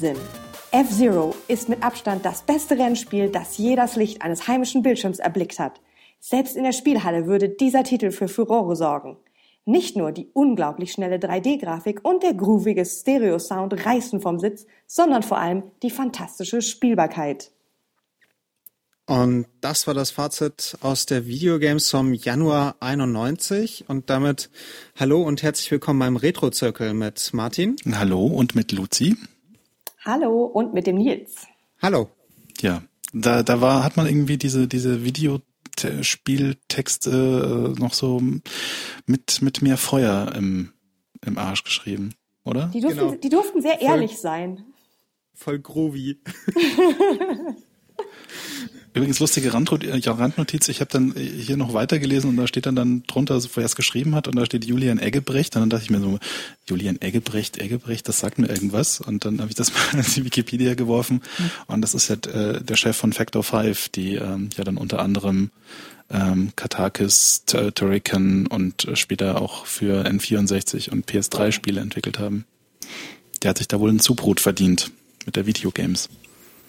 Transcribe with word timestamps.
Wahnsinn! 0.00 0.16
F-Zero 0.72 1.34
ist 1.48 1.68
mit 1.68 1.82
Abstand 1.82 2.24
das 2.24 2.42
beste 2.42 2.78
Rennspiel, 2.78 3.28
das 3.28 3.58
je 3.58 3.76
das 3.76 3.96
Licht 3.96 4.22
eines 4.22 4.48
heimischen 4.48 4.82
Bildschirms 4.82 5.18
erblickt 5.18 5.58
hat. 5.58 5.80
Selbst 6.20 6.56
in 6.56 6.64
der 6.64 6.72
Spielhalle 6.72 7.26
würde 7.26 7.48
dieser 7.50 7.82
Titel 7.82 8.10
für 8.10 8.28
Furore 8.28 8.76
sorgen. 8.76 9.18
Nicht 9.66 9.96
nur 9.96 10.12
die 10.12 10.28
unglaublich 10.32 10.92
schnelle 10.92 11.16
3D-Grafik 11.16 12.00
und 12.02 12.22
der 12.22 12.34
groovige 12.34 12.84
Stereo-Sound 12.84 13.84
reißen 13.84 14.20
vom 14.20 14.38
Sitz, 14.38 14.64
sondern 14.86 15.22
vor 15.22 15.38
allem 15.38 15.64
die 15.82 15.90
fantastische 15.90 16.62
Spielbarkeit. 16.62 17.50
Und 19.06 19.46
das 19.60 19.86
war 19.86 19.94
das 19.94 20.12
Fazit 20.12 20.78
aus 20.80 21.04
der 21.04 21.26
Videogames 21.26 21.90
vom 21.90 22.14
Januar 22.14 22.76
91. 22.80 23.86
Und 23.88 24.08
damit 24.08 24.50
hallo 24.96 25.22
und 25.22 25.42
herzlich 25.42 25.70
willkommen 25.70 25.98
beim 25.98 26.16
Retro-Zirkel 26.16 26.94
mit 26.94 27.34
Martin. 27.34 27.76
Hallo 27.92 28.24
und 28.24 28.54
mit 28.54 28.72
Luzi. 28.72 29.16
Hallo 30.02 30.44
und 30.44 30.72
mit 30.72 30.86
dem 30.86 30.96
Nils. 30.96 31.46
Hallo. 31.82 32.08
Ja, 32.60 32.82
da, 33.12 33.42
da 33.42 33.60
war, 33.60 33.84
hat 33.84 33.98
man 33.98 34.06
irgendwie 34.06 34.38
diese, 34.38 34.66
diese 34.66 35.04
Videospieltexte 35.04 37.74
äh, 37.76 37.78
noch 37.78 37.92
so 37.92 38.22
mit, 39.06 39.42
mit 39.42 39.60
mehr 39.60 39.76
Feuer 39.76 40.32
im, 40.34 40.72
im 41.24 41.36
Arsch 41.36 41.64
geschrieben, 41.64 42.14
oder? 42.44 42.70
Die 42.72 42.80
durften, 42.80 42.98
genau. 42.98 43.14
die 43.16 43.28
durften 43.28 43.60
sehr 43.60 43.82
ehrlich 43.82 44.12
voll, 44.12 44.20
sein. 44.20 44.64
Voll 45.34 45.58
groovy. 45.58 46.22
Übrigens 48.92 49.20
lustige 49.20 49.54
Randnotiz, 49.54 50.68
ich 50.68 50.80
habe 50.80 50.90
dann 50.90 51.14
hier 51.14 51.56
noch 51.56 51.74
weitergelesen 51.74 52.30
und 52.30 52.36
da 52.36 52.48
steht 52.48 52.66
dann, 52.66 52.74
dann 52.74 53.04
drunter, 53.06 53.40
wo 53.40 53.60
er 53.60 53.66
es 53.66 53.76
geschrieben 53.76 54.16
hat 54.16 54.26
und 54.26 54.34
da 54.34 54.44
steht 54.44 54.64
Julian 54.64 54.98
Eggebrecht. 54.98 55.54
Und 55.54 55.62
dann 55.62 55.70
dachte 55.70 55.84
ich 55.84 55.90
mir 55.90 56.00
so, 56.00 56.18
Julian 56.68 57.00
Eggebrecht, 57.00 57.58
Eggebrecht, 57.58 58.08
das 58.08 58.18
sagt 58.18 58.38
mir 58.38 58.48
irgendwas. 58.48 59.00
Und 59.00 59.24
dann 59.24 59.38
habe 59.40 59.48
ich 59.48 59.54
das 59.54 59.72
mal 59.92 60.00
in 60.00 60.12
die 60.14 60.24
Wikipedia 60.24 60.74
geworfen. 60.74 61.22
Und 61.68 61.82
das 61.82 61.94
ist 61.94 62.08
ja 62.08 62.16
äh, 62.16 62.62
der 62.62 62.76
Chef 62.76 62.96
von 62.96 63.12
Factor 63.12 63.44
5, 63.44 63.90
die 63.90 64.16
ähm, 64.16 64.50
ja 64.56 64.64
dann 64.64 64.76
unter 64.76 64.98
anderem 64.98 65.50
ähm, 66.10 66.50
Katakis, 66.56 67.44
Turrican 67.46 68.48
und 68.48 68.88
später 68.94 69.40
auch 69.40 69.66
für 69.66 70.04
N64 70.04 70.90
und 70.90 71.08
PS3 71.08 71.52
Spiele 71.52 71.80
entwickelt 71.80 72.18
haben. 72.18 72.44
Der 73.42 73.50
hat 73.50 73.58
sich 73.58 73.68
da 73.68 73.78
wohl 73.78 73.90
ein 73.90 74.00
Zubrot 74.00 74.40
verdient 74.40 74.90
mit 75.26 75.36
der 75.36 75.46
Videogames. 75.46 76.08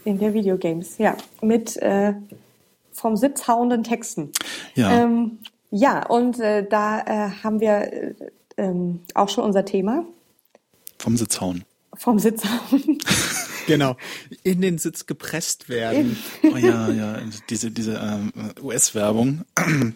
In 0.03 0.19
der 0.19 0.33
Videogames, 0.33 0.97
ja. 0.97 1.15
Mit 1.41 1.77
äh, 1.77 2.13
vom 2.91 3.15
Sitz 3.15 3.47
hauenden 3.47 3.83
Texten. 3.83 4.31
Ja. 4.75 5.03
Ähm, 5.03 5.39
ja, 5.69 6.05
und 6.05 6.39
äh, 6.39 6.67
da 6.67 6.99
äh, 6.99 7.29
haben 7.43 7.59
wir 7.59 7.93
äh, 7.93 8.13
ähm, 8.57 9.01
auch 9.13 9.29
schon 9.29 9.43
unser 9.43 9.65
Thema. 9.65 10.05
Vom 10.99 11.17
Sitz 11.17 11.39
hauen. 11.39 11.63
Vom 11.95 12.19
Sitz 12.19 12.43
hauen. 12.43 12.97
genau. 13.67 13.95
In 14.43 14.61
den 14.61 14.77
Sitz 14.77 15.05
gepresst 15.05 15.69
werden. 15.69 16.17
oh 16.43 16.57
ja, 16.57 16.89
ja. 16.89 17.19
Diese, 17.49 17.71
diese 17.71 17.93
ähm, 17.95 18.31
US-Werbung, 18.61 19.45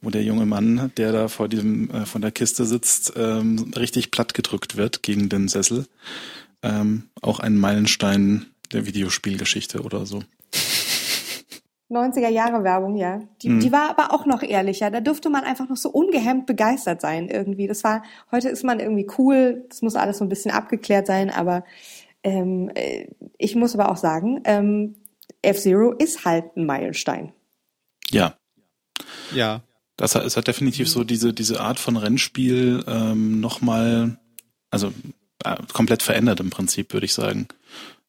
wo 0.00 0.10
der 0.10 0.22
junge 0.22 0.46
Mann, 0.46 0.92
der 0.96 1.12
da 1.12 1.28
vor 1.28 1.48
diesem, 1.48 1.90
äh, 1.90 2.06
von 2.06 2.22
der 2.22 2.30
Kiste 2.30 2.64
sitzt, 2.64 3.12
ähm, 3.16 3.72
richtig 3.76 4.10
platt 4.10 4.34
gedrückt 4.34 4.76
wird 4.76 5.02
gegen 5.02 5.28
den 5.28 5.48
Sessel. 5.48 5.86
Ähm, 6.62 7.04
auch 7.20 7.40
ein 7.40 7.56
Meilenstein 7.56 8.46
der 8.72 8.86
Videospielgeschichte 8.86 9.82
oder 9.82 10.06
so. 10.06 10.22
90er 11.90 12.28
Jahre 12.28 12.64
Werbung, 12.64 12.96
ja. 12.96 13.20
Die, 13.42 13.48
mhm. 13.48 13.60
die 13.60 13.70
war 13.70 13.90
aber 13.90 14.12
auch 14.12 14.26
noch 14.26 14.42
ehrlicher. 14.42 14.90
Da 14.90 15.00
dürfte 15.00 15.30
man 15.30 15.44
einfach 15.44 15.68
noch 15.68 15.76
so 15.76 15.88
ungehemmt 15.88 16.46
begeistert 16.46 17.00
sein 17.00 17.28
irgendwie. 17.28 17.68
Das 17.68 17.84
war, 17.84 18.02
heute 18.32 18.48
ist 18.48 18.64
man 18.64 18.80
irgendwie 18.80 19.06
cool, 19.18 19.64
das 19.68 19.82
muss 19.82 19.94
alles 19.94 20.18
so 20.18 20.24
ein 20.24 20.28
bisschen 20.28 20.50
abgeklärt 20.50 21.06
sein, 21.06 21.30
aber 21.30 21.64
ähm, 22.24 22.70
äh, 22.74 23.06
ich 23.38 23.54
muss 23.54 23.74
aber 23.74 23.90
auch 23.90 23.96
sagen, 23.96 24.40
ähm, 24.44 24.96
F-Zero 25.42 25.92
ist 25.92 26.24
halt 26.24 26.56
ein 26.56 26.66
Meilenstein. 26.66 27.32
Ja. 28.10 28.34
Ja. 29.32 29.62
Das 29.96 30.14
hat, 30.14 30.24
es 30.24 30.36
hat 30.36 30.46
definitiv 30.46 30.90
so 30.90 31.04
diese, 31.04 31.32
diese 31.32 31.60
Art 31.60 31.78
von 31.78 31.96
Rennspiel 31.96 32.84
ähm, 32.86 33.40
nochmal, 33.40 34.18
also 34.70 34.92
äh, 35.44 35.56
komplett 35.72 36.02
verändert 36.02 36.40
im 36.40 36.50
Prinzip, 36.50 36.92
würde 36.92 37.06
ich 37.06 37.14
sagen. 37.14 37.48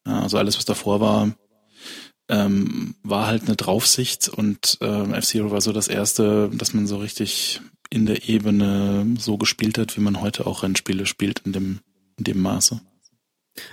Ja, 0.07 0.21
also 0.21 0.37
alles, 0.37 0.57
was 0.57 0.65
davor 0.65 1.01
war, 1.01 1.31
ähm, 2.29 2.95
war 3.03 3.27
halt 3.27 3.43
eine 3.43 3.55
Draufsicht 3.55 4.29
und 4.29 4.77
ähm, 4.81 5.13
F-Zero 5.13 5.51
war 5.51 5.61
so 5.61 5.73
das 5.73 5.87
erste, 5.87 6.49
dass 6.53 6.73
man 6.73 6.87
so 6.87 6.97
richtig 6.97 7.61
in 7.89 8.05
der 8.05 8.27
Ebene 8.27 9.05
so 9.19 9.37
gespielt 9.37 9.77
hat, 9.77 9.95
wie 9.97 10.01
man 10.01 10.21
heute 10.21 10.47
auch 10.47 10.63
Rennspiele 10.63 11.05
spielt 11.05 11.39
in 11.39 11.53
dem, 11.53 11.79
in 12.17 12.23
dem 12.23 12.41
Maße. 12.41 12.81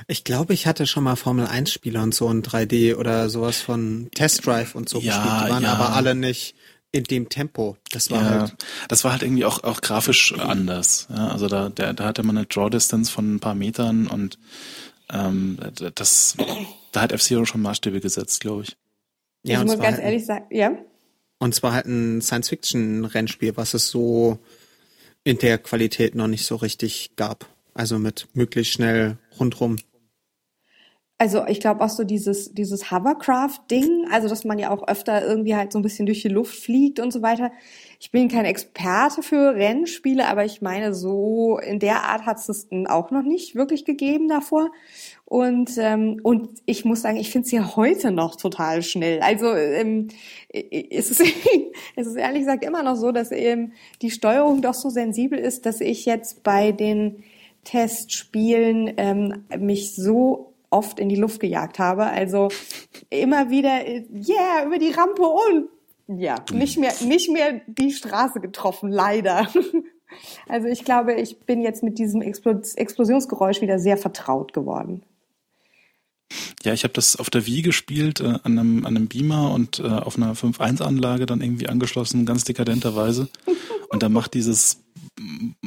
Ich 0.07 0.25
glaube, 0.25 0.55
ich 0.55 0.67
hatte 0.67 0.87
schon 0.87 1.05
mal 1.05 1.17
Formel 1.17 1.47
1 1.47 1.71
Spiele 1.71 2.01
und 2.01 2.15
so 2.15 2.31
in 2.31 2.43
3D 2.43 2.97
oder 2.97 3.29
sowas 3.29 3.61
von 3.61 4.09
Test 4.15 4.47
Drive 4.47 4.75
und 4.75 4.89
so 4.89 5.01
ja, 5.01 5.17
gespielt. 5.17 5.47
Die 5.47 5.53
waren 5.53 5.63
ja. 5.63 5.73
aber 5.73 5.95
alle 5.95 6.15
nicht 6.15 6.55
in 6.91 7.05
dem 7.05 7.29
Tempo. 7.29 7.77
Das 7.91 8.11
war 8.11 8.23
ja, 8.23 8.31
halt. 8.31 8.57
Das 8.89 9.05
war 9.05 9.13
halt 9.13 9.23
irgendwie 9.23 9.45
auch, 9.45 9.63
auch 9.65 9.81
grafisch 9.81 10.33
anders. 10.39 11.09
Ja, 11.11 11.29
also 11.29 11.49
da, 11.49 11.69
der, 11.69 11.93
da 11.93 12.05
hatte 12.05 12.23
man 12.23 12.39
eine 12.39 12.47
Draw 12.47 12.71
Distance 12.71 13.11
von 13.11 13.35
ein 13.35 13.41
paar 13.41 13.55
Metern 13.55 14.07
und 14.07 14.39
ähm, 15.13 15.59
das, 15.95 16.37
da 16.93 17.03
hat 17.03 17.13
F-Zero 17.13 17.45
schon 17.45 17.63
Maßstäbe 17.63 18.01
gesetzt, 18.01 18.41
glaube 18.41 18.63
ich. 18.63 18.77
Ja, 19.43 19.61
ich 19.61 19.67
muss 19.67 19.79
ganz 19.79 19.97
halt 19.97 20.07
ehrlich 20.07 20.25
sagen, 20.25 20.47
ja. 20.51 20.73
Und 21.39 21.55
zwar 21.55 21.75
halt 21.75 21.87
ein 21.87 22.23
Science-Fiction-Rennspiel, 22.23 23.57
was 23.57 23.75
es 23.75 23.89
so 23.89 24.39
in 25.25 25.39
der 25.39 25.59
Qualität 25.59 26.15
noch 26.15 26.29
nicht 26.29 26.47
so 26.47 26.57
richtig 26.57 27.17
gab. 27.17 27.47
Also 27.75 27.99
mit 27.99 28.29
möglichst 28.35 28.73
schnell 28.73 29.19
rundrum 29.39 29.77
also 31.19 31.47
ich 31.47 31.61
glaube 31.61 31.83
auch 31.83 31.91
so 31.91 32.05
dieses, 32.05 32.53
dieses 32.53 32.91
Hovercraft-Ding, 32.91 34.09
also 34.11 34.29
dass 34.29 34.45
man 34.45 34.59
ja 34.59 34.71
auch 34.71 34.87
öfter 34.89 35.25
irgendwie 35.25 35.55
halt 35.55 35.73
so 35.73 35.79
ein 35.79 35.83
bisschen 35.83 36.07
durch 36.07 36.23
die 36.23 36.29
Luft 36.29 36.55
fliegt 36.55 36.99
und 36.99 37.13
so 37.13 37.23
weiter. 37.23 37.53
Ich 38.05 38.11
bin 38.11 38.29
kein 38.29 38.45
Experte 38.45 39.23
für 39.23 39.55
Rennspiele, 39.55 40.29
aber 40.29 40.45
ich 40.45 40.61
meine, 40.61 40.93
so 40.93 41.59
in 41.59 41.79
der 41.79 42.03
Art 42.03 42.27
hat 42.27 42.37
es 42.37 42.69
auch 42.87 43.11
noch 43.11 43.23
nicht 43.23 43.55
wirklich 43.55 43.87
gegeben 43.87 44.29
davor. 44.29 44.71
Und, 45.25 45.71
ähm, 45.79 46.21
und 46.23 46.51
ich 46.67 46.85
muss 46.85 47.01
sagen, 47.01 47.17
ich 47.17 47.31
finde 47.31 47.47
es 47.47 47.53
ja 47.53 47.77
heute 47.77 48.11
noch 48.11 48.37
total 48.37 48.83
schnell. 48.83 49.21
Also 49.21 49.55
ähm, 49.55 50.09
ist 50.51 51.13
es, 51.13 51.21
es 51.97 52.07
ist 52.07 52.17
ehrlich 52.17 52.41
gesagt 52.41 52.63
immer 52.63 52.83
noch 52.83 52.97
so, 52.97 53.11
dass 53.11 53.33
eben 53.33 53.73
die 54.03 54.11
Steuerung 54.11 54.61
doch 54.61 54.75
so 54.75 54.91
sensibel 54.91 55.39
ist, 55.39 55.65
dass 55.65 55.81
ich 55.81 56.05
jetzt 56.05 56.43
bei 56.43 56.73
den 56.73 57.25
Testspielen 57.65 58.93
ähm, 58.99 59.47
mich 59.59 59.97
so 59.97 60.53
oft 60.69 61.01
in 61.01 61.09
die 61.09 61.17
Luft 61.17 61.41
gejagt 61.41 61.79
habe. 61.79 62.05
Also 62.05 62.49
immer 63.09 63.49
wieder, 63.49 63.81
yeah, 63.89 64.67
über 64.67 64.77
die 64.77 64.91
Rampe 64.91 65.23
und 65.23 65.69
ja, 66.07 66.37
nicht 66.53 66.79
mehr, 66.79 66.93
nicht 67.03 67.31
mehr 67.31 67.61
die 67.67 67.93
Straße 67.93 68.41
getroffen, 68.41 68.91
leider. 68.91 69.49
Also 70.47 70.69
ich 70.69 70.85
glaube, 70.85 71.15
ich 71.15 71.41
bin 71.41 71.61
jetzt 71.61 71.83
mit 71.83 71.99
diesem 71.99 72.23
Explosionsgeräusch 72.23 73.61
wieder 73.63 73.81
sehr 73.81 73.97
vertraut 73.97 74.53
geworden. 74.53 75.03
Ja, 76.63 76.73
ich 76.73 76.85
habe 76.85 76.95
das 76.95 77.17
auf 77.17 77.31
der 77.31 77.47
Wii 77.47 77.63
gespielt, 77.63 78.21
äh, 78.21 78.39
an, 78.43 78.59
einem, 78.59 78.87
an 78.87 78.97
einem 78.97 79.09
Beamer 79.09 79.53
und 79.53 79.81
äh, 79.81 79.83
auf 79.83 80.17
einer 80.17 80.35
5.1-Anlage 80.35 81.27
dann 81.27 81.41
irgendwie 81.41 81.69
angeschlossen, 81.69 82.27
ganz 82.27 82.45
dekadenterweise. 82.45 83.29
Und 83.91 84.03
da 84.03 84.09
macht 84.09 84.35
dieses 84.35 84.81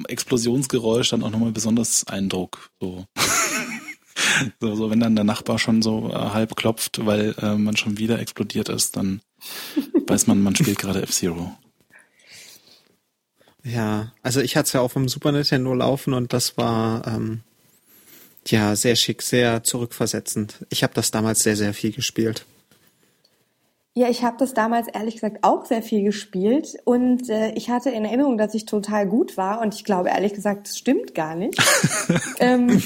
Explosionsgeräusch 0.07 1.11
dann 1.11 1.23
auch 1.23 1.29
nochmal 1.29 1.51
besonders 1.51 2.05
Eindruck. 2.07 2.71
So. 2.81 3.05
so, 4.59 4.75
so 4.75 4.89
wenn 4.89 4.99
dann 4.99 5.15
der 5.15 5.23
Nachbar 5.23 5.59
schon 5.59 5.81
so 5.81 6.09
äh, 6.09 6.13
halb 6.13 6.57
klopft, 6.57 7.05
weil 7.05 7.35
äh, 7.41 7.55
man 7.55 7.77
schon 7.77 7.97
wieder 7.97 8.19
explodiert 8.19 8.67
ist, 8.67 8.97
dann 8.97 9.21
weiß 10.09 10.27
man, 10.27 10.41
man 10.41 10.55
spielt 10.55 10.79
gerade 10.79 11.01
F-Zero. 11.01 11.57
Ja, 13.63 14.13
also 14.23 14.39
ich 14.39 14.55
hatte 14.55 14.67
es 14.67 14.73
ja 14.73 14.81
auch 14.81 14.91
vom 14.91 15.09
Super 15.09 15.31
Nintendo 15.31 15.73
laufen 15.73 16.13
und 16.13 16.31
das 16.31 16.57
war 16.57 17.05
ähm, 17.05 17.41
ja 18.47 18.75
sehr 18.75 18.95
schick, 18.95 19.21
sehr 19.21 19.63
zurückversetzend. 19.63 20.65
Ich 20.69 20.83
habe 20.83 20.93
das 20.93 21.11
damals 21.11 21.43
sehr, 21.43 21.57
sehr 21.57 21.73
viel 21.73 21.91
gespielt. 21.91 22.45
Ja, 23.97 24.09
ich 24.09 24.23
habe 24.23 24.37
das 24.37 24.53
damals 24.53 24.87
ehrlich 24.89 25.15
gesagt 25.15 25.39
auch 25.41 25.65
sehr 25.65 25.81
viel 25.81 26.03
gespielt 26.03 26.77
und 26.85 27.31
äh, 27.31 27.49
ich 27.53 27.71
hatte 27.71 27.89
in 27.89 28.05
Erinnerung, 28.05 28.37
dass 28.37 28.53
ich 28.53 28.65
total 28.65 29.07
gut 29.07 29.37
war 29.37 29.59
und 29.59 29.73
ich 29.73 29.83
glaube 29.83 30.09
ehrlich 30.09 30.35
gesagt, 30.35 30.67
das 30.67 30.77
stimmt 30.77 31.15
gar 31.15 31.33
nicht. 31.33 31.59
ähm, 32.39 32.79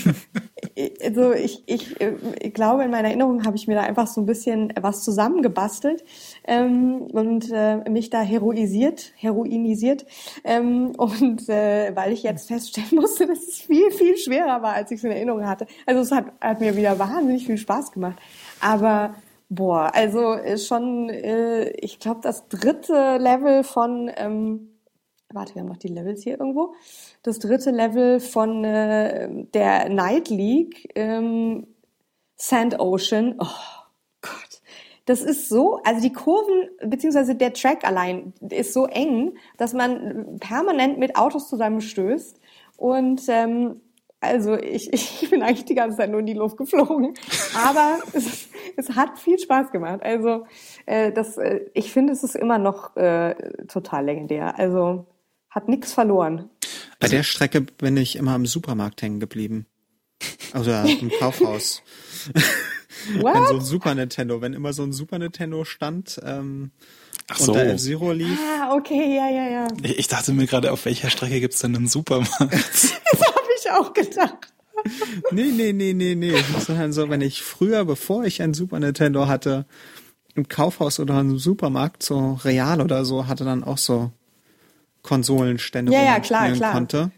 also 1.03 1.33
ich, 1.33 1.63
ich, 1.65 1.99
äh, 1.99 2.13
ich 2.39 2.53
glaube, 2.53 2.85
in 2.85 2.91
meiner 2.91 3.09
Erinnerung 3.09 3.43
habe 3.43 3.57
ich 3.57 3.67
mir 3.67 3.75
da 3.75 3.81
einfach 3.81 4.07
so 4.07 4.21
ein 4.21 4.25
bisschen 4.25 4.71
was 4.79 5.03
zusammengebastelt 5.03 6.01
ähm, 6.47 7.01
und 7.11 7.51
äh, 7.51 7.89
mich 7.89 8.09
da 8.09 8.21
heroisiert, 8.21 9.11
heroinisiert 9.17 10.05
ähm, 10.45 10.91
und 10.95 11.49
äh, 11.49 11.93
weil 11.93 12.13
ich 12.13 12.23
jetzt 12.23 12.47
feststellen 12.47 12.87
musste, 12.95 13.27
dass 13.27 13.39
es 13.39 13.55
viel, 13.63 13.91
viel 13.91 14.15
schwerer 14.15 14.61
war, 14.61 14.75
als 14.75 14.91
ich 14.91 14.99
es 14.99 15.03
in 15.03 15.11
Erinnerung 15.11 15.45
hatte. 15.45 15.67
Also 15.85 16.03
es 16.03 16.11
hat, 16.13 16.27
hat 16.39 16.61
mir 16.61 16.77
wieder 16.77 16.97
wahnsinnig 16.99 17.47
viel 17.47 17.57
Spaß 17.57 17.91
gemacht, 17.91 18.17
aber 18.61 19.13
Boah, 19.53 19.91
also 19.93 20.31
äh, 20.35 20.57
schon, 20.57 21.09
äh, 21.09 21.71
ich 21.71 21.99
glaube, 21.99 22.21
das 22.23 22.47
dritte 22.47 23.17
Level 23.17 23.65
von, 23.65 24.09
ähm, 24.15 24.79
warte, 25.27 25.55
wir 25.55 25.61
haben 25.61 25.67
noch 25.67 25.75
die 25.75 25.89
Levels 25.89 26.23
hier 26.23 26.39
irgendwo. 26.39 26.73
Das 27.21 27.37
dritte 27.39 27.71
Level 27.71 28.21
von 28.21 28.63
äh, 28.63 29.27
der 29.53 29.89
Night 29.89 30.29
League, 30.29 30.89
ähm, 30.95 31.67
Sand 32.37 32.79
Ocean. 32.79 33.35
Oh 33.39 33.45
Gott. 34.21 34.61
Das 35.05 35.21
ist 35.21 35.49
so, 35.49 35.81
also 35.83 36.01
die 36.01 36.13
Kurven, 36.13 36.69
beziehungsweise 36.85 37.35
der 37.35 37.51
Track 37.51 37.83
allein 37.83 38.31
ist 38.51 38.71
so 38.71 38.85
eng, 38.85 39.33
dass 39.57 39.73
man 39.73 40.39
permanent 40.39 40.97
mit 40.97 41.17
Autos 41.17 41.49
zusammenstößt. 41.49 42.39
Und 42.77 43.23
ähm, 43.27 43.81
also 44.21 44.53
ich, 44.55 44.93
ich 44.93 45.29
bin 45.29 45.43
eigentlich 45.43 45.65
die 45.65 45.75
ganze 45.75 45.97
Zeit 45.97 46.09
nur 46.09 46.21
in 46.21 46.25
die 46.25 46.35
Luft 46.35 46.55
geflogen. 46.55 47.15
Aber 47.67 47.99
es, 48.13 48.47
es 48.77 48.91
hat 48.91 49.19
viel 49.19 49.39
Spaß 49.39 49.71
gemacht. 49.71 50.01
Also 50.03 50.45
äh, 50.85 51.11
das, 51.11 51.37
äh, 51.37 51.61
ich 51.73 51.91
finde, 51.91 52.13
es 52.13 52.23
ist 52.23 52.35
immer 52.35 52.57
noch 52.57 52.95
äh, 52.95 53.35
total 53.67 54.05
legendär. 54.05 54.57
Also 54.57 55.07
hat 55.49 55.67
nichts 55.67 55.93
verloren. 55.93 56.49
Bei 56.99 57.07
der 57.07 57.23
Strecke 57.23 57.61
bin 57.61 57.97
ich 57.97 58.15
immer 58.15 58.35
im 58.35 58.45
Supermarkt 58.45 59.01
hängen 59.01 59.19
geblieben. 59.19 59.65
Oder 60.59 60.85
im 61.01 61.09
Kaufhaus. 61.19 61.81
What? 63.19 63.33
wenn 63.35 63.47
so 63.47 63.55
ein 63.55 63.61
Super 63.61 63.95
Nintendo, 63.95 64.41
wenn 64.41 64.53
immer 64.53 64.73
so 64.73 64.83
ein 64.83 64.93
Super 64.93 65.19
Nintendo 65.19 65.65
stand 65.65 66.19
ähm, 66.23 66.71
Ach 67.29 67.39
und 67.39 67.45
so. 67.45 67.53
da 67.53 67.61
F-Zero 67.63 68.11
lief. 68.11 68.39
Ah, 68.39 68.73
okay, 68.75 69.15
ja, 69.15 69.29
ja, 69.29 69.49
ja. 69.49 69.67
Ich 69.83 69.99
ich 69.99 70.07
dachte 70.07 70.33
mir 70.33 70.47
gerade, 70.47 70.71
auf 70.71 70.85
welcher 70.85 71.09
Strecke 71.09 71.39
gibt's 71.39 71.59
denn 71.59 71.75
einen 71.75 71.87
Supermarkt? 71.87 72.39
Das 72.39 73.21
habe 73.21 73.47
ich 73.59 73.71
auch 73.71 73.93
gedacht. 73.93 74.53
Nee, 75.31 75.51
nee, 75.51 75.73
nee, 75.73 75.93
nee, 75.93 76.15
nee. 76.15 76.33
Sondern 76.59 76.93
so, 76.93 77.09
wenn 77.09 77.21
ich 77.21 77.41
früher, 77.41 77.85
bevor 77.85 78.23
ich 78.25 78.41
ein 78.41 78.53
Super 78.53 78.79
Nintendo 78.79 79.27
hatte, 79.27 79.65
im 80.35 80.47
Kaufhaus 80.47 80.99
oder 80.99 81.19
im 81.19 81.37
Supermarkt, 81.37 82.03
so 82.03 82.39
Real 82.43 82.81
oder 82.81 83.05
so, 83.05 83.27
hatte 83.27 83.43
dann 83.45 83.63
auch 83.63 83.77
so 83.77 84.11
Konsolenstände, 85.01 85.91
Ja, 85.91 85.99
wo 85.99 86.05
ja, 86.05 86.11
man 86.13 86.21
klar, 86.21 86.43
spielen 86.45 86.57
klar. 86.57 86.71
konnte. 86.71 87.11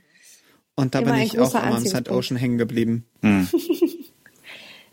Und 0.75 0.95
da 0.95 0.99
Immer 0.99 1.13
bin 1.13 1.21
ich 1.21 1.39
auch 1.39 1.53
immer 1.53 1.63
am 1.63 1.85
Sand. 1.85 2.09
Ocean 2.09 2.37
hängen 2.37 2.57
geblieben. 2.57 3.05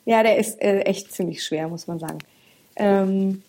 Ja, 0.04 0.22
der 0.22 0.38
ist 0.38 0.60
äh, 0.60 0.80
echt 0.80 1.12
ziemlich 1.12 1.42
schwer, 1.44 1.68
muss 1.68 1.86
man 1.86 1.98
sagen. 1.98 2.18
Ähm, 2.76 3.42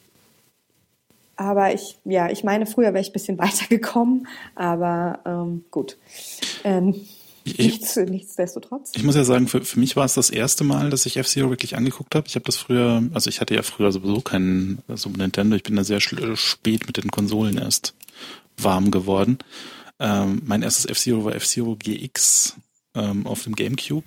aber 1.36 1.74
ich, 1.74 1.98
ja, 2.06 2.30
ich 2.30 2.44
meine, 2.44 2.66
früher 2.66 2.94
wäre 2.94 3.02
ich 3.02 3.10
ein 3.10 3.14
bisschen 3.14 3.38
weitergekommen, 3.40 4.28
aber 4.56 5.20
ähm, 5.26 5.66
gut. 5.72 5.98
Ähm, 6.64 6.96
Ich- 7.44 7.58
nichts, 7.58 7.96
nichtsdestotrotz. 7.96 8.92
Ich 8.96 9.04
muss 9.04 9.16
ja 9.16 9.24
sagen, 9.24 9.48
für, 9.48 9.64
für 9.66 9.80
mich 9.80 9.96
war 9.96 10.06
es 10.06 10.14
das 10.14 10.30
erste 10.30 10.64
Mal, 10.64 10.90
dass 10.90 11.06
ich 11.06 11.18
F-Zero 11.18 11.50
wirklich 11.50 11.76
angeguckt 11.76 12.14
habe. 12.16 12.28
Ich 12.28 12.36
habe 12.36 12.46
das 12.46 12.58
früher, 12.58 13.04
also 13.14 13.30
ich 13.30 13.42
hatte 13.42 13.56
ja 13.56 13.64
früher 13.64 13.92
sowieso 13.92 14.22
keinen 14.22 14.80
Super 14.94 15.18
Nintendo. 15.18 15.56
Ich 15.56 15.64
bin 15.64 15.76
da 15.76 15.84
sehr 15.84 16.00
schl- 16.00 16.36
spät 16.36 16.86
mit 16.88 16.98
den 16.98 17.10
Konsolen 17.10 17.58
erst 17.58 17.96
warm 18.58 18.92
geworden. 18.92 19.40
Ähm, 20.00 20.42
mein 20.46 20.62
erstes 20.62 20.86
F-Zero 20.86 21.26
war 21.26 21.36
F-Zero 21.36 21.76
GX 21.78 22.56
ähm, 22.96 23.26
auf 23.26 23.44
dem 23.44 23.56
GameCube. 23.56 24.04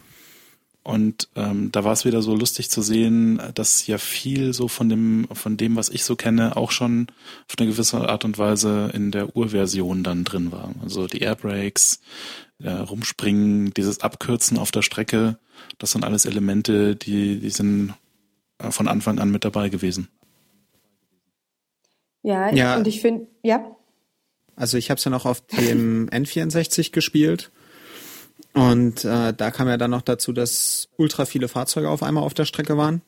Und 0.84 1.28
ähm, 1.34 1.72
da 1.72 1.82
war 1.82 1.92
es 1.94 2.04
wieder 2.04 2.20
so 2.20 2.36
lustig 2.36 2.70
zu 2.70 2.82
sehen, 2.82 3.40
dass 3.54 3.86
ja 3.86 3.96
viel 3.96 4.52
so 4.52 4.69
von 4.69 4.90
dem, 4.90 5.26
von 5.32 5.56
dem, 5.56 5.76
was 5.76 5.88
ich 5.88 6.04
so 6.04 6.14
kenne, 6.14 6.58
auch 6.58 6.70
schon 6.72 7.06
auf 7.48 7.56
eine 7.58 7.69
gewisse 7.70 8.06
Art 8.06 8.26
und 8.26 8.36
Weise 8.36 8.90
in 8.92 9.10
der 9.10 9.34
Urversion 9.34 10.04
dann 10.04 10.25
drin 10.25 10.52
war. 10.52 10.75
Also 10.82 11.06
die 11.06 11.20
Airbrakes, 11.20 12.00
äh, 12.62 12.70
rumspringen, 12.70 13.72
dieses 13.72 14.00
Abkürzen 14.00 14.58
auf 14.58 14.72
der 14.72 14.82
Strecke, 14.82 15.38
das 15.78 15.92
sind 15.92 16.04
alles 16.04 16.26
Elemente, 16.26 16.96
die, 16.96 17.40
die 17.40 17.50
sind 17.50 17.94
äh, 18.58 18.70
von 18.70 18.86
Anfang 18.86 19.19
an 19.19 19.31
mit 19.31 19.46
dabei 19.46 19.70
gewesen. 19.70 20.08
Ja, 22.22 22.52
Ja. 22.54 22.76
und 22.76 22.86
ich 22.86 23.00
finde, 23.00 23.26
ja, 23.42 23.64
Also 24.56 24.76
ich 24.76 24.90
habe 24.90 24.98
es 24.98 25.04
ja 25.04 25.10
noch 25.10 25.25
auf 25.26 25.40
dem 25.46 26.08
N64 26.10 26.92
gespielt. 26.92 27.50
Und 28.52 29.04
äh, 29.04 29.32
da 29.34 29.50
kam 29.50 29.69
ja 29.69 29.76
dann 29.76 29.90
noch 29.90 30.02
dazu, 30.02 30.32
dass 30.32 30.88
ultra 30.96 31.25
viele 31.25 31.48
Fahrzeuge 31.48 31.88
auf 31.90 32.02
einmal 32.02 32.22
auf 32.25 32.34
der 32.34 32.44
Strecke 32.44 32.76
waren. 32.76 33.02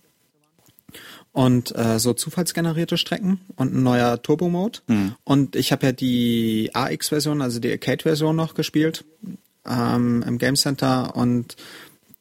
Und 1.32 1.76
äh, 1.76 1.99
so 1.99 2.14
zufallsgenerierte 2.14 2.96
Strecken 2.96 3.40
und 3.56 3.75
ein 3.75 3.82
neuer 3.82 4.23
Turbo-Mode. 4.23 4.78
Und 5.25 5.55
ich 5.55 5.70
habe 5.70 5.87
ja 5.87 5.93
die 5.93 6.70
AX-Version, 6.73 7.43
also 7.43 7.61
die 7.61 7.70
Arcade-Version 7.70 8.34
noch 8.34 8.55
gespielt 8.55 9.05
ähm, 9.69 10.25
im 10.26 10.38
Game 10.38 10.56
Center. 10.56 11.14
Und 11.14 11.56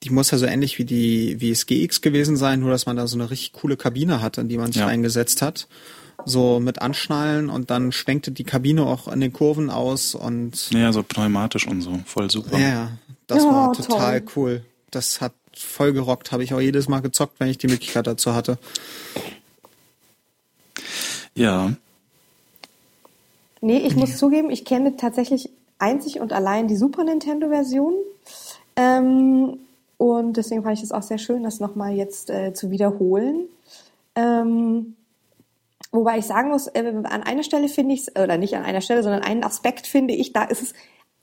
die 0.03 0.09
muss 0.09 0.31
ja 0.31 0.37
so 0.37 0.45
ähnlich 0.45 0.77
wie 0.79 0.85
die 0.85 1.39
wie 1.39 1.51
es 1.51 1.65
GX 1.65 2.01
gewesen 2.01 2.35
sein, 2.35 2.59
nur 2.59 2.71
dass 2.71 2.85
man 2.87 2.97
da 2.97 3.07
so 3.07 3.15
eine 3.17 3.29
richtig 3.31 3.53
coole 3.53 3.77
Kabine 3.77 4.21
hatte, 4.21 4.41
in 4.41 4.49
die 4.49 4.57
man 4.57 4.71
sich 4.73 4.81
Ja. 4.81 4.87
eingesetzt 4.87 5.41
hat. 5.41 5.67
So 6.23 6.59
mit 6.59 6.81
Anschnallen 6.81 7.49
und 7.49 7.69
dann 7.69 7.91
schwenkte 7.91 8.31
die 8.31 8.43
Kabine 8.45 8.85
auch 8.85 9.07
in 9.07 9.19
den 9.19 9.33
Kurven 9.33 9.69
aus 9.69 10.15
und 10.15 10.69
Ja, 10.71 10.91
so 10.93 11.03
pneumatisch 11.03 11.67
und 11.67 11.81
so, 11.81 11.99
voll 12.05 12.31
super. 12.31 12.57
ja, 12.57 12.91
das 13.27 13.43
Oh, 13.43 13.51
war 13.51 13.73
total 13.73 14.21
toll. 14.21 14.31
cool. 14.35 14.65
Das 14.91 15.21
hat 15.21 15.33
voll 15.53 15.93
gerockt, 15.93 16.31
habe 16.31 16.43
ich 16.43 16.53
auch 16.53 16.59
jedes 16.61 16.87
Mal 16.87 17.01
gezockt, 17.01 17.39
wenn 17.39 17.49
ich 17.49 17.57
die 17.57 17.67
Möglichkeit 17.67 18.07
dazu 18.07 18.33
hatte. 18.33 18.57
Ja, 21.35 21.71
Nee, 23.61 23.79
ich 23.79 23.95
muss 23.95 24.17
zugeben, 24.17 24.51
ich 24.51 24.63
kenne 24.63 24.95
tatsächlich 24.95 25.49
einzig 25.79 26.19
und 26.19 26.33
allein 26.33 26.67
die 26.67 26.75
Super 26.75 27.03
Nintendo-Version. 27.03 27.95
Ähm, 28.75 29.57
und 29.97 30.37
deswegen 30.37 30.61
fand 30.61 30.77
ich 30.77 30.83
es 30.83 30.91
auch 30.91 31.01
sehr 31.01 31.17
schön, 31.17 31.41
das 31.41 31.59
nochmal 31.59 31.93
jetzt 31.95 32.29
äh, 32.29 32.53
zu 32.53 32.69
wiederholen. 32.69 33.45
Ähm, 34.13 34.94
wobei 35.91 36.17
ich 36.17 36.25
sagen 36.25 36.49
muss, 36.49 36.67
äh, 36.67 36.93
an 37.03 37.23
einer 37.23 37.43
Stelle 37.43 37.67
finde 37.67 37.93
ich 37.93 38.07
es, 38.07 38.15
oder 38.15 38.37
nicht 38.37 38.55
an 38.55 38.63
einer 38.63 38.81
Stelle, 38.81 39.03
sondern 39.03 39.23
einen 39.23 39.43
Aspekt 39.43 39.87
finde 39.87 40.13
ich, 40.13 40.33
da 40.33 40.43
ist 40.43 40.61
es 40.61 40.73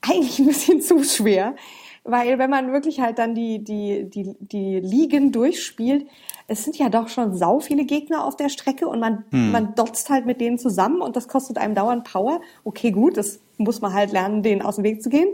eigentlich 0.01 0.39
ein 0.39 0.47
bisschen 0.47 0.81
zu 0.83 1.03
schwer. 1.05 1.55
Weil 2.05 2.39
wenn 2.41 2.51
man 2.51 2.73
wirklich 2.73 2.99
halt 2.99 3.19
dann 3.21 3.35
die, 3.37 3.63
die, 3.63 4.11
die, 4.11 4.35
die 4.41 4.81
Ligen 4.81 5.31
durchspielt, 5.31 6.09
es 6.49 6.65
sind 6.65 6.77
ja 6.77 6.89
doch 6.89 7.09
schon 7.09 7.37
sau 7.37 7.61
viele 7.61 7.85
Gegner 7.85 8.25
auf 8.25 8.35
der 8.37 8.49
Strecke 8.49 8.89
und 8.89 8.99
man, 8.99 9.25
man 9.31 9.77
dotzt 9.77 10.11
halt 10.11 10.27
mit 10.27 10.41
denen 10.41 10.59
zusammen 10.59 11.01
und 11.01 11.15
das 11.15 11.29
kostet 11.29 11.59
einem 11.59 11.77
dauernd 11.77 12.03
Power. 12.03 12.41
Okay, 12.65 12.91
gut, 12.91 13.17
das 13.17 13.39
muss 13.57 13.81
man 13.81 13.93
halt 13.93 14.11
lernen, 14.11 14.43
denen 14.43 14.63
aus 14.63 14.77
dem 14.77 14.85
Weg 14.85 15.01
zu 15.01 15.11
gehen. 15.11 15.29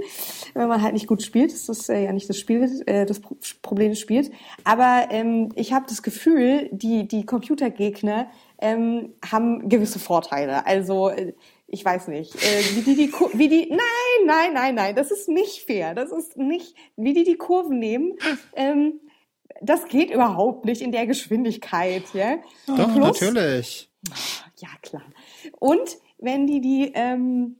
Wenn 0.52 0.68
man 0.68 0.82
halt 0.82 0.92
nicht 0.92 1.06
gut 1.06 1.22
spielt, 1.22 1.52
das 1.52 1.70
ist 1.70 1.88
äh, 1.88 2.04
ja 2.04 2.12
nicht 2.12 2.28
das 2.28 2.36
Spiel, 2.38 2.82
äh, 2.84 3.06
das 3.06 3.20
Pro 3.20 3.36
Problem 3.62 3.90
des 3.90 4.00
Spiels. 4.00 4.30
Aber 4.64 5.06
ähm, 5.10 5.48
ich 5.54 5.72
habe 5.72 5.86
das 5.88 6.02
Gefühl, 6.02 6.68
die, 6.70 7.08
die 7.08 7.24
Computergegner 7.24 8.26
ähm, 8.60 9.14
haben 9.30 9.68
gewisse 9.68 9.98
Vorteile. 9.98 10.66
Also 10.66 11.08
äh, 11.10 11.34
ich 11.66 11.84
weiß 11.84 12.08
nicht, 12.08 12.34
äh, 12.36 12.62
wie 12.76 12.80
die 12.82 12.94
die 12.96 13.10
Ku- 13.10 13.30
wie 13.34 13.48
die 13.48 13.68
nein 13.70 14.26
nein 14.26 14.52
nein 14.54 14.74
nein, 14.74 14.96
das 14.96 15.10
ist 15.10 15.28
nicht 15.28 15.64
fair. 15.66 15.94
Das 15.94 16.10
ist 16.12 16.36
nicht 16.36 16.74
wie 16.96 17.12
die 17.12 17.24
die 17.24 17.36
Kurven 17.36 17.78
nehmen. 17.78 18.14
Ähm, 18.54 19.00
das 19.60 19.86
geht 19.88 20.10
überhaupt 20.10 20.64
nicht 20.66 20.80
in 20.82 20.92
der 20.92 21.06
Geschwindigkeit, 21.06 22.04
ja. 22.14 22.36
Doch, 22.66 22.94
Plus- 22.94 23.20
natürlich. 23.20 23.90
ja, 24.56 24.68
klar. 24.82 25.02
Und 25.58 25.98
wenn 26.18 26.46
die 26.46 26.60
die, 26.60 26.92
ähm, 26.94 27.56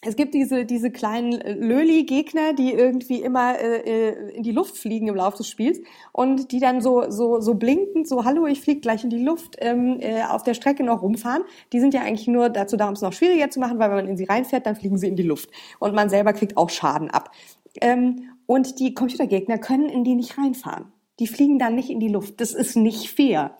es 0.00 0.14
gibt 0.14 0.32
diese, 0.32 0.64
diese 0.64 0.92
kleinen 0.92 1.40
äh, 1.40 1.54
Löli-Gegner, 1.54 2.52
die 2.52 2.72
irgendwie 2.72 3.20
immer 3.20 3.58
äh, 3.58 3.80
äh, 3.80 4.30
in 4.30 4.44
die 4.44 4.52
Luft 4.52 4.76
fliegen 4.76 5.08
im 5.08 5.16
Laufe 5.16 5.38
des 5.38 5.48
Spiels 5.48 5.80
und 6.12 6.52
die 6.52 6.60
dann 6.60 6.80
so, 6.80 7.10
so, 7.10 7.40
so 7.40 7.54
blinkend, 7.54 8.06
so, 8.06 8.24
hallo, 8.24 8.46
ich 8.46 8.60
fliege 8.60 8.80
gleich 8.80 9.02
in 9.02 9.10
die 9.10 9.22
Luft, 9.22 9.56
ähm, 9.58 9.98
äh, 10.00 10.22
auf 10.22 10.44
der 10.44 10.54
Strecke 10.54 10.84
noch 10.84 11.02
rumfahren. 11.02 11.42
Die 11.72 11.80
sind 11.80 11.94
ja 11.94 12.02
eigentlich 12.02 12.28
nur 12.28 12.48
dazu 12.48 12.76
da, 12.76 12.86
um 12.86 12.94
es 12.94 13.00
noch 13.00 13.12
schwieriger 13.12 13.50
zu 13.50 13.58
machen, 13.58 13.80
weil 13.80 13.90
wenn 13.90 13.96
man 13.96 14.08
in 14.08 14.16
sie 14.16 14.24
reinfährt, 14.24 14.66
dann 14.66 14.76
fliegen 14.76 14.98
sie 14.98 15.08
in 15.08 15.16
die 15.16 15.24
Luft. 15.24 15.50
Und 15.80 15.94
man 15.96 16.08
selber 16.08 16.32
kriegt 16.32 16.56
auch 16.56 16.70
Schaden 16.70 17.10
ab. 17.10 17.32
Ähm, 17.80 18.30
und 18.46 18.78
die 18.78 18.94
Computergegner 18.94 19.58
können 19.58 19.88
in 19.88 20.04
die 20.04 20.14
nicht 20.14 20.38
reinfahren. 20.38 20.92
Die 21.18 21.26
fliegen 21.26 21.58
dann 21.58 21.74
nicht 21.74 21.90
in 21.90 21.98
die 21.98 22.08
Luft. 22.08 22.40
Das 22.40 22.52
ist 22.52 22.76
nicht 22.76 23.10
fair, 23.10 23.56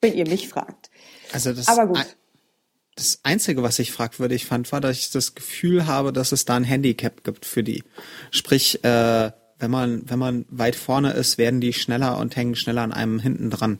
wenn 0.00 0.14
ihr 0.14 0.28
mich 0.28 0.48
fragt. 0.48 0.88
Also 1.32 1.52
das, 1.52 1.66
Aber 1.66 1.88
gut. 1.88 2.16
Das 3.00 3.20
Einzige, 3.22 3.62
was 3.62 3.78
ich 3.78 3.92
fragwürdig 3.92 4.46
fand, 4.46 4.70
war, 4.72 4.80
dass 4.80 4.98
ich 4.98 5.10
das 5.10 5.34
Gefühl 5.34 5.86
habe, 5.86 6.12
dass 6.12 6.32
es 6.32 6.44
da 6.44 6.56
ein 6.56 6.64
Handicap 6.64 7.24
gibt 7.24 7.46
für 7.46 7.62
die. 7.62 7.82
Sprich, 8.30 8.84
äh, 8.84 9.32
wenn 9.58 9.70
man, 9.70 10.02
wenn 10.08 10.18
man 10.18 10.44
weit 10.50 10.76
vorne 10.76 11.12
ist, 11.12 11.38
werden 11.38 11.60
die 11.60 11.72
schneller 11.72 12.18
und 12.18 12.36
hängen 12.36 12.56
schneller 12.56 12.82
an 12.82 12.92
einem 12.92 13.18
hinten 13.18 13.50
dran. 13.50 13.78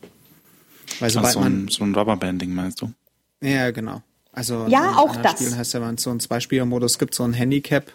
Weil 0.98 1.10
sobald 1.10 1.34
so 1.34 1.40
man, 1.40 1.64
ein, 1.64 1.68
so 1.68 1.84
ein 1.84 1.94
Rubberbanding 1.94 2.54
meinst 2.54 2.80
du? 2.80 2.92
ja, 3.40 3.70
genau. 3.70 4.02
Also 4.32 4.66
Ja, 4.68 4.90
in 4.90 4.96
auch 4.96 5.16
das. 5.16 5.32
Spielen 5.32 5.56
heißt 5.56 5.74
ja, 5.74 5.80
wenn 5.80 5.96
es 5.96 6.02
so 6.02 6.10
einen 6.10 6.20
Zweispielermodus 6.20 6.98
gibt, 6.98 7.14
so 7.14 7.24
ein 7.24 7.32
Handicap, 7.32 7.92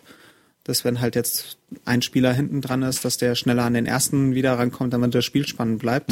dass 0.64 0.84
wenn 0.84 1.00
halt 1.00 1.16
jetzt 1.16 1.58
ein 1.86 2.02
Spieler 2.02 2.34
hinten 2.34 2.62
dran 2.62 2.82
ist, 2.82 3.06
dass 3.06 3.18
der 3.18 3.36
schneller 3.36 3.64
an 3.64 3.74
den 3.74 3.86
ersten 3.86 4.36
wieder 4.36 4.58
rankommt, 4.58 4.94
damit 4.94 5.16
das 5.16 5.26
Spiel 5.26 5.48
spannend 5.48 5.80
bleibt. 5.80 6.12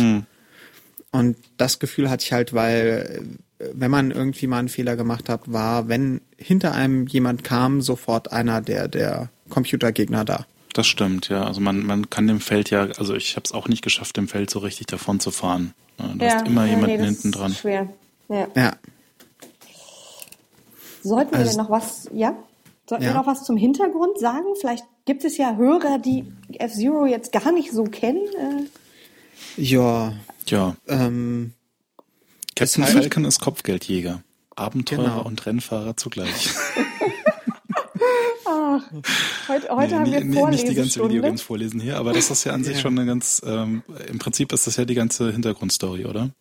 Und 1.11 1.37
das 1.57 1.79
Gefühl 1.79 2.09
hatte 2.09 2.23
ich 2.23 2.33
halt, 2.33 2.53
weil 2.53 3.37
wenn 3.59 3.91
man 3.91 4.11
irgendwie 4.11 4.47
mal 4.47 4.59
einen 4.59 4.69
Fehler 4.69 4.95
gemacht 4.95 5.29
hat, 5.29 5.51
war, 5.51 5.87
wenn 5.87 6.21
hinter 6.37 6.73
einem 6.73 7.07
jemand 7.07 7.43
kam, 7.43 7.81
sofort 7.81 8.31
einer 8.31 8.61
der 8.61 8.87
der 8.87 9.29
Computergegner 9.49 10.25
da. 10.25 10.45
Das 10.73 10.87
stimmt, 10.87 11.29
ja. 11.29 11.43
Also 11.45 11.61
man, 11.61 11.85
man 11.85 12.09
kann 12.09 12.27
dem 12.27 12.39
Feld 12.39 12.69
ja, 12.71 12.87
also 12.97 13.13
ich 13.15 13.35
habe 13.35 13.43
es 13.45 13.51
auch 13.51 13.67
nicht 13.67 13.83
geschafft, 13.83 14.17
dem 14.17 14.27
Feld 14.27 14.49
so 14.49 14.59
richtig 14.59 14.87
davon 14.87 15.19
zu 15.19 15.29
fahren. 15.31 15.73
Ja, 15.99 16.07
Du 16.15 16.25
hast 16.25 16.47
immer 16.47 16.65
jemanden 16.65 16.97
das 16.97 17.05
hinten 17.07 17.27
ist 17.29 17.31
dran. 17.37 17.53
Schwer. 17.53 17.87
Ja. 18.29 18.47
Ja, 18.55 18.73
Sollten 21.03 21.31
wir 21.31 21.39
Also- 21.39 21.51
denn 21.51 21.57
noch 21.63 21.69
was, 21.69 22.09
ja? 22.13 22.35
Sollten 22.87 23.03
Ja. 23.05 23.11
wir 23.11 23.15
noch 23.19 23.27
was 23.27 23.43
zum 23.43 23.57
Hintergrund 23.57 24.17
sagen? 24.19 24.45
Vielleicht 24.59 24.85
gibt 25.05 25.23
es 25.25 25.37
ja 25.37 25.55
Hörer, 25.55 25.99
die 25.99 26.25
F-Zero 26.59 27.05
jetzt 27.05 27.31
gar 27.31 27.51
nicht 27.51 27.71
so 27.71 27.83
kennen. 27.83 28.21
Äh, 29.57 29.61
Ja. 29.61 30.13
Ja. 30.47 30.75
Ähm, 30.87 31.53
Captain 32.55 32.83
halt- 32.83 32.93
Falcon 32.93 33.25
ist 33.25 33.39
Kopfgeldjäger. 33.39 34.23
Abenteurer 34.55 35.03
Genau. 35.03 35.23
und 35.23 35.45
Rennfahrer 35.45 35.97
zugleich. 35.97 36.49
Heute, 39.47 39.69
heute 39.69 39.87
Nee, 39.87 39.95
haben 39.95 40.11
wir 40.11 40.19
nee, 40.21 40.25
nicht 40.51 40.63
die 40.67 40.73
ganze 40.73 40.99
Vorlesestunde. 40.99 41.09
Videogames 41.09 41.41
vorlesen 41.41 41.79
hier, 41.79 41.97
aber 41.97 42.11
das 42.13 42.31
ist 42.31 42.43
ja 42.43 42.53
an 42.53 42.63
sich 42.63 42.75
Ja. 42.77 42.81
schon 42.81 42.97
eine 42.97 43.07
ganz, 43.07 43.41
ähm, 43.45 43.83
im 44.09 44.19
Prinzip 44.19 44.51
ist 44.51 44.65
das 44.67 44.77
ja 44.77 44.85
die 44.85 44.95
ganze 44.95 45.31
Hintergrundstory, 45.31 46.05
oder? 46.05 46.31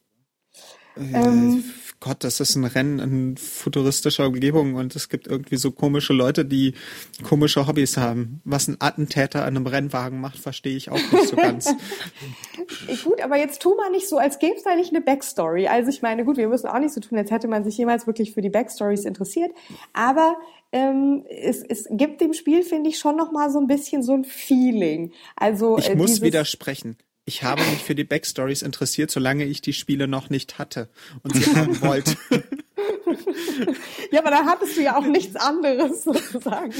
Ähm. 0.96 1.64
Gott, 2.02 2.24
das 2.24 2.40
ist 2.40 2.56
ein 2.56 2.64
Rennen 2.64 2.98
in 2.98 3.36
futuristischer 3.36 4.26
Umgebung 4.26 4.74
und 4.74 4.96
es 4.96 5.08
gibt 5.08 5.28
irgendwie 5.28 5.56
so 5.56 5.70
komische 5.70 6.12
Leute, 6.12 6.44
die 6.44 6.74
komische 7.22 7.68
Hobbys 7.68 7.96
haben. 7.96 8.40
Was 8.44 8.66
ein 8.66 8.76
Attentäter 8.80 9.42
an 9.42 9.56
einem 9.56 9.68
Rennwagen 9.68 10.20
macht, 10.20 10.36
verstehe 10.36 10.76
ich 10.76 10.90
auch 10.90 10.96
nicht 10.96 11.28
so 11.28 11.36
ganz. 11.36 11.66
Gut, 13.04 13.20
aber 13.20 13.36
jetzt 13.36 13.62
tu 13.62 13.76
mal 13.76 13.88
nicht 13.92 14.08
so, 14.08 14.18
als 14.18 14.40
gäbe 14.40 14.56
es 14.56 14.64
da 14.64 14.74
nicht 14.74 14.90
eine 14.90 15.00
Backstory. 15.00 15.68
Also 15.68 15.90
ich 15.90 16.02
meine, 16.02 16.24
gut, 16.24 16.38
wir 16.38 16.48
müssen 16.48 16.66
auch 16.66 16.80
nicht 16.80 16.92
so 16.92 17.00
tun, 17.00 17.18
als 17.18 17.30
hätte 17.30 17.46
man 17.46 17.62
sich 17.62 17.78
jemals 17.78 18.08
wirklich 18.08 18.32
für 18.32 18.42
die 18.42 18.50
Backstories 18.50 19.04
interessiert. 19.04 19.52
Aber 19.92 20.36
ähm, 20.72 21.24
es, 21.28 21.62
es 21.62 21.86
gibt 21.88 22.20
dem 22.20 22.32
Spiel, 22.32 22.64
finde 22.64 22.90
ich, 22.90 22.98
schon 22.98 23.14
noch 23.14 23.30
mal 23.30 23.48
so 23.48 23.60
ein 23.60 23.68
bisschen 23.68 24.02
so 24.02 24.14
ein 24.14 24.24
Feeling. 24.24 25.12
Also 25.36 25.78
Ich 25.78 25.90
äh, 25.90 25.94
muss 25.94 26.20
widersprechen. 26.20 26.96
Ich 27.24 27.44
habe 27.44 27.62
mich 27.62 27.84
für 27.84 27.94
die 27.94 28.04
Backstories 28.04 28.62
interessiert, 28.62 29.10
solange 29.10 29.44
ich 29.44 29.60
die 29.60 29.72
Spiele 29.72 30.08
noch 30.08 30.28
nicht 30.28 30.58
hatte 30.58 30.88
und 31.22 31.36
sie 31.36 31.54
haben 31.54 31.80
wollte. 31.80 32.16
Ja, 34.10 34.20
aber 34.20 34.30
da 34.30 34.44
hattest 34.44 34.76
du 34.76 34.82
ja 34.82 34.96
auch 34.96 35.06
nichts 35.06 35.36
anderes 35.36 36.04
sozusagen. 36.04 36.72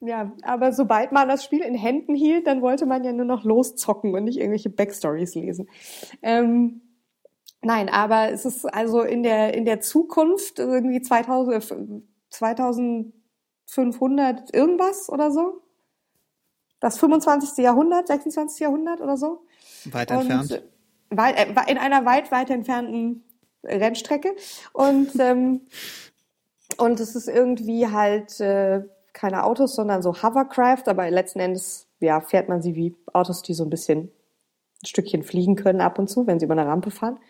Ja, 0.00 0.32
aber 0.42 0.72
sobald 0.72 1.12
man 1.12 1.28
das 1.28 1.44
Spiel 1.44 1.60
in 1.60 1.74
Händen 1.74 2.14
hielt, 2.14 2.46
dann 2.46 2.60
wollte 2.60 2.84
man 2.86 3.04
ja 3.04 3.12
nur 3.12 3.24
noch 3.24 3.44
loszocken 3.44 4.14
und 4.14 4.24
nicht 4.24 4.38
irgendwelche 4.38 4.68
Backstories 4.70 5.36
lesen. 5.36 5.68
Ähm, 6.22 6.82
nein, 7.62 7.88
aber 7.88 8.30
es 8.30 8.44
ist 8.44 8.66
also 8.66 9.00
in 9.02 9.22
der, 9.22 9.54
in 9.54 9.64
der 9.64 9.80
Zukunft 9.80 10.58
irgendwie 10.58 11.00
2000, 11.00 11.54
äh, 11.54 11.60
2500 12.30 14.54
irgendwas 14.54 15.08
oder 15.08 15.30
so. 15.30 15.62
Das 16.82 16.98
25. 16.98 17.58
Jahrhundert, 17.58 18.08
26. 18.08 18.58
Jahrhundert 18.58 19.00
oder 19.00 19.16
so. 19.16 19.44
Weit 19.84 20.10
Und, 20.10 20.28
entfernt. 20.28 20.64
äh, 21.10 21.70
in 21.70 21.78
einer 21.78 22.04
weit, 22.04 22.32
weit 22.32 22.50
entfernten 22.50 23.22
Rennstrecke. 23.62 24.34
Und, 24.72 25.10
ähm, 25.20 25.60
und 26.78 26.98
es 26.98 27.14
ist 27.14 27.28
irgendwie 27.28 27.86
halt 27.86 28.40
äh, 28.40 28.82
keine 29.12 29.44
Autos, 29.44 29.76
sondern 29.76 30.02
so 30.02 30.24
Hovercraft, 30.24 30.88
aber 30.88 31.08
letzten 31.08 31.38
Endes 31.38 31.86
ja, 32.00 32.20
fährt 32.20 32.48
man 32.48 32.62
sie 32.62 32.74
wie 32.74 32.96
Autos, 33.12 33.42
die 33.42 33.54
so 33.54 33.62
ein 33.62 33.70
bisschen 33.70 34.10
ein 34.82 34.86
Stückchen 34.86 35.22
fliegen 35.22 35.54
können 35.54 35.80
ab 35.80 36.00
und 36.00 36.08
zu, 36.08 36.26
wenn 36.26 36.40
sie 36.40 36.46
über 36.46 36.54
eine 36.54 36.66
Rampe 36.66 36.90
fahren. 36.90 37.20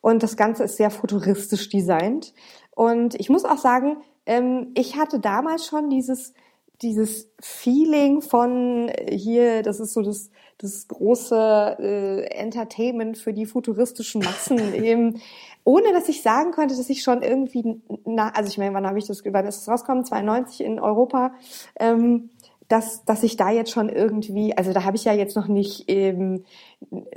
Und 0.00 0.24
das 0.24 0.36
Ganze 0.36 0.64
ist 0.64 0.76
sehr 0.76 0.90
futuristisch 0.90 1.68
designt. 1.68 2.34
Und 2.72 3.14
ich 3.14 3.30
muss 3.30 3.44
auch 3.44 3.58
sagen, 3.58 3.98
ähm, 4.26 4.72
ich 4.74 4.96
hatte 4.96 5.20
damals 5.20 5.66
schon 5.66 5.88
dieses, 5.88 6.34
dieses 6.82 7.28
Feeling 7.40 8.22
von 8.22 8.88
äh, 8.88 9.16
hier, 9.16 9.62
das 9.62 9.80
ist 9.80 9.92
so 9.92 10.02
das, 10.02 10.30
das 10.58 10.88
große 10.88 11.76
äh, 11.80 12.24
Entertainment 12.34 13.18
für 13.18 13.32
die 13.32 13.46
futuristischen 13.46 14.22
Massen, 14.22 14.74
eben, 14.82 15.20
ohne 15.64 15.92
dass 15.92 16.08
ich 16.08 16.22
sagen 16.22 16.52
konnte, 16.52 16.76
dass 16.76 16.88
ich 16.88 17.02
schon 17.02 17.22
irgendwie, 17.22 17.80
na, 18.04 18.30
also 18.30 18.48
ich 18.48 18.58
meine, 18.58 18.74
wann 18.74 18.86
habe 18.86 18.98
ich 18.98 19.06
das, 19.06 19.22
wann 19.24 19.46
ist 19.46 19.60
das 19.60 19.68
rausgekommen? 19.68 20.04
92 20.04 20.62
in 20.62 20.80
Europa. 20.80 21.32
Ähm, 21.78 22.30
dass, 22.68 23.04
dass 23.04 23.22
ich 23.22 23.36
da 23.36 23.50
jetzt 23.50 23.70
schon 23.70 23.88
irgendwie, 23.88 24.56
also 24.56 24.72
da 24.72 24.84
habe 24.84 24.96
ich 24.96 25.04
ja 25.04 25.14
jetzt 25.14 25.36
noch 25.36 25.48
nicht 25.48 25.84
ähm, 25.88 26.44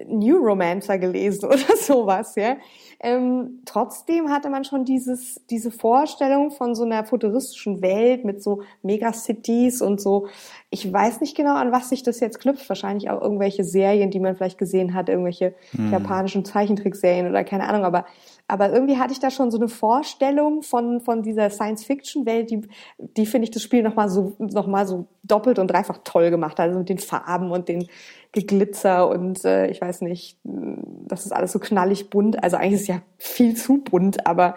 New 0.08 0.38
Romancer 0.38 0.98
gelesen 0.98 1.46
oder 1.50 1.75
sowas, 1.77 2.36
ja. 2.36 2.55
Ähm, 3.01 3.62
trotzdem 3.65 4.29
hatte 4.29 4.50
man 4.50 4.63
schon 4.63 4.86
dieses, 4.86 5.41
diese 5.50 5.72
Vorstellung 5.72 6.51
von 6.51 6.74
so 6.74 6.84
einer 6.84 7.03
futuristischen 7.03 7.81
Welt 7.81 8.24
mit 8.24 8.41
so 8.41 8.62
Megacities 8.81 9.81
und 9.81 10.00
so. 10.00 10.27
Ich 10.73 10.91
weiß 10.91 11.19
nicht 11.19 11.35
genau, 11.35 11.55
an 11.55 11.73
was 11.73 11.89
sich 11.89 12.01
das 12.01 12.21
jetzt 12.21 12.39
knüpft. 12.39 12.67
Wahrscheinlich 12.69 13.09
auch 13.09 13.21
irgendwelche 13.21 13.63
Serien, 13.63 14.09
die 14.09 14.21
man 14.21 14.35
vielleicht 14.35 14.57
gesehen 14.57 14.93
hat, 14.93 15.09
irgendwelche 15.09 15.53
japanischen 15.91 16.45
Zeichentrickserien 16.45 17.29
oder 17.29 17.43
keine 17.43 17.67
Ahnung, 17.67 17.83
aber 17.83 18.05
aber 18.51 18.73
irgendwie 18.73 18.97
hatte 18.97 19.13
ich 19.13 19.19
da 19.21 19.31
schon 19.31 19.49
so 19.49 19.57
eine 19.57 19.69
Vorstellung 19.69 20.61
von, 20.61 20.99
von 20.99 21.23
dieser 21.23 21.49
Science-Fiction-Welt, 21.49 22.51
die, 22.51 22.67
die 22.97 23.25
finde 23.25 23.45
ich 23.45 23.51
das 23.51 23.63
Spiel 23.63 23.81
nochmal 23.81 24.09
so, 24.09 24.35
noch 24.39 24.67
mal 24.67 24.85
so 24.85 25.07
doppelt 25.23 25.57
und 25.57 25.69
dreifach 25.69 25.99
toll 26.03 26.31
gemacht 26.31 26.59
hat. 26.59 26.67
Also 26.67 26.79
mit 26.79 26.89
den 26.89 26.97
Farben 26.97 27.49
und 27.51 27.69
den 27.69 27.87
Geglitzer 28.33 29.07
und 29.07 29.45
äh, 29.45 29.67
ich 29.67 29.79
weiß 29.79 30.01
nicht, 30.01 30.37
das 30.43 31.25
ist 31.25 31.31
alles 31.31 31.53
so 31.53 31.59
knallig 31.59 32.09
bunt. 32.09 32.43
Also 32.43 32.57
eigentlich 32.57 32.73
ist 32.73 32.81
es 32.81 32.87
ja 32.87 33.01
viel 33.17 33.55
zu 33.55 33.77
bunt, 33.77 34.27
aber, 34.27 34.55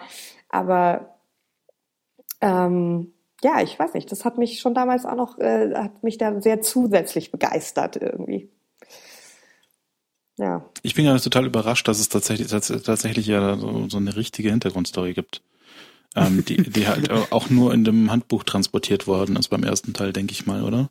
aber 0.49 1.15
ähm, 2.41 3.13
ja, 3.45 3.61
ich 3.61 3.77
weiß 3.77 3.93
nicht, 3.93 4.11
das 4.11 4.25
hat 4.25 4.39
mich 4.39 4.59
schon 4.59 4.73
damals 4.73 5.05
auch 5.05 5.15
noch, 5.15 5.37
äh, 5.37 5.75
hat 5.75 6.03
mich 6.03 6.17
da 6.17 6.41
sehr 6.41 6.61
zusätzlich 6.61 7.31
begeistert 7.31 7.95
irgendwie. 7.95 8.49
Ja. 10.37 10.65
Ich 10.81 10.95
bin 10.95 11.05
ja 11.05 11.15
total 11.19 11.45
überrascht, 11.45 11.87
dass 11.87 11.99
es 11.99 12.09
tatsächlich, 12.09 12.47
tats 12.47 12.73
tatsächlich 12.83 13.27
ja 13.27 13.55
so, 13.55 13.87
so 13.87 13.97
eine 13.97 14.15
richtige 14.15 14.49
Hintergrundstory 14.49 15.13
gibt. 15.13 15.43
Ähm, 16.15 16.43
die, 16.47 16.57
die 16.57 16.87
halt 16.87 17.11
auch 17.11 17.51
nur 17.51 17.71
in 17.71 17.83
dem 17.83 18.09
Handbuch 18.09 18.43
transportiert 18.43 19.05
worden 19.05 19.35
ist 19.35 19.49
beim 19.49 19.63
ersten 19.63 19.93
Teil, 19.93 20.11
denke 20.11 20.31
ich 20.31 20.47
mal, 20.47 20.63
oder? 20.63 20.89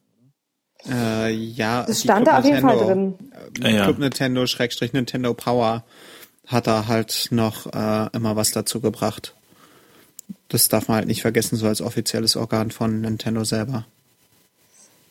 Äh, 0.88 1.32
ja, 1.32 1.84
die 1.86 1.94
stand 1.94 2.24
Club 2.24 2.34
da 2.34 2.38
auf 2.38 2.44
jeden 2.44 2.60
Fall 2.60 2.78
drin. 2.78 3.14
äh, 3.64 3.74
ja. 3.74 3.84
Club 3.84 3.98
Nintendo, 3.98 4.46
Schrägstrich 4.46 4.92
Nintendo 4.92 5.34
Power 5.34 5.84
hat 6.46 6.68
da 6.68 6.86
halt 6.86 7.28
noch 7.30 7.66
äh, 7.72 8.10
immer 8.12 8.36
was 8.36 8.52
dazu 8.52 8.80
gebracht. 8.80 9.34
Das 10.54 10.68
darf 10.68 10.86
man 10.86 10.98
halt 10.98 11.08
nicht 11.08 11.20
vergessen, 11.20 11.56
so 11.56 11.66
als 11.66 11.82
offizielles 11.82 12.36
Organ 12.36 12.70
von 12.70 13.00
Nintendo 13.00 13.42
selber. 13.42 13.86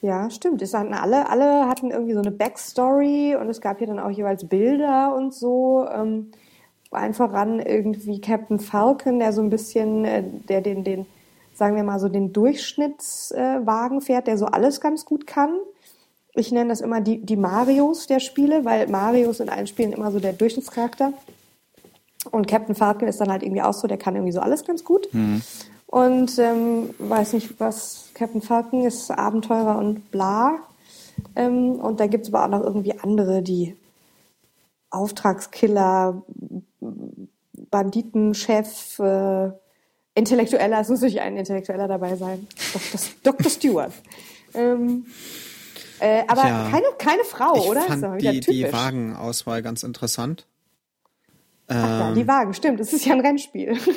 Ja, 0.01 0.29
stimmt. 0.29 0.61
Es 0.61 0.73
hatten 0.73 0.93
alle, 0.93 1.29
alle 1.29 1.67
hatten 1.67 1.91
irgendwie 1.91 2.13
so 2.13 2.21
eine 2.21 2.31
Backstory 2.31 3.35
und 3.35 3.49
es 3.49 3.59
gab 3.59 3.79
hier 3.79 3.87
dann 3.87 3.99
auch 3.99 4.09
jeweils 4.09 4.47
Bilder 4.47 5.13
und 5.13 5.33
so. 5.33 5.85
Ähm, 5.93 6.31
allen 6.91 7.13
voran 7.13 7.59
irgendwie 7.59 8.21
Captain 8.21 8.57
Falcon, 8.57 9.19
der 9.19 9.33
so 9.33 9.41
ein 9.41 9.49
bisschen, 9.49 10.05
äh, 10.05 10.23
der 10.47 10.61
den, 10.61 10.85
den, 10.85 11.05
sagen 11.53 11.75
wir 11.75 11.83
mal 11.83 11.99
so 11.99 12.07
den 12.07 12.31
Durchschnittswagen 12.31 13.99
fährt, 13.99 14.27
der 14.27 14.37
so 14.37 14.45
alles 14.45 14.79
ganz 14.79 15.03
gut 15.03 15.27
kann. 15.27 15.57
Ich 16.35 16.53
nenne 16.53 16.69
das 16.69 16.79
immer 16.79 17.01
die, 17.01 17.17
die 17.17 17.35
Marios 17.35 18.07
der 18.07 18.21
Spiele, 18.21 18.63
weil 18.63 18.87
Marios 18.87 19.41
in 19.41 19.49
allen 19.49 19.67
Spielen 19.67 19.91
immer 19.91 20.09
so 20.09 20.21
der 20.21 20.31
Durchschnittscharakter. 20.31 21.11
Und 22.31 22.47
Captain 22.47 22.75
Falcon 22.75 23.07
ist 23.07 23.19
dann 23.19 23.29
halt 23.31 23.43
irgendwie 23.43 23.61
auch 23.61 23.73
so, 23.73 23.87
der 23.87 23.97
kann 23.97 24.15
irgendwie 24.15 24.31
so 24.33 24.39
alles 24.39 24.65
ganz 24.65 24.83
gut. 24.83 25.07
Und 25.87 26.39
ähm, 26.39 26.89
weiß 26.97 27.33
nicht, 27.33 27.59
was 27.59 28.09
Captain 28.13 28.41
Falcon 28.41 28.83
ist, 28.85 29.11
Abenteurer 29.11 29.77
und 29.77 30.09
bla. 30.11 30.55
Ähm, 31.35 31.75
und 31.75 31.99
da 31.99 32.07
gibt's 32.07 32.29
aber 32.33 32.45
auch 32.45 32.49
noch 32.49 32.63
irgendwie 32.63 32.97
andere, 32.99 33.41
die 33.43 33.75
Auftragskiller, 34.89 36.23
Banditenchef, 37.71 38.99
äh, 38.99 39.51
Intellektueller, 40.15 40.79
es 40.79 40.89
muss 40.89 41.01
natürlich 41.01 41.21
ein 41.21 41.37
Intellektueller 41.37 41.87
dabei 41.87 42.15
sein. 42.15 42.47
Dr. 42.73 42.99
Dr. 43.23 43.49
Stewart. 43.51 43.91
Ähm, 44.55 45.07
äh, 45.99 46.21
aber 46.27 46.47
Ja. 46.47 46.67
keine, 46.69 46.85
keine 46.99 47.23
Frau, 47.23 47.55
ich 47.55 47.67
oder? 47.67 47.81
fand 47.81 48.03
wieder 48.21 48.33
die, 48.33 48.39
die. 48.41 48.71
Wagenauswahl 48.71 49.63
ganz 49.63 49.81
interessant. 49.81 50.45
Ach 51.67 51.75
ja, 51.75 52.09
Ähm, 52.09 52.15
die 52.15 52.27
Wagen, 52.27 52.53
stimmt. 52.53 52.79
Es 52.79 52.93
ist 52.93 53.05
ja 53.05 53.13
ein 53.13 53.21
Rennspiel. 53.21 53.77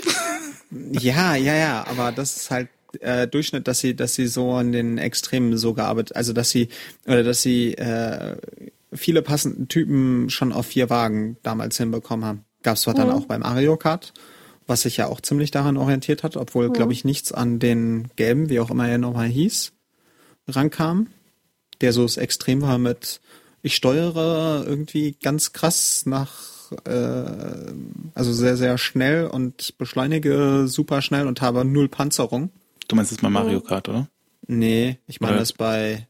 Ja, 0.70 1.36
ja, 1.36 1.54
ja, 1.54 1.86
aber 1.86 2.10
das 2.10 2.36
ist 2.36 2.50
halt 2.50 2.68
äh, 3.00 3.28
Durchschnitt, 3.28 3.68
dass 3.68 3.78
sie, 3.78 3.94
dass 3.94 4.14
sie 4.14 4.26
so 4.26 4.52
an 4.52 4.72
den 4.72 4.98
Extremen 4.98 5.56
so 5.56 5.74
gearbeitet, 5.74 6.16
also 6.16 6.32
dass 6.32 6.50
sie 6.50 6.68
oder 7.06 7.22
dass 7.22 7.42
sie 7.42 7.74
äh, 7.74 8.36
viele 8.92 9.22
passenden 9.22 9.68
Typen 9.68 10.28
schon 10.28 10.52
auf 10.52 10.66
vier 10.66 10.90
Wagen 10.90 11.36
damals 11.44 11.76
hinbekommen 11.76 12.24
haben. 12.24 12.44
Gab's 12.64 12.82
zwar 12.82 12.94
dann 12.94 13.10
auch 13.10 13.26
beim 13.26 13.42
Mario 13.42 13.76
Kart, 13.76 14.12
was 14.66 14.82
sich 14.82 14.96
ja 14.96 15.06
auch 15.06 15.20
ziemlich 15.20 15.52
daran 15.52 15.76
orientiert 15.76 16.24
hat, 16.24 16.36
obwohl, 16.36 16.70
glaube 16.72 16.92
ich, 16.92 17.04
nichts 17.04 17.30
an 17.30 17.60
den 17.60 18.08
gelben, 18.16 18.48
wie 18.48 18.58
auch 18.58 18.70
immer 18.70 18.88
er 18.88 18.98
nochmal 18.98 19.28
hieß, 19.28 19.72
rankam, 20.48 21.06
der 21.80 21.92
so 21.92 22.02
das 22.02 22.16
Extrem 22.16 22.62
war 22.62 22.78
mit 22.78 23.20
ich 23.62 23.74
steuere 23.74 24.64
irgendwie 24.66 25.16
ganz 25.20 25.52
krass 25.52 26.06
nach 26.06 26.55
äh, 26.72 27.72
also 28.14 28.32
sehr, 28.32 28.56
sehr 28.56 28.78
schnell 28.78 29.26
und 29.26 29.76
beschleunige 29.78 30.68
super 30.68 31.02
schnell 31.02 31.26
und 31.26 31.40
habe 31.40 31.64
null 31.64 31.88
Panzerung. 31.88 32.50
Du 32.88 32.96
meinst 32.96 33.10
jetzt 33.10 33.22
mal 33.22 33.30
Mario 33.30 33.60
Kart, 33.60 33.88
oder? 33.88 34.08
Nee, 34.46 34.98
ich 35.06 35.20
meine 35.20 35.34
Oder- 35.34 35.40
das 35.40 35.52
bei, 35.52 36.06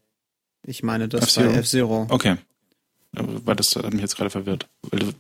ich 0.65 0.83
meine 0.83 1.09
das 1.09 1.23
F-Zero? 1.25 1.51
bei 1.51 1.59
F-Zero. 1.59 2.07
Okay. 2.11 2.37
Aber 3.15 3.47
Weil 3.47 3.57
das 3.57 3.75
hat 3.77 3.93
mich 3.93 4.03
jetzt 4.03 4.17
gerade 4.17 4.31
verwirrt. 4.31 4.69
Weil 4.83 5.01
du, 5.01 5.13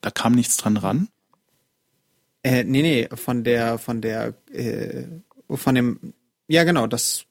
da 0.00 0.10
kam 0.10 0.34
nichts 0.34 0.56
dran 0.56 0.76
ran. 0.76 1.08
Äh, 2.42 2.64
nee, 2.64 2.82
nee, 2.82 3.08
von 3.14 3.44
der, 3.44 3.78
von 3.78 4.00
der, 4.00 4.34
äh, 4.52 5.04
von 5.50 5.74
dem, 5.74 6.14
ja 6.48 6.64
genau, 6.64 6.86
das 6.86 7.24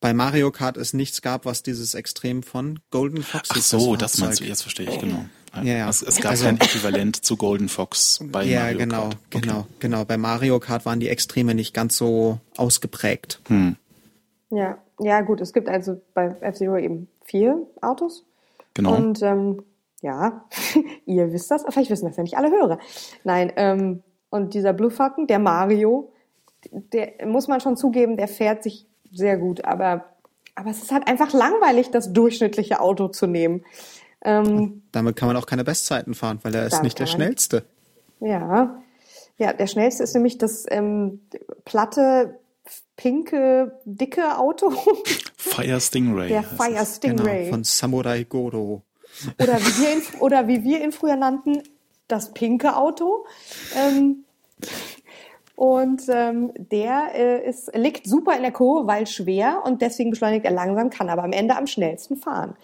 bei 0.00 0.14
Mario 0.14 0.50
Kart 0.50 0.78
es 0.78 0.94
nichts 0.94 1.20
gab, 1.20 1.44
was 1.44 1.62
dieses 1.62 1.94
Extrem 1.94 2.42
von 2.42 2.78
Golden 2.90 3.22
Fox 3.22 3.50
Ach 3.52 3.56
so, 3.56 3.96
das 3.96 4.12
das 4.12 4.20
meinst 4.20 4.40
du, 4.40 4.44
jetzt 4.44 4.62
verstehe 4.62 4.88
ich, 4.90 4.98
genau. 4.98 5.26
Ja, 5.56 5.62
ja. 5.62 5.88
Es, 5.88 6.02
es 6.02 6.20
gab 6.20 6.32
Also- 6.32 6.44
kein 6.44 6.60
Äquivalent 6.60 7.16
zu 7.24 7.36
Golden 7.36 7.68
Fox 7.68 8.20
bei 8.30 8.44
ja, 8.44 8.60
Mario 8.60 8.78
genau, 8.78 9.02
Kart. 9.02 9.16
Okay. 9.30 9.40
genau, 9.40 9.66
genau. 9.78 10.04
Bei 10.04 10.16
Mario 10.16 10.60
Kart 10.60 10.86
waren 10.86 11.00
die 11.00 11.08
Extreme 11.08 11.54
nicht 11.54 11.74
ganz 11.74 11.96
so 11.96 12.38
ausgeprägt. 12.56 13.40
Hm. 13.48 13.76
Ja, 14.50 14.78
ja, 14.98 15.20
gut. 15.22 15.40
Es 15.40 15.52
gibt 15.52 15.68
also 15.68 16.00
bei 16.14 16.34
F-Zero 16.40 16.76
eben 16.76 17.08
vier 17.24 17.66
Autos. 17.80 18.24
Genau. 18.74 18.94
Und 18.94 19.22
ähm, 19.22 19.62
ja, 20.02 20.44
ihr 21.06 21.32
wisst 21.32 21.50
das, 21.50 21.64
vielleicht 21.68 21.90
wissen 21.90 22.06
das 22.06 22.16
ja 22.16 22.22
nicht 22.22 22.36
alle 22.36 22.50
Hörer. 22.50 22.78
Nein, 23.24 23.52
ähm, 23.56 24.02
und 24.30 24.54
dieser 24.54 24.72
Blue 24.72 24.90
Falcon, 24.90 25.26
der 25.26 25.38
Mario, 25.40 26.12
der 26.70 27.26
muss 27.26 27.48
man 27.48 27.60
schon 27.60 27.76
zugeben, 27.76 28.16
der 28.16 28.28
fährt 28.28 28.62
sich 28.62 28.86
sehr 29.12 29.36
gut, 29.36 29.64
aber, 29.64 30.04
aber 30.54 30.70
es 30.70 30.82
ist 30.82 30.92
halt 30.92 31.08
einfach 31.08 31.32
langweilig, 31.32 31.90
das 31.90 32.12
durchschnittliche 32.12 32.80
Auto 32.80 33.08
zu 33.08 33.26
nehmen. 33.26 33.64
Ähm, 34.22 34.82
Damit 34.92 35.16
kann 35.16 35.28
man 35.28 35.36
auch 35.36 35.46
keine 35.46 35.64
Bestzeiten 35.64 36.14
fahren, 36.14 36.38
weil 36.42 36.54
er 36.54 36.66
ist 36.66 36.82
nicht 36.82 36.98
der 36.98 37.06
schnellste. 37.06 37.64
ja. 38.20 38.82
Ja, 39.38 39.54
der 39.54 39.66
schnellste 39.68 40.02
ist 40.02 40.12
nämlich 40.12 40.36
das 40.36 40.66
ähm, 40.68 41.22
platte, 41.64 42.38
pinke, 42.96 43.72
dicke 43.86 44.36
Auto. 44.36 44.70
Fire 45.38 45.80
Stingray. 45.80 46.28
der 46.28 46.42
Fire. 46.42 46.84
Stingray. 46.84 47.38
Genau, 47.44 47.50
von 47.52 47.64
Samurai 47.64 48.24
Goro. 48.24 48.82
Oder 49.42 49.58
wie 49.58 49.82
wir 49.82 49.92
ihn, 49.96 50.02
oder 50.20 50.46
wie 50.46 50.62
wir 50.62 50.84
ihn 50.84 50.92
früher 50.92 51.16
nannten, 51.16 51.62
das 52.06 52.34
pinke 52.34 52.76
Auto. 52.76 53.24
Ähm, 53.74 54.24
und 55.54 56.02
ähm, 56.08 56.52
der 56.56 57.14
äh, 57.14 57.48
ist, 57.48 57.74
liegt 57.74 58.06
super 58.06 58.36
in 58.36 58.42
der 58.42 58.52
Kurve, 58.52 58.86
weil 58.86 59.06
schwer 59.06 59.62
und 59.64 59.80
deswegen 59.80 60.10
beschleunigt 60.10 60.44
er 60.44 60.52
langsam, 60.52 60.90
kann 60.90 61.08
aber 61.08 61.24
am 61.24 61.32
Ende 61.32 61.56
am 61.56 61.66
schnellsten 61.66 62.16
fahren. 62.16 62.56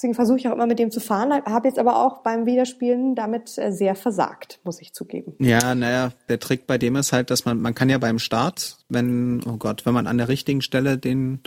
Deswegen 0.00 0.14
versuche 0.14 0.38
ich 0.38 0.48
auch 0.48 0.52
immer 0.52 0.66
mit 0.66 0.78
dem 0.78 0.90
zu 0.90 0.98
fahren, 0.98 1.30
habe 1.30 1.68
jetzt 1.68 1.78
aber 1.78 1.96
auch 1.96 2.22
beim 2.22 2.46
Wiederspielen 2.46 3.14
damit 3.14 3.58
äh, 3.58 3.70
sehr 3.70 3.94
versagt, 3.94 4.58
muss 4.64 4.80
ich 4.80 4.94
zugeben. 4.94 5.34
Ja, 5.38 5.74
naja, 5.74 6.12
der 6.30 6.40
Trick 6.40 6.66
bei 6.66 6.78
dem 6.78 6.96
ist 6.96 7.12
halt, 7.12 7.30
dass 7.30 7.44
man, 7.44 7.60
man 7.60 7.74
kann 7.74 7.90
ja 7.90 7.98
beim 7.98 8.18
Start, 8.18 8.78
wenn, 8.88 9.42
oh 9.46 9.58
Gott, 9.58 9.84
wenn 9.84 9.92
man 9.92 10.06
an 10.06 10.16
der 10.16 10.28
richtigen 10.28 10.62
Stelle 10.62 10.96
den 10.96 11.40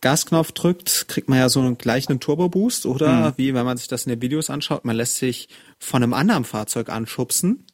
Gasknopf 0.00 0.52
drückt, 0.52 1.08
kriegt 1.08 1.28
man 1.28 1.38
ja 1.38 1.50
so 1.50 1.60
einen 1.60 1.76
gleichen 1.76 2.20
Turbo-Boost 2.20 2.86
oder? 2.86 3.34
Wie, 3.36 3.52
wenn 3.52 3.66
man 3.66 3.76
sich 3.76 3.88
das 3.88 4.06
in 4.06 4.10
den 4.12 4.22
Videos 4.22 4.48
anschaut, 4.48 4.86
man 4.86 4.96
lässt 4.96 5.18
sich 5.18 5.50
von 5.78 6.02
einem 6.02 6.14
anderen 6.14 6.44
Fahrzeug 6.44 6.88
anschubsen. 6.88 7.66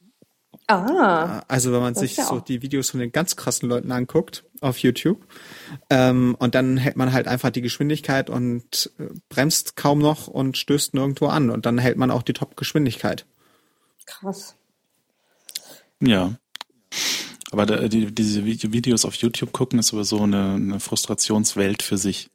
Ah, 0.66 1.42
Also 1.46 1.72
wenn 1.72 1.82
man 1.82 1.94
sich 1.94 2.16
ja 2.16 2.24
so 2.24 2.40
die 2.40 2.62
Videos 2.62 2.90
von 2.90 2.98
den 2.98 3.12
ganz 3.12 3.36
krassen 3.36 3.68
Leuten 3.68 3.92
anguckt 3.92 4.42
auf 4.60 4.78
YouTube. 4.78 5.26
Ähm, 5.88 6.36
und 6.38 6.54
dann 6.54 6.76
hält 6.76 6.96
man 6.96 7.12
halt 7.12 7.26
einfach 7.26 7.50
die 7.50 7.62
Geschwindigkeit 7.62 8.30
und 8.30 8.90
äh, 8.98 9.04
bremst 9.28 9.76
kaum 9.76 9.98
noch 9.98 10.26
und 10.28 10.56
stößt 10.56 10.94
nirgendwo 10.94 11.26
an. 11.26 11.50
Und 11.50 11.66
dann 11.66 11.78
hält 11.78 11.96
man 11.96 12.10
auch 12.10 12.22
die 12.22 12.32
Top-Geschwindigkeit. 12.34 13.26
krass. 14.06 14.56
Ja. 16.00 16.36
Aber 17.50 17.66
da, 17.66 17.88
die, 17.88 18.12
diese 18.12 18.42
Vi- 18.42 18.72
Videos 18.72 19.04
auf 19.04 19.14
YouTube 19.16 19.52
gucken 19.52 19.78
ist 19.78 19.88
sowieso 19.88 20.22
eine, 20.22 20.54
eine 20.54 20.80
Frustrationswelt 20.80 21.82
für 21.82 21.98
sich. 21.98 22.30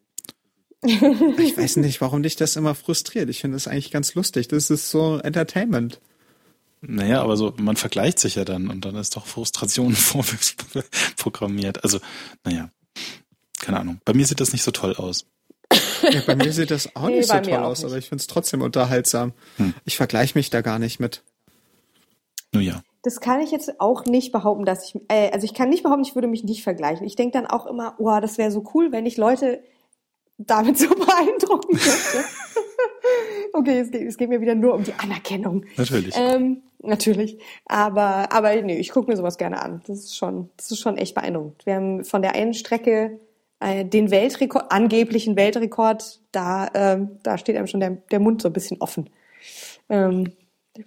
Ich 0.83 1.01
weiß 1.57 1.77
nicht, 1.77 2.00
warum 2.01 2.22
dich 2.22 2.35
das 2.35 2.55
immer 2.57 2.75
frustriert. 2.75 3.29
Ich 3.29 3.42
finde 3.42 3.55
das 3.55 3.68
eigentlich 3.68 3.92
ganz 3.92 4.14
lustig. 4.14 4.50
Das 4.50 4.70
ist 4.70 4.92
so 4.92 5.18
Entertainment. 5.18 6.00
Naja, 6.81 7.22
aber 7.22 7.35
so, 7.38 7.53
man 7.57 7.75
vergleicht 7.77 8.20
sich 8.20 8.35
ja 8.35 8.46
dann 8.46 8.70
und 8.70 8.85
dann 8.85 8.96
ist 8.96 9.16
doch 9.16 9.25
Frustration 9.25 9.94
vorprogrammiert. 9.96 11.83
Also, 11.83 12.00
naja, 12.44 12.70
keine 13.59 13.79
Ahnung. 13.79 14.00
Bei 14.05 14.14
mir 14.14 14.25
sieht 14.25 14.40
das 14.40 14.53
nicht 14.53 14.64
so 14.64 14.72
toll 14.72 14.96
aus. 14.96 15.25
Ja, 16.03 16.22
bei 16.27 16.35
mir 16.35 16.53
sieht 16.53 16.70
das 16.72 16.96
auch 16.96 17.07
Nee, 17.07 17.18
nicht 17.18 17.27
so 17.29 17.40
toll 17.40 17.53
aus, 17.55 17.79
nicht. 17.79 17.88
aber 17.88 17.98
ich 17.98 18.09
finde 18.09 18.22
es 18.22 18.27
trotzdem 18.27 18.61
unterhaltsam. 18.61 19.33
Hm. 19.57 19.74
Ich 19.85 19.98
vergleiche 19.98 20.38
mich 20.38 20.50
da 20.51 20.61
gar 20.61 20.77
nicht 20.79 21.00
mit. 21.00 21.24
Nun 22.51 22.64
ja. 22.64 22.83
Das 23.01 23.20
kann 23.20 23.42
ich 23.42 23.51
jetzt 23.51 23.79
auch 23.79 24.05
nicht 24.05 24.31
behaupten, 24.31 24.66
dass 24.66 24.85
ich, 24.90 25.01
äh, 25.09 25.31
also 25.31 25.46
ich 25.46 25.53
kann 25.53 25.70
nicht 25.70 25.83
behaupten, 25.83 26.03
ich 26.03 26.16
würde 26.16 26.27
mich 26.27 26.44
nicht 26.44 26.64
vergleichen. 26.64 27.05
Ich 27.05 27.16
denke 27.16 27.38
dann 27.38 27.48
auch 27.48 27.66
immer, 27.68 27.96
oh, 28.00 28.20
das 28.20 28.38
wäre 28.38 28.51
so 28.51 28.64
cool, 28.74 28.92
wenn 28.92 29.05
ich 29.05 29.18
Leute 29.18 29.64
damit 30.38 30.77
so 30.79 30.90
beeindrucken 30.90 31.77
könnte. 31.77 32.27
Okay, 33.53 33.79
es 33.79 33.91
geht, 33.91 34.07
es 34.07 34.18
geht 34.18 34.29
mir 34.29 34.41
wieder 34.41 34.55
nur 34.55 34.74
um 34.74 34.83
die 34.83 34.94
Anerkennung. 34.94 35.65
Natürlich. 35.77 36.15
Ähm, 36.18 36.63
natürlich. 36.81 37.39
Aber, 37.65 38.31
aber 38.31 38.61
nee, 38.61 38.77
ich 38.77 38.91
gucke 38.91 39.09
mir 39.09 39.18
sowas 39.18 39.37
gerne 39.37 39.61
an. 39.61 39.81
Das 39.87 40.00
ist 40.00 40.18
schon, 40.18 40.50
das 40.57 40.72
ist 40.72 40.79
schon 40.79 40.98
echt 40.98 41.15
beeindruckend. 41.15 41.65
Wir 41.65 41.75
haben 41.75 42.03
von 42.03 42.22
der 42.22 42.35
einen 42.35 42.53
Strecke 42.53 43.20
äh, 43.59 43.85
den 43.85 44.11
Weltrekord, 44.11 44.72
angeblichen 44.72 45.35
Weltrekord, 45.35 46.22
da, 46.31 46.70
ähm, 46.74 47.20
da 47.24 47.37
steht 47.37 47.55
einem 47.55 47.68
schon 47.68 47.79
der, 47.79 47.91
der 48.11 48.20
Mund 48.20 48.41
so 48.41 48.50
ein 48.50 48.53
bisschen 48.53 48.81
offen. 48.81 49.09
Ähm, 49.89 50.33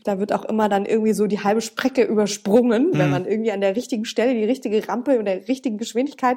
da 0.05 0.19
wird 0.19 0.35
auch 0.35 0.45
immer 0.45 0.69
dann 0.69 0.85
irgendwie 0.85 1.15
so 1.15 1.27
die 1.27 1.43
halbe 1.43 1.63
Strecke 1.63 2.03
übersprungen, 2.03 2.91
wenn 2.93 3.11
man 3.11 3.25
irgendwie 3.25 3.53
an 3.53 3.63
der 3.63 3.75
richtigen 3.75 4.05
Stelle 4.05 4.35
die 4.35 4.45
richtige 4.45 4.87
Rampe 4.87 5.19
und 5.19 5.25
der 5.25 5.49
richtigen 5.49 5.79
Geschwindigkeit. 5.79 6.37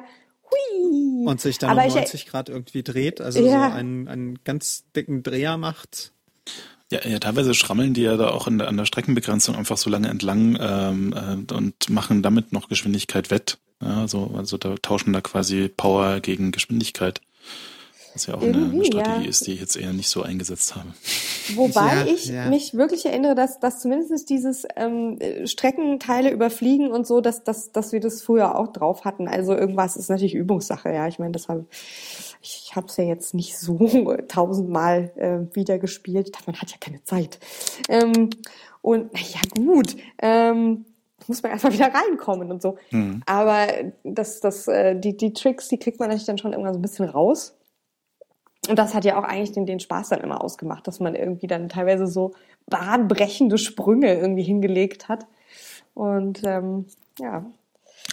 Hui! 0.52 1.26
Und 1.28 1.40
sich 1.42 1.58
dann 1.58 1.70
Aber 1.72 1.82
um 1.84 1.88
ich- 1.88 1.96
90 1.96 2.26
Grad 2.28 2.50
irgendwie 2.50 2.84
dreht, 2.84 3.22
also 3.22 3.40
Ja. 3.46 3.70
so 3.70 3.76
einen, 3.76 4.08
einen 4.08 4.40
ganz 4.44 4.84
dicken 4.96 5.24
Dreher 5.24 5.58
macht. 5.58 6.12
Ja, 6.92 7.00
ja, 7.08 7.20
teilweise 7.20 7.54
schrammeln 7.54 7.94
die 7.94 8.02
ja 8.02 8.18
da 8.18 8.30
auch 8.32 8.48
in 8.48 8.58
der, 8.58 8.68
an 8.68 8.76
der 8.76 8.86
Streckenbegrenzung 8.86 9.56
einfach 9.56 9.78
so 9.78 9.90
lange 9.90 10.10
entlang 10.10 10.58
ähm, 10.60 11.14
äh, 11.50 11.54
und 11.54 11.90
machen 11.90 12.22
damit 12.22 12.52
noch 12.52 12.68
Geschwindigkeit 12.68 13.32
wett. 13.32 13.60
Ja, 13.82 14.08
so, 14.08 14.34
also 14.38 14.58
da 14.58 14.76
tauschen 14.82 15.14
da 15.14 15.22
quasi 15.22 15.70
Power 15.70 16.20
gegen 16.20 16.52
Geschwindigkeit. 16.52 17.22
Was 18.14 18.28
ja 18.28 18.36
auch 18.36 18.42
eine, 18.42 18.52
Irgendwie, 18.52 18.76
eine 18.78 18.86
Strategie 18.86 19.24
ja. 19.24 19.30
ist, 19.30 19.48
die 19.48 19.54
ich 19.54 19.62
jetzt 19.62 19.78
eher 19.78 19.94
nicht 19.94 20.10
so 20.10 20.22
eingesetzt 20.22 20.76
habe. 20.76 20.90
Wobei 21.56 21.96
Ja, 21.96 22.06
ich 22.06 22.26
ja. 22.26 22.50
mich 22.50 22.74
wirklich 22.74 23.06
erinnere, 23.06 23.36
dass, 23.36 23.60
dass 23.60 23.80
zumindest 23.80 24.30
dieses 24.30 24.66
ähm, 24.76 25.18
äh, 25.20 25.48
Streckenteile 25.48 26.32
überfliegen 26.32 26.92
und 26.92 27.08
so, 27.08 27.22
dass, 27.22 27.44
dass, 27.44 27.72
dass 27.72 27.92
wir 27.92 28.00
das 28.00 28.22
früher 28.22 28.58
auch 28.58 28.68
drauf 28.68 29.06
hatten. 29.06 29.28
Also 29.28 29.54
irgendwas 29.54 29.96
ist 29.96 30.10
natürlich 30.10 30.36
Übungssache, 30.36 30.94
ja. 30.94 31.08
Ich 31.08 31.20
meine, 31.20 31.32
das 31.32 31.48
habe 31.48 31.66
ich 32.42 32.76
habe 32.76 32.88
es 32.88 32.98
ja 32.98 33.04
jetzt 33.04 33.34
nicht 33.34 33.58
so 33.58 33.78
tausendmal 34.28 35.12
äh, 35.16 35.56
wieder 35.56 35.80
gespielt. 35.80 36.28
Ich 36.28 36.32
dachte, 36.32 36.52
Man 36.52 36.60
hat 36.60 36.72
ja 36.72 36.78
keine 36.80 37.04
Zeit. 37.04 37.40
Ähm, 37.88 38.30
und 38.82 39.14
naja, 39.14 39.42
gut. 39.56 39.96
Ähm, 40.22 40.86
muss 41.28 41.44
man 41.44 41.52
erstmal 41.52 41.74
wieder 41.74 41.94
reinkommen 41.94 42.52
und 42.52 42.62
so. 42.62 42.78
Mhm. 42.90 43.22
Aber 43.26 43.68
das, 44.04 44.40
das, 44.40 44.68
äh, 44.68 45.00
die, 45.00 45.16
die 45.16 45.34
Tricks, 45.34 45.68
die 45.68 45.78
kriegt 45.78 46.00
man 46.00 46.10
natürlich 46.10 46.26
dann 46.26 46.38
schon 46.38 46.52
irgendwann 46.52 46.74
so 46.74 46.80
ein 46.80 46.82
bisschen 46.82 47.08
raus. 47.08 47.56
Und 48.68 48.78
das 48.78 48.94
hat 48.94 49.06
ja 49.06 49.18
auch 49.20 49.24
eigentlich 49.24 49.54
den, 49.54 49.66
den 49.66 49.80
Spaß 49.80 50.10
dann 50.10 50.22
immer 50.22 50.44
ausgemacht, 50.44 50.88
dass 50.88 51.00
man 51.00 51.16
irgendwie 51.16 51.48
dann 51.48 51.68
teilweise 51.68 52.06
so 52.08 52.34
bahnbrechende 52.68 53.58
Sprünge 53.58 54.14
irgendwie 54.14 54.44
hingelegt 54.44 55.10
hat. 55.10 55.26
Und 55.94 56.42
ähm, 56.46 56.86
ja, 57.20 57.46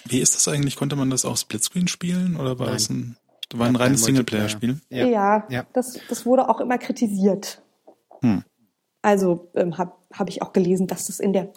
Wie 0.07 0.21
ist 0.21 0.35
das 0.35 0.49
eigentlich? 0.49 0.77
Konnte 0.77 0.97
man 0.97 1.11
das 1.11 1.25
auch 1.25 1.37
Splitscreen 1.37 1.87
spielen 1.89 2.37
oder 2.37 2.59
war 2.59 2.67
Nein. 2.67 2.75
das 2.77 2.89
ein, 2.91 3.17
war 3.55 3.67
ein 3.67 3.77
reines. 3.77 4.05
Singleplayer-Spiel? 4.05 4.81
ja, 4.89 5.07
Ja. 5.07 5.47
ja. 5.49 5.67
Das, 5.75 5.99
das 6.09 6.25
wurde 6.25 6.49
auch 6.49 6.61
immer 6.61 6.79
kritisiert. 6.79 7.63
Hm. 8.23 8.43
Also 9.03 9.51
ähm, 9.55 9.79
habe 9.79 9.93
hab 10.13 10.29
ich 10.29 10.43
auch 10.43 10.53
gelesen, 10.53 10.87
dass 10.87 11.07
das 11.07 11.21
in 11.21 11.33
der 11.33 11.53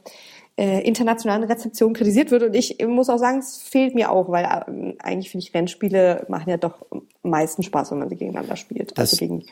äh, 0.62 0.82
internationalen 0.82 1.44
Rezeption 1.44 1.94
kritisiert 1.94 2.30
wird. 2.30 2.44
Und 2.44 2.54
ich 2.54 2.78
muss 2.86 3.10
auch 3.10 3.18
sagen, 3.18 3.40
es 3.40 3.58
fehlt 3.58 3.96
mir 3.96 4.12
auch, 4.12 4.30
weil 4.30 4.46
ähm, 4.68 4.96
eigentlich 5.00 5.32
finde 5.32 5.46
ich, 5.46 5.54
Rennspiele 5.54 6.26
machen 6.30 6.50
ja 6.50 6.58
doch 6.58 6.86
am 6.92 7.02
meisten 7.24 7.64
Spaß, 7.64 7.92
wenn 7.92 8.00
man 8.00 8.10
sie 8.10 8.16
gegeneinander 8.16 8.56
spielt. 8.56 8.92
Das- 8.92 9.12
also 9.14 9.18
gegen 9.18 9.46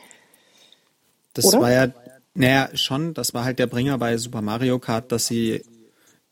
Das 1.34 1.44
Oder? 1.46 1.60
war 1.60 1.72
ja, 1.72 1.88
naja, 2.34 2.68
schon, 2.74 3.14
das 3.14 3.34
war 3.34 3.44
halt 3.44 3.58
der 3.58 3.66
Bringer 3.66 3.98
bei 3.98 4.16
Super 4.18 4.42
Mario 4.42 4.78
Kart, 4.78 5.10
dass 5.12 5.26
sie 5.26 5.62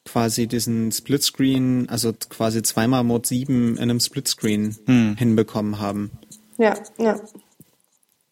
quasi 0.04 0.46
diesen 0.46 0.90
Splitscreen, 0.92 1.88
also 1.88 2.12
quasi 2.30 2.62
zweimal 2.62 3.04
Mode 3.04 3.26
7 3.28 3.76
in 3.76 3.82
einem 3.82 4.00
Splitscreen 4.00 4.76
Hm. 4.86 5.16
hinbekommen 5.18 5.80
haben. 5.80 6.10
ja, 6.58 6.74
ja. 6.98 7.20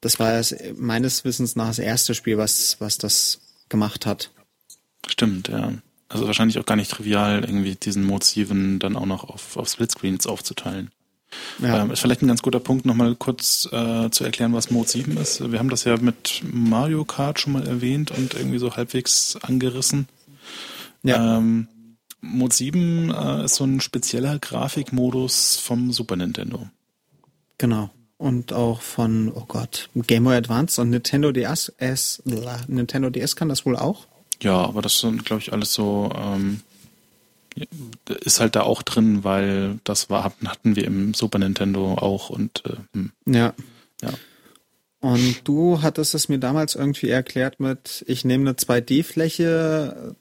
Das 0.02 0.20
war 0.20 0.32
das, 0.32 0.54
meines 0.76 1.24
Wissens 1.24 1.56
nach 1.56 1.68
das 1.68 1.78
erste 1.80 2.14
Spiel, 2.14 2.38
was, 2.38 2.76
was 2.80 2.96
das 2.98 3.40
gemacht 3.68 4.06
hat. 4.06 4.30
Stimmt, 5.08 5.48
ja. 5.48 5.72
Also 6.16 6.26
wahrscheinlich 6.26 6.58
auch 6.58 6.64
gar 6.66 6.76
nicht 6.76 6.90
trivial, 6.90 7.44
irgendwie 7.44 7.74
diesen 7.74 8.04
Mode 8.04 8.24
7 8.24 8.78
dann 8.78 8.96
auch 8.96 9.04
noch 9.04 9.24
auf, 9.24 9.56
auf 9.56 9.68
Splitscreens 9.68 10.26
aufzuteilen. 10.26 10.90
Ja. 11.58 11.82
Ähm, 11.82 11.90
ist 11.90 12.00
vielleicht 12.00 12.22
ein 12.22 12.28
ganz 12.28 12.40
guter 12.40 12.60
Punkt, 12.60 12.86
nochmal 12.86 13.14
kurz 13.16 13.68
äh, 13.70 14.08
zu 14.10 14.24
erklären, 14.24 14.54
was 14.54 14.70
Mode 14.70 14.88
7 14.88 15.16
ist. 15.18 15.52
Wir 15.52 15.58
haben 15.58 15.68
das 15.68 15.84
ja 15.84 15.96
mit 15.98 16.42
Mario 16.50 17.04
Kart 17.04 17.38
schon 17.38 17.52
mal 17.52 17.66
erwähnt 17.66 18.10
und 18.10 18.32
irgendwie 18.32 18.58
so 18.58 18.74
halbwegs 18.76 19.36
angerissen. 19.42 20.08
ja. 21.02 21.38
Ähm, 21.38 21.68
Mode 22.22 22.54
7 22.54 23.10
äh, 23.10 23.44
ist 23.44 23.56
so 23.56 23.64
ein 23.64 23.80
spezieller 23.80 24.38
Grafikmodus 24.38 25.56
vom 25.56 25.92
Super 25.92 26.16
Nintendo. 26.16 26.66
Genau. 27.58 27.90
Und 28.16 28.54
auch 28.54 28.80
von, 28.80 29.30
oh 29.32 29.44
Gott, 29.46 29.90
Game 29.94 30.24
Boy 30.24 30.36
Advance 30.36 30.80
und 30.80 30.90
Nintendo 30.90 31.30
DS, 31.30 31.68
S, 31.76 32.22
Nintendo 32.24 33.10
DS 33.10 33.36
kann 33.36 33.50
das 33.50 33.66
wohl 33.66 33.76
auch. 33.76 34.06
Ja, 34.42 34.64
aber 34.64 34.82
das 34.82 35.00
sind, 35.00 35.24
glaube 35.24 35.42
ich, 35.42 35.52
alles 35.52 35.72
so, 35.72 36.10
ähm, 36.14 36.60
ist 38.20 38.40
halt 38.40 38.54
da 38.54 38.62
auch 38.62 38.82
drin, 38.82 39.24
weil 39.24 39.78
das 39.84 40.10
war, 40.10 40.24
hatten 40.24 40.76
wir 40.76 40.84
im 40.84 41.14
Super 41.14 41.38
Nintendo 41.38 41.94
auch 41.94 42.28
und 42.30 42.62
äh, 42.66 42.76
hm, 42.92 43.12
Ja. 43.26 43.54
ja. 44.02 44.10
Und 45.00 45.42
du 45.44 45.82
hattest 45.82 46.14
es 46.14 46.28
mir 46.28 46.38
damals 46.38 46.74
irgendwie 46.74 47.08
erklärt 47.08 47.60
mit, 47.60 48.04
ich 48.08 48.24
nehme 48.24 48.42
eine 48.48 48.56
2D-Fläche 48.58 50.16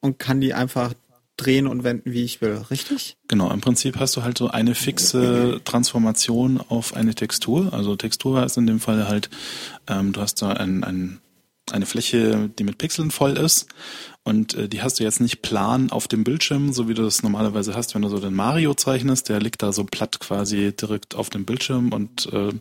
und 0.00 0.18
kann 0.18 0.40
die 0.40 0.54
einfach 0.54 0.94
drehen 1.36 1.66
und 1.66 1.82
wenden, 1.82 2.12
wie 2.12 2.24
ich 2.24 2.40
will, 2.40 2.62
richtig? 2.70 3.16
Genau, 3.28 3.50
im 3.50 3.60
Prinzip 3.60 3.98
hast 3.98 4.16
du 4.16 4.22
halt 4.22 4.38
so 4.38 4.48
eine 4.48 4.74
fixe 4.74 5.60
Transformation 5.64 6.60
auf 6.60 6.94
eine 6.94 7.14
Textur. 7.14 7.72
Also 7.72 7.96
Textur 7.96 8.44
ist 8.44 8.56
in 8.56 8.66
dem 8.66 8.80
Fall 8.80 9.08
halt, 9.08 9.30
ähm, 9.88 10.12
du 10.12 10.20
hast 10.20 10.42
da 10.42 10.50
ein, 10.52 10.84
ein, 10.84 11.20
eine 11.70 11.86
Fläche, 11.86 12.50
die 12.58 12.64
mit 12.64 12.78
Pixeln 12.78 13.10
voll 13.10 13.36
ist 13.36 13.66
und 14.24 14.54
äh, 14.54 14.68
die 14.68 14.82
hast 14.82 14.98
du 14.98 15.04
jetzt 15.04 15.20
nicht 15.20 15.42
plan 15.42 15.90
auf 15.90 16.08
dem 16.08 16.24
Bildschirm, 16.24 16.72
so 16.72 16.88
wie 16.88 16.94
du 16.94 17.02
das 17.02 17.22
normalerweise 17.22 17.74
hast, 17.74 17.94
wenn 17.94 18.02
du 18.02 18.08
so 18.08 18.18
den 18.18 18.34
Mario 18.34 18.74
zeichnest, 18.74 19.28
der 19.28 19.40
liegt 19.40 19.62
da 19.62 19.72
so 19.72 19.84
platt 19.84 20.18
quasi 20.20 20.72
direkt 20.74 21.14
auf 21.14 21.30
dem 21.30 21.44
Bildschirm 21.44 21.92
und 21.92 22.32
äh, 22.32 22.52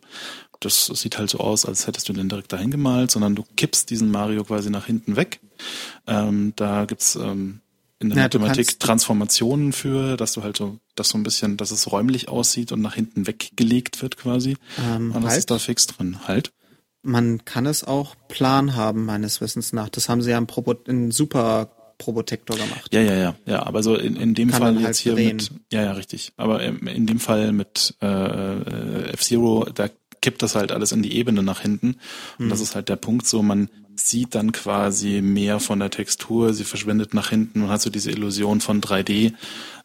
das 0.60 0.86
sieht 0.86 1.18
halt 1.18 1.30
so 1.30 1.40
aus, 1.40 1.66
als 1.66 1.88
hättest 1.88 2.08
du 2.08 2.14
den 2.14 2.30
direkt 2.30 2.54
dahin 2.54 2.70
gemalt, 2.70 3.12
sondern 3.12 3.36
du 3.36 3.44
kippst 3.56 3.90
diesen 3.90 4.12
Mario 4.12 4.44
quasi 4.44 4.70
nach 4.70 4.86
hinten 4.86 5.16
weg. 5.16 5.40
Ähm, 6.06 6.54
da 6.56 6.86
gibt's 6.86 7.16
ähm, 7.16 7.62
in 8.00 8.10
der 8.10 8.18
ja, 8.18 8.24
Mathematik 8.24 8.80
Transformationen 8.80 9.74
für, 9.74 10.18
dass 10.18 10.34
du 10.34 10.44
halt 10.44 10.58
so, 10.58 10.80
dass 10.96 11.10
so 11.10 11.18
ein 11.18 11.24
bisschen, 11.24 11.58
dass 11.58 11.72
es 11.72 11.92
räumlich 11.92 12.30
aussieht 12.30 12.72
und 12.72 12.82
nach 12.82 12.96
hinten 12.96 13.28
weggelegt 13.28 14.02
wird 14.02 14.18
quasi. 14.18 14.58
Ähm, 14.80 15.12
und 15.12 15.24
das 15.24 15.32
halt. 15.32 15.40
ist 15.40 15.52
da 15.52 15.60
fix 15.60 15.88
drin. 15.88 16.28
Halt. 16.28 16.52
Man 17.04 17.46
kann 17.46 17.66
es 17.66 17.84
auch 17.84 18.16
plan 18.28 18.76
haben, 18.76 19.06
meines 19.06 19.42
Wissens 19.42 19.74
nach. 19.74 19.90
Das 19.90 20.08
haben 20.08 20.22
sie 20.22 20.32
ja 20.32 20.38
im, 20.38 20.48
Probo, 20.48 20.74
in 20.86 21.12
Super 21.12 21.72
Probotector 21.98 22.58
gemacht. 22.58 22.94
Ja, 22.94 23.02
ja, 23.02 23.14
ja, 23.14 23.36
ja. 23.46 23.64
Aber 23.64 23.84
so 23.84 23.96
in, 23.96 24.16
in 24.16 24.34
dem 24.34 24.50
kann 24.50 24.62
Fall 24.62 24.74
jetzt 24.76 24.86
halt 24.86 24.98
hier 24.98 25.14
drehen. 25.14 25.38
mit, 25.38 25.52
ja, 25.72 25.84
ja, 25.84 25.92
richtig. 25.94 26.34
Aber 26.38 26.62
in 26.62 27.06
dem 27.06 27.20
Fall 27.20 27.52
mit 27.52 27.96
äh, 28.02 28.08
äh, 28.08 29.10
F-Zero, 29.14 29.68
da 29.74 29.90
kippt 30.22 30.42
das 30.42 30.56
halt 30.56 30.72
alles 30.72 30.92
in 30.92 31.02
die 31.02 31.16
Ebene 31.16 31.44
nach 31.44 31.62
hinten. 31.62 31.98
Und 32.38 32.46
hm. 32.46 32.50
das 32.50 32.62
ist 32.62 32.76
halt 32.76 32.90
der 32.90 32.96
Punkt 32.96 33.28
so, 33.28 33.42
man 33.42 33.70
sieht 33.96 34.36
dann 34.36 34.52
quasi 34.52 35.22
mehr 35.22 35.60
von 35.60 35.80
der 35.80 35.90
Textur, 35.90 36.54
sie 36.54 36.64
verschwindet 36.64 37.14
nach 37.14 37.30
hinten 37.30 37.64
und 37.64 37.70
hat 37.70 37.82
so 37.82 37.90
diese 37.90 38.12
Illusion 38.12 38.62
von 38.62 38.82
3D, 38.82 39.34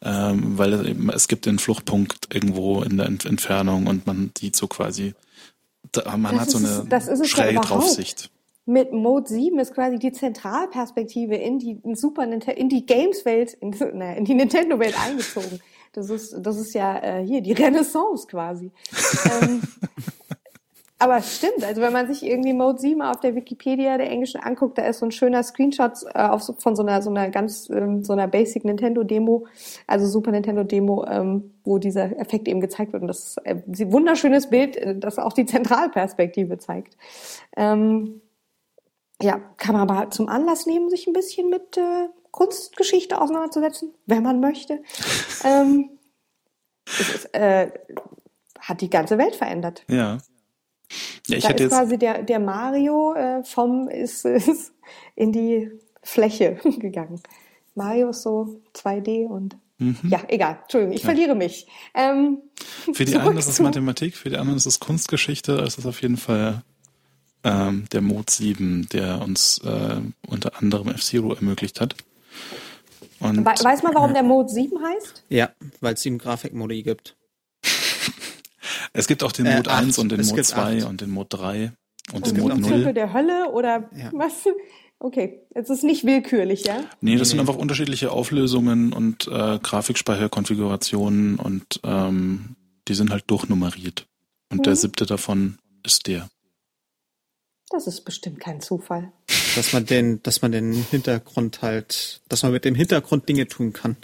ähm, 0.02 0.58
weil 0.58 0.72
es, 0.72 0.86
eben, 0.86 1.10
es 1.10 1.28
gibt 1.28 1.46
den 1.46 1.58
Fluchtpunkt 1.58 2.34
irgendwo 2.34 2.82
in 2.82 2.96
der 2.96 3.06
Entfernung 3.06 3.86
und 3.86 4.06
man 4.06 4.30
sieht 4.38 4.56
so 4.56 4.68
quasi, 4.68 5.14
man 6.16 6.36
das 6.36 6.40
hat 6.40 6.50
so 6.50 6.58
eine 6.58 7.24
schräge 7.24 7.60
Draufsicht. 7.60 8.30
Mit 8.68 8.92
Mode 8.92 9.28
7 9.28 9.58
ist 9.60 9.74
quasi 9.74 9.98
die 9.98 10.10
Zentralperspektive 10.10 11.36
in 11.36 11.60
die 11.60 11.78
in 11.84 11.94
Super 11.94 12.26
Nintendo, 12.26 12.60
in 12.60 12.68
die 12.68 12.84
Games-Welt, 12.84 13.54
in, 13.60 13.72
in 13.72 14.24
die 14.24 14.34
Nintendo-Welt 14.34 14.94
eingezogen. 15.00 15.60
Das 15.92 16.10
ist, 16.10 16.34
das 16.40 16.58
ist 16.58 16.74
ja 16.74 16.98
äh, 16.98 17.24
hier 17.24 17.40
die 17.40 17.52
Renaissance 17.52 18.26
quasi. 18.26 18.72
ähm, 19.42 19.62
aber 20.98 21.20
stimmt, 21.20 21.62
also 21.62 21.82
wenn 21.82 21.92
man 21.92 22.06
sich 22.06 22.24
irgendwie 22.24 22.54
Mode 22.54 22.78
7 22.78 23.02
auf 23.02 23.20
der 23.20 23.34
Wikipedia 23.34 23.98
der 23.98 24.10
englischen 24.10 24.40
anguckt, 24.40 24.78
da 24.78 24.86
ist 24.86 25.00
so 25.00 25.06
ein 25.06 25.10
schöner 25.10 25.42
Screenshot 25.42 25.92
äh, 26.14 26.38
so, 26.38 26.54
von 26.54 26.74
so 26.74 26.82
einer 26.82 27.02
so 27.02 27.10
einer 27.10 27.28
ganz 27.28 27.68
ähm, 27.68 28.02
so 28.02 28.14
einer 28.14 28.26
Basic 28.28 28.64
Nintendo 28.64 29.04
Demo, 29.04 29.46
also 29.86 30.06
Super 30.06 30.30
Nintendo 30.30 30.64
Demo, 30.64 31.04
ähm, 31.06 31.52
wo 31.64 31.76
dieser 31.76 32.18
Effekt 32.18 32.48
eben 32.48 32.62
gezeigt 32.62 32.94
wird 32.94 33.02
und 33.02 33.08
das 33.08 33.36
ist 33.36 33.46
ein 33.46 33.92
wunderschönes 33.92 34.48
Bild, 34.48 34.76
äh, 34.76 34.98
das 34.98 35.18
auch 35.18 35.34
die 35.34 35.44
Zentralperspektive 35.44 36.56
zeigt. 36.58 36.96
Ähm, 37.56 38.22
ja, 39.20 39.38
kann 39.58 39.74
man 39.74 39.90
aber 39.90 40.10
zum 40.10 40.28
Anlass 40.28 40.64
nehmen, 40.64 40.88
sich 40.88 41.06
ein 41.06 41.12
bisschen 41.12 41.50
mit 41.50 41.76
äh, 41.76 42.08
Kunstgeschichte 42.30 43.20
auseinanderzusetzen, 43.20 43.92
wenn 44.06 44.22
man 44.22 44.40
möchte. 44.40 44.82
ähm, 45.44 45.90
es 46.86 47.14
ist, 47.14 47.34
äh, 47.34 47.70
hat 48.60 48.80
die 48.80 48.90
ganze 48.90 49.18
Welt 49.18 49.36
verändert. 49.36 49.84
Ja. 49.88 50.18
Ja, 51.26 51.36
ich 51.36 51.44
da 51.44 51.50
ist 51.50 51.60
jetzt 51.60 51.70
quasi 51.70 51.98
der, 51.98 52.22
der 52.22 52.38
Mario 52.38 53.14
äh, 53.14 53.42
vom 53.42 53.88
ist, 53.88 54.24
ist 54.24 54.72
in 55.14 55.32
die 55.32 55.70
Fläche 56.02 56.58
gegangen. 56.78 57.20
Mario 57.74 58.10
ist 58.10 58.22
so 58.22 58.60
2D 58.74 59.26
und 59.26 59.56
mhm. 59.78 59.98
ja, 60.08 60.22
egal. 60.28 60.58
Entschuldigung, 60.62 60.94
ich 60.94 61.02
ja. 61.02 61.06
verliere 61.06 61.34
mich. 61.34 61.66
Ähm, 61.94 62.38
für 62.92 63.04
die 63.04 63.16
einen 63.16 63.36
ist 63.36 63.48
es 63.48 63.60
Mathematik, 63.60 64.16
für 64.16 64.30
die 64.30 64.36
anderen 64.36 64.56
ist 64.56 64.66
es 64.66 64.80
Kunstgeschichte. 64.80 65.56
Es 65.56 65.78
ist 65.78 65.86
auf 65.86 66.00
jeden 66.02 66.16
Fall 66.16 66.62
ähm, 67.44 67.84
der 67.92 68.00
Mode 68.00 68.30
7, 68.30 68.88
der 68.92 69.20
uns 69.20 69.58
äh, 69.64 70.00
unter 70.28 70.58
anderem 70.58 70.88
F-Zero 70.88 71.34
ermöglicht 71.34 71.80
hat. 71.80 71.96
Und, 73.18 73.44
Weiß 73.44 73.82
man, 73.82 73.94
warum 73.94 74.12
der 74.12 74.22
Mode 74.22 74.48
7 74.48 74.76
heißt? 74.82 75.24
Ja, 75.30 75.50
weil 75.80 75.94
es 75.94 76.02
sieben 76.02 76.18
Grafikmodi 76.18 76.82
gibt. 76.82 77.15
Es 78.96 79.06
gibt 79.06 79.22
auch 79.22 79.32
den 79.32 79.46
Mode 79.46 79.70
äh, 79.70 79.74
1 79.74 79.98
und 79.98 80.10
den 80.10 80.24
Mode 80.24 80.42
2 80.42 80.86
und 80.86 81.00
den 81.00 81.10
Mode 81.10 81.28
3 81.36 81.72
und, 82.12 82.26
und 82.26 82.26
den 82.26 82.42
Mode 82.42 82.60
0. 82.60 82.70
Tempel 82.70 82.94
der 82.94 83.12
Hölle 83.12 83.50
oder 83.52 83.90
ja. 83.94 84.10
was? 84.12 84.44
Okay, 84.98 85.42
es 85.54 85.68
ist 85.68 85.84
nicht 85.84 86.04
willkürlich, 86.04 86.64
ja? 86.64 86.80
Nee, 87.02 87.16
das 87.16 87.28
sind 87.28 87.38
einfach 87.38 87.56
unterschiedliche 87.56 88.10
Auflösungen 88.10 88.92
und 88.92 89.28
äh, 89.28 89.58
Grafikspeicherkonfigurationen 89.58 91.38
und 91.38 91.80
ähm, 91.84 92.56
die 92.88 92.94
sind 92.94 93.10
halt 93.10 93.24
durchnummeriert. 93.26 94.06
Und 94.50 94.58
hm. 94.58 94.62
der 94.62 94.76
siebte 94.76 95.04
davon 95.04 95.58
ist 95.84 96.06
der. 96.06 96.28
Das 97.70 97.86
ist 97.86 98.04
bestimmt 98.04 98.40
kein 98.40 98.60
Zufall. 98.60 99.12
Dass 99.56 99.72
man 99.72 99.84
den, 99.84 100.22
dass 100.22 100.40
man 100.40 100.52
den 100.52 100.72
Hintergrund 100.72 101.62
halt, 101.62 102.20
dass 102.28 102.42
man 102.42 102.52
mit 102.52 102.64
dem 102.64 102.74
Hintergrund 102.74 103.28
Dinge 103.28 103.48
tun 103.48 103.72
kann. 103.72 103.96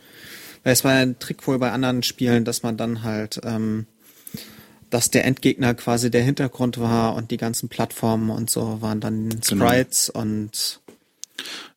Weil 0.64 0.72
es 0.72 0.84
war 0.84 0.92
ein 0.92 1.18
Trick 1.18 1.46
wohl 1.46 1.58
bei 1.58 1.70
anderen 1.70 2.02
Spielen, 2.02 2.44
dass 2.44 2.62
man 2.62 2.76
dann 2.76 3.02
halt 3.02 3.40
ähm, 3.44 3.86
dass 4.92 5.10
der 5.10 5.24
Endgegner 5.24 5.72
quasi 5.72 6.10
der 6.10 6.22
Hintergrund 6.22 6.78
war 6.78 7.14
und 7.14 7.30
die 7.30 7.38
ganzen 7.38 7.70
Plattformen 7.70 8.28
und 8.28 8.50
so 8.50 8.82
waren 8.82 9.00
dann 9.00 9.30
genau. 9.30 9.66
Sprites 9.66 10.10
genau. 10.12 10.22
und 10.22 10.80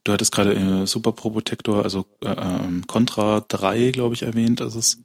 Du 0.04 0.12
hattest 0.12 0.34
gerade 0.34 0.54
äh, 0.54 0.86
Super 0.86 1.14
Probotector, 1.14 1.84
also 1.84 2.06
äh, 2.22 2.30
ähm, 2.30 2.86
Contra 2.86 3.44
3, 3.48 3.92
glaube 3.92 4.14
ich, 4.14 4.24
erwähnt, 4.24 4.62
ist 4.62 4.76
es. 4.76 5.00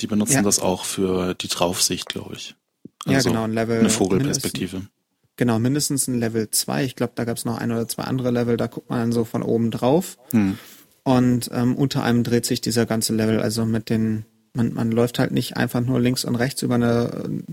Die 0.00 0.06
benutzen 0.08 0.36
ja. 0.36 0.42
das 0.42 0.58
auch 0.58 0.84
für 0.84 1.34
die 1.34 1.46
Draufsicht, 1.46 2.08
glaube 2.08 2.34
ich. 2.34 2.56
Also 3.04 3.28
ja, 3.28 3.34
genau, 3.34 3.44
ein 3.44 3.52
Level. 3.52 3.78
Eine 3.78 3.90
Vogelperspektive. 3.90 4.76
Mindestens, 4.76 5.36
genau, 5.36 5.58
mindestens 5.60 6.08
ein 6.08 6.18
Level 6.18 6.50
2. 6.50 6.84
Ich 6.84 6.96
glaube, 6.96 7.12
da 7.14 7.24
gab 7.24 7.36
es 7.36 7.44
noch 7.44 7.58
ein 7.58 7.70
oder 7.70 7.86
zwei 7.86 8.04
andere 8.04 8.30
Level, 8.30 8.56
da 8.56 8.66
guckt 8.66 8.90
man 8.90 8.98
dann 8.98 9.12
so 9.12 9.24
von 9.24 9.42
oben 9.42 9.70
drauf. 9.70 10.16
Hm. 10.30 10.58
Und 11.04 11.50
ähm, 11.52 11.76
unter 11.76 12.02
einem 12.02 12.24
dreht 12.24 12.46
sich 12.46 12.60
dieser 12.60 12.86
ganze 12.86 13.14
Level, 13.14 13.40
also 13.40 13.64
mit 13.64 13.90
den 13.90 14.24
man, 14.54 14.74
man 14.74 14.90
läuft 14.90 15.18
halt 15.18 15.32
nicht 15.32 15.56
einfach 15.56 15.80
nur 15.80 16.00
links 16.00 16.24
und 16.24 16.34
rechts 16.36 16.62
über 16.62 16.74
eine 16.74 17.24
äh, 17.24 17.52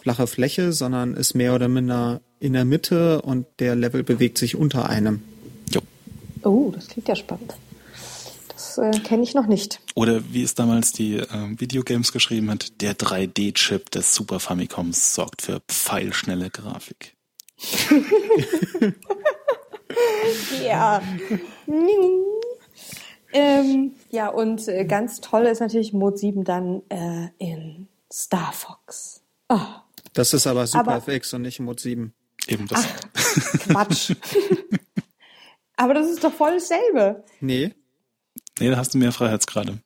flache 0.00 0.26
Fläche, 0.26 0.72
sondern 0.72 1.14
ist 1.14 1.34
mehr 1.34 1.54
oder 1.54 1.68
minder 1.68 2.20
in 2.40 2.52
der 2.52 2.64
Mitte 2.64 3.22
und 3.22 3.46
der 3.58 3.74
Level 3.74 4.02
bewegt 4.02 4.38
sich 4.38 4.56
unter 4.56 4.88
einem. 4.88 5.22
Jo. 5.72 5.80
Oh, 6.42 6.70
das 6.74 6.88
klingt 6.88 7.08
ja 7.08 7.16
spannend. 7.16 7.54
Das 8.48 8.78
äh, 8.78 8.90
kenne 9.00 9.22
ich 9.22 9.34
noch 9.34 9.46
nicht. 9.46 9.80
Oder 9.94 10.22
wie 10.32 10.42
es 10.42 10.54
damals 10.54 10.92
die 10.92 11.16
äh, 11.16 11.26
Videogames 11.58 12.12
geschrieben 12.12 12.50
hat, 12.50 12.80
der 12.80 12.96
3D-Chip 12.96 13.90
des 13.90 14.14
Super 14.14 14.40
Famicoms 14.40 15.14
sorgt 15.14 15.42
für 15.42 15.60
pfeilschnelle 15.68 16.50
Grafik. 16.50 17.14
ja. 20.66 21.02
Ähm, 23.34 23.96
ja, 24.10 24.28
und 24.28 24.68
äh, 24.68 24.84
ganz 24.84 25.20
toll 25.20 25.46
ist 25.46 25.58
natürlich 25.58 25.92
Mode 25.92 26.16
7 26.16 26.44
dann 26.44 26.82
äh, 26.88 27.30
in 27.38 27.88
Star 28.12 28.52
Fox. 28.52 29.24
Oh. 29.48 29.58
Das 30.12 30.32
ist 30.32 30.46
aber 30.46 30.68
Super 30.68 30.98
FX 30.98 31.34
und 31.34 31.42
nicht 31.42 31.58
Mode 31.58 31.82
7. 31.82 32.14
Eben 32.46 32.68
das. 32.68 32.86
Ach, 32.86 33.00
Quatsch. 33.58 34.14
aber 35.76 35.94
das 35.94 36.08
ist 36.08 36.22
doch 36.22 36.32
voll 36.32 36.52
dasselbe. 36.54 37.24
Nee. 37.40 37.74
Nee, 38.60 38.70
da 38.70 38.76
hast 38.76 38.94
du 38.94 38.98
mehr 38.98 39.10
Freiheitsgrade. 39.10 39.80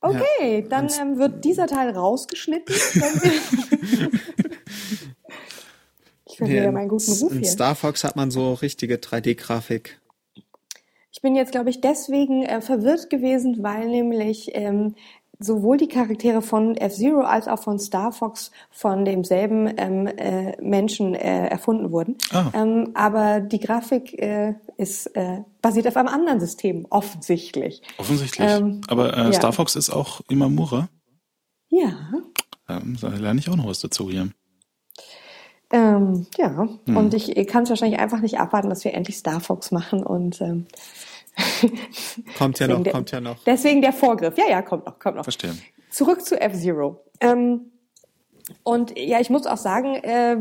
Okay, 0.00 0.60
ja. 0.60 0.68
dann 0.68 0.88
ähm, 1.00 1.18
wird 1.18 1.44
dieser 1.44 1.66
Teil 1.66 1.90
rausgeschnitten. 1.90 2.72
ich 6.26 6.36
finde 6.36 6.54
ja 6.54 6.70
meinen 6.70 6.88
guten 6.88 7.10
Ruf 7.10 7.32
in 7.32 7.38
hier. 7.38 7.38
In 7.38 7.44
Star 7.44 7.74
Fox 7.74 8.04
hat 8.04 8.14
man 8.14 8.30
so 8.30 8.52
richtige 8.52 8.96
3D-Grafik 8.96 9.98
bin 11.24 11.34
jetzt, 11.34 11.52
glaube 11.52 11.70
ich, 11.70 11.80
deswegen 11.80 12.42
äh, 12.42 12.60
verwirrt 12.60 13.08
gewesen, 13.08 13.62
weil 13.62 13.88
nämlich 13.88 14.50
ähm, 14.52 14.94
sowohl 15.38 15.78
die 15.78 15.88
Charaktere 15.88 16.42
von 16.42 16.76
F-Zero 16.76 17.22
als 17.22 17.48
auch 17.48 17.62
von 17.62 17.78
Star 17.78 18.12
Fox 18.12 18.50
von 18.70 19.06
demselben 19.06 19.72
ähm, 19.78 20.06
äh, 20.06 20.54
Menschen 20.60 21.14
äh, 21.14 21.48
erfunden 21.48 21.90
wurden. 21.92 22.18
Ah. 22.30 22.50
Ähm, 22.52 22.90
aber 22.92 23.40
die 23.40 23.58
Grafik 23.58 24.12
äh, 24.20 24.54
ist 24.76 25.06
äh, 25.16 25.40
basiert 25.62 25.88
auf 25.88 25.96
einem 25.96 26.08
anderen 26.08 26.40
System, 26.40 26.86
offensichtlich. 26.90 27.80
Offensichtlich. 27.96 28.46
Ähm, 28.46 28.82
aber 28.88 29.16
äh, 29.16 29.24
ja. 29.24 29.32
Star 29.32 29.54
Fox 29.54 29.76
ist 29.76 29.88
auch 29.88 30.20
Imamura. 30.28 30.90
Ja. 31.70 32.12
Ähm, 32.68 32.98
da 33.00 33.08
lerne 33.08 33.40
ich 33.40 33.48
auch 33.48 33.56
noch 33.56 33.66
was 33.66 33.80
dazu 33.80 34.10
hier. 34.10 34.28
Ähm, 35.72 36.26
ja, 36.36 36.68
hm. 36.86 36.96
und 36.96 37.14
ich, 37.14 37.34
ich 37.34 37.46
kann 37.48 37.62
es 37.62 37.70
wahrscheinlich 37.70 37.98
einfach 37.98 38.20
nicht 38.20 38.38
abwarten, 38.38 38.68
dass 38.68 38.84
wir 38.84 38.92
endlich 38.92 39.16
Star 39.16 39.40
Fox 39.40 39.70
machen 39.70 40.04
und 40.04 40.40
ähm, 40.42 40.66
kommt 42.38 42.58
ja 42.58 42.68
noch, 42.68 42.82
der, 42.82 42.92
kommt 42.92 43.10
ja 43.10 43.20
noch. 43.20 43.42
Deswegen 43.44 43.82
der 43.82 43.92
Vorgriff. 43.92 44.36
Ja, 44.36 44.44
ja, 44.48 44.62
kommt 44.62 44.86
noch, 44.86 44.98
kommt 44.98 45.16
noch. 45.16 45.24
Verstehe. 45.24 45.54
Zurück 45.90 46.24
zu 46.24 46.40
F-Zero. 46.40 47.04
Ähm, 47.20 47.72
und 48.62 48.98
ja, 48.98 49.20
ich 49.20 49.30
muss 49.30 49.46
auch 49.46 49.56
sagen, 49.56 49.94
äh, 49.96 50.36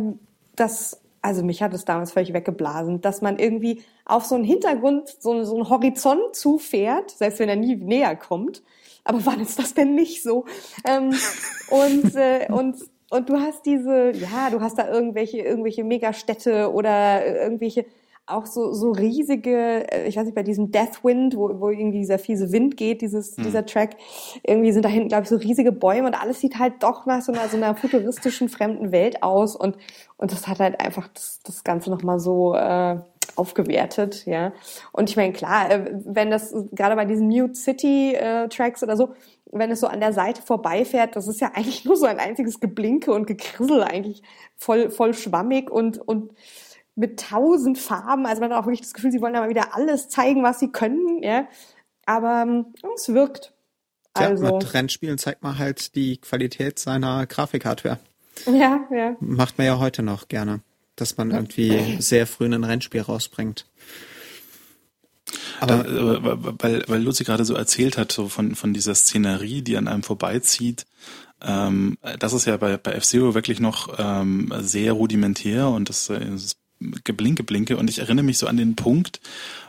dass 0.55 1.03
also 1.23 1.41
mich 1.41 1.63
hat 1.63 1.73
es 1.73 1.85
damals 1.85 2.11
völlig 2.11 2.33
weggeblasen, 2.33 2.99
dass 2.99 3.21
man 3.21 3.39
irgendwie 3.39 3.81
auf 4.05 4.25
so 4.25 4.35
einen 4.35 4.43
Hintergrund, 4.43 5.07
so, 5.19 5.43
so 5.45 5.55
einen 5.55 5.69
Horizont 5.69 6.35
zufährt, 6.35 7.11
selbst 7.11 7.39
wenn 7.39 7.47
er 7.47 7.55
nie 7.55 7.77
näher 7.77 8.15
kommt. 8.17 8.61
Aber 9.05 9.25
wann 9.25 9.39
ist 9.39 9.57
das 9.57 9.73
denn 9.73 9.95
nicht 9.95 10.21
so? 10.21 10.45
Ähm, 10.85 11.13
und, 11.69 12.15
äh, 12.15 12.47
und, 12.51 12.75
und 13.09 13.29
du 13.29 13.39
hast 13.39 13.65
diese, 13.65 14.11
ja, 14.11 14.49
du 14.49 14.59
hast 14.59 14.77
da 14.77 14.91
irgendwelche, 14.91 15.39
irgendwelche 15.39 15.85
Megastädte 15.85 16.71
oder 16.71 17.25
irgendwelche 17.25 17.85
auch 18.25 18.45
so, 18.45 18.71
so 18.73 18.91
riesige, 18.91 19.91
äh, 19.91 20.07
ich 20.07 20.15
weiß 20.15 20.25
nicht, 20.25 20.35
bei 20.35 20.43
diesem 20.43 20.71
Deathwind, 20.71 21.35
wo, 21.35 21.59
wo 21.59 21.69
irgendwie 21.69 21.99
dieser 21.99 22.19
fiese 22.19 22.51
Wind 22.51 22.77
geht, 22.77 23.01
dieses, 23.01 23.37
mhm. 23.37 23.43
dieser 23.43 23.65
Track, 23.65 23.97
irgendwie 24.43 24.71
sind 24.71 24.85
da 24.85 24.89
hinten, 24.89 25.09
glaube 25.09 25.23
ich, 25.23 25.29
so 25.29 25.35
riesige 25.35 25.71
Bäume 25.71 26.07
und 26.07 26.13
alles 26.13 26.39
sieht 26.39 26.57
halt 26.59 26.81
doch 26.81 27.05
nach 27.05 27.21
so 27.21 27.31
einer, 27.31 27.47
so 27.49 27.57
einer 27.57 27.75
futuristischen 27.75 28.49
fremden 28.49 28.91
Welt 28.91 29.23
aus 29.23 29.55
und, 29.55 29.77
und 30.17 30.31
das 30.31 30.47
hat 30.47 30.59
halt 30.59 30.79
einfach 30.79 31.09
das, 31.13 31.39
das 31.43 31.63
Ganze 31.63 31.89
nochmal 31.89 32.19
so 32.19 32.55
äh, 32.55 32.97
aufgewertet, 33.35 34.25
ja. 34.25 34.53
Und 34.91 35.09
ich 35.09 35.15
meine, 35.15 35.33
klar, 35.33 35.69
äh, 35.69 35.91
wenn 36.05 36.29
das 36.31 36.53
gerade 36.71 36.95
bei 36.95 37.05
diesen 37.05 37.27
Mute 37.27 37.55
City 37.55 38.13
äh, 38.13 38.47
Tracks 38.47 38.83
oder 38.83 38.95
so, 38.95 39.13
wenn 39.51 39.69
es 39.69 39.81
so 39.81 39.87
an 39.87 39.99
der 39.99 40.13
Seite 40.13 40.41
vorbeifährt, 40.41 41.15
das 41.15 41.27
ist 41.27 41.41
ja 41.41 41.51
eigentlich 41.53 41.85
nur 41.85 41.95
so 41.95 42.05
ein 42.05 42.19
einziges 42.19 42.59
Geblinke 42.59 43.11
und 43.11 43.27
Gekrissel, 43.27 43.83
eigentlich 43.83 44.23
voll, 44.55 44.89
voll 44.89 45.13
schwammig 45.13 45.69
und, 45.69 45.99
und 45.99 46.31
mit 46.95 47.19
tausend 47.19 47.77
Farben. 47.77 48.25
Also 48.25 48.41
man 48.41 48.51
hat 48.51 48.59
auch 48.59 48.65
wirklich 48.65 48.81
das 48.81 48.93
Gefühl, 48.93 49.11
sie 49.11 49.21
wollen 49.21 49.33
da 49.33 49.41
mal 49.41 49.49
wieder 49.49 49.75
alles 49.75 50.09
zeigen, 50.09 50.43
was 50.43 50.59
sie 50.59 50.71
können. 50.71 51.21
Ja? 51.23 51.47
Aber 52.05 52.43
ähm, 52.43 52.65
es 52.95 53.09
wirkt. 53.09 53.53
Also. 54.13 54.45
Ja, 54.45 54.51
mit 54.53 54.73
Rennspielen 54.73 55.17
zeigt 55.17 55.41
man 55.41 55.57
halt 55.57 55.95
die 55.95 56.17
Qualität 56.17 56.77
seiner 56.77 57.25
Grafikhardware. 57.25 57.99
Ja, 58.45 58.81
ja. 58.91 59.15
Macht 59.19 59.57
man 59.57 59.67
ja 59.67 59.79
heute 59.79 60.03
noch 60.03 60.27
gerne, 60.27 60.61
dass 60.95 61.17
man 61.17 61.31
irgendwie 61.31 61.97
sehr 61.99 62.27
früh 62.27 62.45
ein 62.45 62.63
Rennspiel 62.63 63.01
rausbringt. 63.01 63.65
Aber 65.59 65.83
da, 65.83 66.37
weil, 66.61 66.83
weil 66.87 67.01
Luzi 67.01 67.23
gerade 67.23 67.45
so 67.45 67.55
erzählt 67.55 67.97
hat, 67.97 68.11
so 68.11 68.27
von, 68.27 68.55
von 68.55 68.73
dieser 68.73 68.93
Szenerie, 68.93 69.61
die 69.61 69.77
an 69.77 69.87
einem 69.87 70.03
vorbeizieht, 70.03 70.85
ähm, 71.41 71.97
das 72.19 72.33
ist 72.33 72.45
ja 72.45 72.57
bei, 72.57 72.77
bei 72.77 72.91
F-Zero 72.93 73.33
wirklich 73.33 73.59
noch 73.59 73.95
ähm, 73.97 74.53
sehr 74.59 74.93
rudimentär 74.93 75.69
und 75.69 75.89
das, 75.89 76.07
das 76.07 76.55
Geblinke 77.03 77.43
blinke 77.43 77.77
und 77.77 77.89
ich 77.89 77.99
erinnere 77.99 78.25
mich 78.25 78.37
so 78.37 78.47
an 78.47 78.57
den 78.57 78.75
Punkt, 78.75 79.19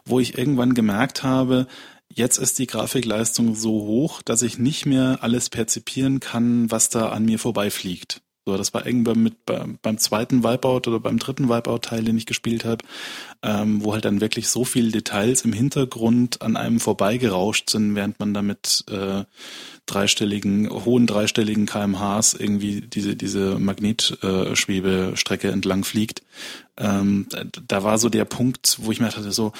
wo 0.05 0.21
ich 0.21 0.39
irgendwann 0.39 0.75
gemerkt 0.75 1.23
habe, 1.23 1.67
jetzt 2.09 2.39
ist 2.39 2.59
die 2.59 2.67
Grafikleistung 2.67 3.55
so 3.55 3.71
hoch, 3.71 4.23
dass 4.23 4.43
ich 4.43 4.59
nicht 4.59 4.87
mehr 4.87 5.19
alles 5.21 5.51
perzipieren 5.51 6.21
kann, 6.21 6.71
was 6.71 6.89
da 6.89 7.09
an 7.09 7.25
mir 7.25 7.39
vorbeifliegt. 7.39 8.21
So, 8.47 8.59
das 8.59 8.75
war 8.75 8.85
irgendwann 8.87 9.23
mit 9.23 9.47
beim, 9.47 9.79
beim 9.81 9.97
zweiten 9.97 10.45
Wipeout 10.45 10.83
oder 10.87 11.01
beim 11.01 11.19
dritten 11.19 11.49
Wipeout-Teil, 11.49 12.05
den 12.05 12.19
ich 12.19 12.27
gespielt 12.27 12.67
habe, 12.67 12.85
ähm, 13.43 13.83
wo 13.83 13.95
halt 13.95 14.05
dann 14.05 14.21
wirklich 14.21 14.49
so 14.49 14.67
viele 14.67 14.91
Details 14.91 15.47
im 15.47 15.55
Hintergrund 15.55 16.43
an 16.43 16.59
einem 16.59 16.79
vorbeigerauscht 16.79 17.71
sind, 17.71 17.95
während 17.95 18.21
man 18.21 18.35
damit 18.35 18.85
äh, 18.91 19.25
dreistelligen, 19.87 20.71
hohen 20.71 21.07
dreistelligen 21.07 21.67
kmhs 21.67 22.35
irgendwie 22.35 22.81
diese, 22.81 23.17
diese 23.17 23.59
Magnetschwebestrecke 23.59 25.51
entlang 25.51 25.85
fliegt. 25.85 26.23
Ähm, 26.77 27.27
da 27.69 27.85
war 27.85 27.99
so 27.99 28.09
der 28.09 28.25
Punkt, 28.25 28.79
wo 28.81 28.93
ich 28.93 29.01
mir 29.01 29.09
dachte, 29.09 29.31
so, 29.33 29.53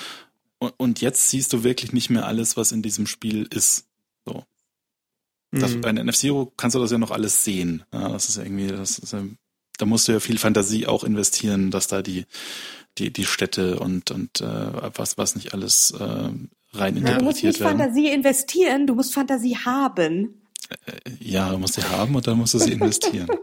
und 0.77 1.01
jetzt 1.01 1.29
siehst 1.29 1.53
du 1.53 1.63
wirklich 1.63 1.93
nicht 1.93 2.11
mehr 2.11 2.27
alles, 2.27 2.57
was 2.57 2.73
in 2.73 2.83
diesem 2.83 3.07
Spiel 3.07 3.47
ist. 3.51 3.87
So. 4.25 4.45
Das, 5.53 5.75
mhm. 5.75 5.81
Bei 5.83 5.93
NFC 5.93 6.21
Zero 6.21 6.53
kannst 6.57 6.75
du 6.75 6.81
das 6.81 6.91
ja 6.91 6.99
noch 6.99 7.11
alles 7.11 7.45
sehen. 7.45 7.85
Ja, 7.93 8.09
das 8.09 8.29
ist 8.29 8.39
irgendwie, 8.39 8.69
das 8.69 8.99
ist, 8.99 9.15
da 9.79 9.87
musst 9.87 10.09
du 10.09 10.13
ja 10.13 10.21
viel 10.21 10.39
Fantasie 10.39 10.87
auch 10.87 11.05
investieren, 11.05 11.71
dass 11.71 11.87
da 11.87 12.03
die, 12.03 12.27
die, 12.99 13.13
die 13.13 13.27
Städte 13.27 13.79
und, 13.79 14.11
und 14.11 14.41
äh, 14.41 14.97
was, 14.99 15.19
was 15.19 15.37
nicht 15.37 15.53
alles 15.53 15.93
äh, 15.93 16.31
rein 16.77 16.97
interpretiert 16.97 17.21
Du 17.21 17.25
musst 17.25 17.45
nicht 17.45 17.61
werden. 17.61 17.79
Fantasie 17.79 18.09
investieren, 18.09 18.87
du 18.87 18.95
musst 18.95 19.15
Fantasie 19.15 19.57
haben. 19.57 20.43
Äh, 20.87 21.11
ja, 21.21 21.51
du 21.51 21.59
musst 21.59 21.75
sie 21.75 21.83
haben 21.83 22.15
und 22.15 22.27
dann 22.27 22.39
musst 22.39 22.55
du 22.55 22.59
sie 22.59 22.73
investieren. 22.73 23.29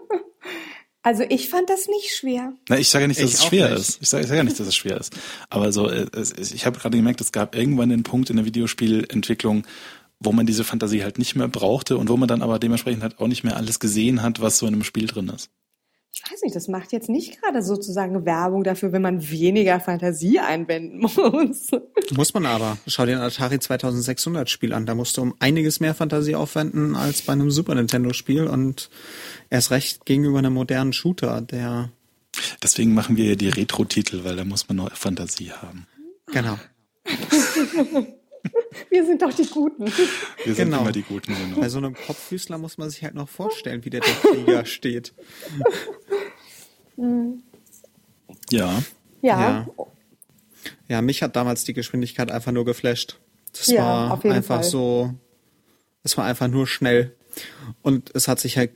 Also 1.03 1.23
ich 1.27 1.49
fand 1.49 1.67
das 1.67 1.87
nicht 1.87 2.15
schwer. 2.15 2.53
Na, 2.69 2.77
ich 2.77 2.87
sage 2.89 3.05
ja 3.05 3.07
nicht, 3.07 3.19
dass 3.19 3.31
ich 3.31 3.39
es 3.39 3.45
schwer 3.45 3.69
nicht. 3.69 3.79
ist. 3.79 3.97
Ich 4.03 4.09
sage, 4.09 4.21
ich 4.21 4.27
sage 4.27 4.37
ja 4.37 4.43
nicht, 4.43 4.59
dass 4.59 4.67
es 4.67 4.75
schwer 4.75 4.99
ist. 4.99 5.15
Aber 5.49 5.71
so, 5.71 5.89
äh, 5.89 6.05
ich 6.37 6.67
habe 6.67 6.77
gerade 6.77 6.95
gemerkt, 6.95 7.21
es 7.21 7.31
gab 7.31 7.55
irgendwann 7.55 7.89
den 7.89 8.03
Punkt 8.03 8.29
in 8.29 8.35
der 8.35 8.45
Videospielentwicklung, 8.45 9.65
wo 10.19 10.31
man 10.31 10.45
diese 10.45 10.63
Fantasie 10.63 11.01
halt 11.01 11.17
nicht 11.17 11.35
mehr 11.35 11.47
brauchte 11.47 11.97
und 11.97 12.09
wo 12.09 12.17
man 12.17 12.27
dann 12.27 12.43
aber 12.43 12.59
dementsprechend 12.59 13.01
halt 13.01 13.17
auch 13.17 13.27
nicht 13.27 13.43
mehr 13.43 13.57
alles 13.57 13.79
gesehen 13.79 14.21
hat, 14.21 14.41
was 14.41 14.59
so 14.59 14.67
in 14.67 14.75
einem 14.75 14.83
Spiel 14.83 15.07
drin 15.07 15.29
ist 15.29 15.49
ich 16.13 16.29
weiß 16.29 16.41
nicht, 16.41 16.55
das 16.55 16.67
macht 16.67 16.91
jetzt 16.91 17.07
nicht 17.07 17.41
gerade 17.41 17.63
sozusagen 17.63 18.25
Werbung 18.25 18.63
dafür, 18.63 18.91
wenn 18.91 19.01
man 19.01 19.29
weniger 19.29 19.79
Fantasie 19.79 20.39
einwenden 20.39 20.99
muss. 21.15 21.71
Muss 22.13 22.33
man 22.33 22.45
aber. 22.45 22.77
Schau 22.85 23.05
dir 23.05 23.17
ein 23.17 23.23
Atari 23.23 23.59
2600 23.59 24.49
Spiel 24.49 24.73
an. 24.73 24.85
Da 24.85 24.93
musst 24.93 25.15
du 25.17 25.21
um 25.21 25.35
einiges 25.39 25.79
mehr 25.79 25.95
Fantasie 25.95 26.35
aufwenden 26.35 26.95
als 26.95 27.21
bei 27.21 27.33
einem 27.33 27.49
Super 27.49 27.75
Nintendo 27.75 28.11
Spiel 28.11 28.47
und 28.47 28.89
erst 29.49 29.71
recht 29.71 30.05
gegenüber 30.05 30.39
einem 30.39 30.53
modernen 30.53 30.93
Shooter, 30.93 31.41
der. 31.41 31.91
Deswegen 32.63 32.93
machen 32.93 33.17
wir 33.17 33.25
ja 33.25 33.35
die 33.35 33.49
Retro-Titel, 33.49 34.23
weil 34.23 34.35
da 34.37 34.45
muss 34.45 34.67
man 34.67 34.77
noch 34.77 34.95
Fantasie 34.95 35.51
haben. 35.51 35.85
Genau. 36.27 36.57
Wir 38.89 39.05
sind 39.05 39.21
doch 39.21 39.33
die 39.33 39.45
Guten. 39.45 39.85
Wir 39.85 40.55
sind 40.55 40.65
genau. 40.65 40.81
immer 40.81 40.91
die 40.91 41.03
Guten, 41.03 41.35
genau. 41.35 41.59
Bei 41.59 41.69
so 41.69 41.77
einem 41.77 41.95
Kopffüßler 41.95 42.57
muss 42.57 42.77
man 42.77 42.89
sich 42.89 43.03
halt 43.03 43.15
noch 43.15 43.29
vorstellen, 43.29 43.85
wie 43.85 43.89
der, 43.89 44.01
der 44.01 44.13
Krieger 44.13 44.65
steht. 44.65 45.13
Ja. 48.51 48.83
Ja. 49.21 49.41
ja. 49.41 49.67
Ja, 50.87 51.01
mich 51.01 51.23
hat 51.23 51.35
damals 51.35 51.63
die 51.63 51.73
Geschwindigkeit 51.73 52.31
einfach 52.31 52.51
nur 52.51 52.65
geflasht. 52.65 53.17
Das 53.53 53.67
ja, 53.67 54.09
war 54.09 54.25
einfach 54.25 54.57
Fall. 54.57 54.63
so, 54.63 55.13
es 56.03 56.17
war 56.17 56.25
einfach 56.25 56.47
nur 56.47 56.67
schnell. 56.67 57.15
Und 57.81 58.11
es 58.13 58.27
hat 58.27 58.39
sich 58.39 58.57
halt 58.57 58.71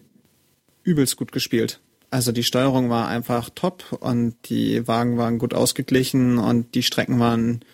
übelst 0.84 1.18
gut 1.18 1.32
gespielt. 1.32 1.82
Also 2.12 2.32
die 2.32 2.44
Steuerung 2.44 2.89
war 2.89 3.08
einfach 3.08 3.50
top 3.50 3.98
und 4.00 4.36
die 4.46 4.88
Wagen 4.88 5.18
waren 5.18 5.38
gut 5.38 5.54
ausgeglichen 5.54 6.38
und 6.38 6.76
die 6.76 6.84
Strecken 6.84 7.20
waren 7.20 7.65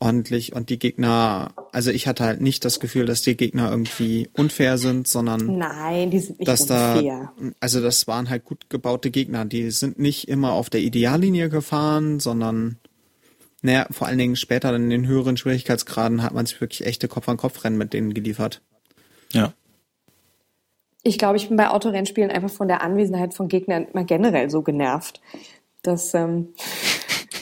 ordentlich 0.00 0.54
und 0.54 0.70
die 0.70 0.78
Gegner, 0.78 1.52
also 1.72 1.90
ich 1.90 2.06
hatte 2.08 2.24
halt 2.24 2.40
nicht 2.40 2.64
das 2.64 2.80
Gefühl, 2.80 3.04
dass 3.04 3.22
die 3.22 3.36
Gegner 3.36 3.70
irgendwie 3.70 4.30
unfair 4.32 4.78
sind, 4.78 5.06
sondern 5.06 5.58
nein, 5.58 6.10
die 6.10 6.18
sind 6.18 6.38
nicht 6.38 6.48
dass 6.48 6.62
unfair. 6.62 7.32
Da, 7.38 7.50
also 7.60 7.80
das 7.80 8.08
waren 8.08 8.30
halt 8.30 8.44
gut 8.44 8.70
gebaute 8.70 9.10
Gegner, 9.10 9.44
die 9.44 9.70
sind 9.70 9.98
nicht 9.98 10.28
immer 10.28 10.52
auf 10.52 10.70
der 10.70 10.80
Ideallinie 10.80 11.50
gefahren, 11.50 12.18
sondern 12.18 12.78
naja, 13.62 13.86
vor 13.90 14.06
allen 14.06 14.18
Dingen 14.18 14.36
später 14.36 14.74
in 14.74 14.88
den 14.88 15.06
höheren 15.06 15.36
Schwierigkeitsgraden 15.36 16.22
hat 16.22 16.32
man 16.32 16.46
sich 16.46 16.60
wirklich 16.62 16.86
echte 16.86 17.06
Kopf-an-Kopf-Rennen 17.06 17.76
mit 17.76 17.92
denen 17.92 18.14
geliefert. 18.14 18.62
Ja. 19.32 19.52
Ich 21.02 21.18
glaube, 21.18 21.36
ich 21.36 21.48
bin 21.48 21.58
bei 21.58 21.68
Autorennspielen 21.68 22.30
einfach 22.30 22.50
von 22.50 22.68
der 22.68 22.82
Anwesenheit 22.82 23.34
von 23.34 23.48
Gegnern 23.48 23.86
mal 23.92 24.04
generell 24.06 24.48
so 24.48 24.62
genervt, 24.62 25.20
dass 25.82 26.14
ähm, 26.14 26.48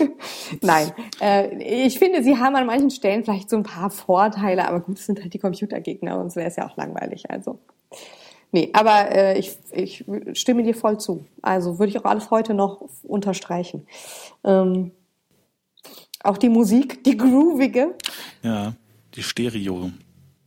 Nein, 0.62 0.92
äh, 1.20 1.84
ich 1.86 1.98
finde, 1.98 2.22
sie 2.22 2.36
haben 2.36 2.56
an 2.56 2.66
manchen 2.66 2.90
Stellen 2.90 3.24
vielleicht 3.24 3.50
so 3.50 3.56
ein 3.56 3.62
paar 3.62 3.90
Vorteile, 3.90 4.66
aber 4.68 4.80
gut, 4.80 4.98
es 4.98 5.06
sind 5.06 5.20
halt 5.20 5.34
die 5.34 5.38
Computergegner, 5.38 6.16
sonst 6.16 6.36
wäre 6.36 6.48
es 6.48 6.56
ja 6.56 6.68
auch 6.68 6.76
langweilig. 6.76 7.30
Also, 7.30 7.58
nee, 8.52 8.70
aber 8.72 9.10
äh, 9.10 9.38
ich, 9.38 9.58
ich 9.72 10.04
stimme 10.32 10.62
dir 10.62 10.74
voll 10.74 10.98
zu. 10.98 11.24
Also 11.42 11.78
würde 11.78 11.90
ich 11.90 11.98
auch 11.98 12.04
alles 12.04 12.30
heute 12.30 12.54
noch 12.54 12.82
unterstreichen. 13.02 13.86
Ähm, 14.44 14.92
auch 16.22 16.38
die 16.38 16.48
Musik, 16.48 17.04
die 17.04 17.16
groovige. 17.16 17.94
Ja, 18.42 18.74
die 19.14 19.22
Stereo. 19.22 19.92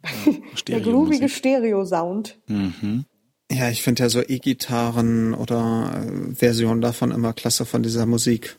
Äh, 0.02 0.08
Stereo 0.56 0.84
Der 0.84 0.92
groovige 0.92 1.30
Stereo-Sound. 1.30 2.40
Mhm. 2.48 3.06
Ja, 3.52 3.70
ich 3.70 3.84
finde 3.84 4.04
ja 4.04 4.10
so 4.10 4.22
E-Gitarren 4.22 5.34
oder 5.34 6.06
äh, 6.06 6.36
Versionen 6.36 6.80
davon 6.80 7.12
immer 7.12 7.34
klasse 7.34 7.66
von 7.66 7.84
dieser 7.84 8.06
Musik. 8.06 8.58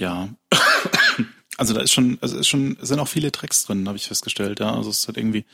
Ja. 0.00 0.28
Also 1.56 1.72
da 1.72 1.82
ist 1.82 1.92
schon, 1.92 2.18
also 2.20 2.36
ist 2.36 2.48
schon, 2.48 2.76
sind 2.80 2.98
auch 2.98 3.06
viele 3.06 3.30
Tracks 3.30 3.64
drin, 3.64 3.86
habe 3.86 3.96
ich 3.96 4.08
festgestellt. 4.08 4.58
Ja, 4.58 4.74
also 4.74 4.90
es 4.90 5.06
hat 5.06 5.16
irgendwie, 5.16 5.44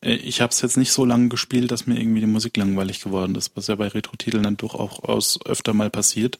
äh, 0.00 0.14
ich 0.14 0.40
habe 0.40 0.52
es 0.52 0.60
jetzt 0.60 0.76
nicht 0.76 0.92
so 0.92 1.04
lange 1.04 1.28
gespielt, 1.28 1.72
dass 1.72 1.88
mir 1.88 1.98
irgendwie 1.98 2.20
die 2.20 2.28
Musik 2.28 2.56
langweilig 2.56 3.00
geworden 3.00 3.34
ist, 3.34 3.50
was 3.56 3.66
ja 3.66 3.74
bei 3.74 3.88
Retro-Titeln 3.88 4.44
dann 4.44 4.56
durchaus 4.56 5.40
öfter 5.44 5.74
mal 5.74 5.90
passiert. 5.90 6.38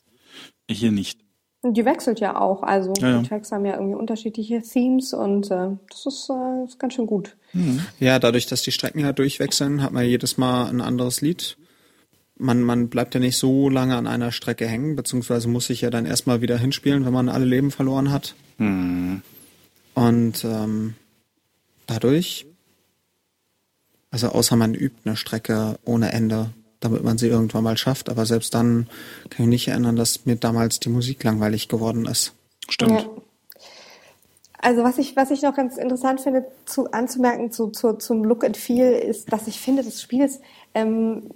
Hier 0.70 0.92
nicht. 0.92 1.18
Die 1.64 1.84
wechselt 1.84 2.20
ja 2.20 2.38
auch, 2.38 2.62
also 2.62 2.92
ja, 2.98 3.08
ja. 3.08 3.18
die 3.18 3.28
Tracks 3.28 3.50
haben 3.50 3.64
ja 3.64 3.74
irgendwie 3.74 3.96
unterschiedliche 3.96 4.62
Themes 4.62 5.12
und 5.12 5.50
äh, 5.50 5.70
das 5.90 6.06
ist, 6.06 6.30
äh, 6.30 6.64
ist 6.64 6.78
ganz 6.78 6.94
schön 6.94 7.06
gut. 7.06 7.36
Mhm. 7.52 7.84
Ja, 7.98 8.20
dadurch, 8.20 8.46
dass 8.46 8.62
die 8.62 8.70
Strecken 8.70 9.00
ja 9.00 9.12
durchwechseln, 9.12 9.82
hat 9.82 9.90
man 9.90 10.04
jedes 10.04 10.36
Mal 10.36 10.66
ein 10.66 10.80
anderes 10.80 11.20
Lied 11.20 11.56
man, 12.36 12.62
man 12.62 12.88
bleibt 12.88 13.14
ja 13.14 13.20
nicht 13.20 13.38
so 13.38 13.68
lange 13.68 13.96
an 13.96 14.06
einer 14.06 14.32
Strecke 14.32 14.66
hängen, 14.66 14.96
beziehungsweise 14.96 15.48
muss 15.48 15.66
sich 15.66 15.82
ja 15.82 15.90
dann 15.90 16.06
erstmal 16.06 16.40
wieder 16.40 16.58
hinspielen, 16.58 17.04
wenn 17.04 17.12
man 17.12 17.28
alle 17.28 17.44
Leben 17.44 17.70
verloren 17.70 18.10
hat. 18.10 18.34
Mhm. 18.58 19.22
Und 19.94 20.44
ähm, 20.44 20.94
dadurch, 21.86 22.46
also 24.10 24.28
außer 24.28 24.56
man 24.56 24.74
übt 24.74 24.96
eine 25.04 25.16
Strecke 25.16 25.78
ohne 25.84 26.12
Ende, 26.12 26.50
damit 26.80 27.04
man 27.04 27.18
sie 27.18 27.28
irgendwann 27.28 27.64
mal 27.64 27.76
schafft. 27.76 28.08
Aber 28.08 28.26
selbst 28.26 28.54
dann 28.54 28.88
kann 29.30 29.32
ich 29.32 29.38
mich 29.38 29.48
nicht 29.48 29.68
erinnern, 29.68 29.96
dass 29.96 30.26
mir 30.26 30.36
damals 30.36 30.80
die 30.80 30.88
Musik 30.88 31.22
langweilig 31.22 31.68
geworden 31.68 32.06
ist. 32.06 32.32
Stimmt. 32.68 33.02
Ja. 33.02 33.08
Also 34.58 34.82
was 34.82 34.96
ich, 34.98 35.14
was 35.14 35.30
ich 35.30 35.42
noch 35.42 35.54
ganz 35.54 35.76
interessant 35.76 36.22
finde 36.22 36.46
zu, 36.64 36.90
anzumerken 36.90 37.52
zu, 37.52 37.68
zu, 37.68 37.92
zum 37.94 38.24
Look 38.24 38.44
and 38.44 38.56
Feel 38.56 38.92
ist, 38.92 39.30
dass 39.30 39.46
ich 39.46 39.60
finde, 39.60 39.84
das 39.84 40.00
Spiel 40.00 40.24
ist, 40.24 40.40
ähm, 40.74 41.30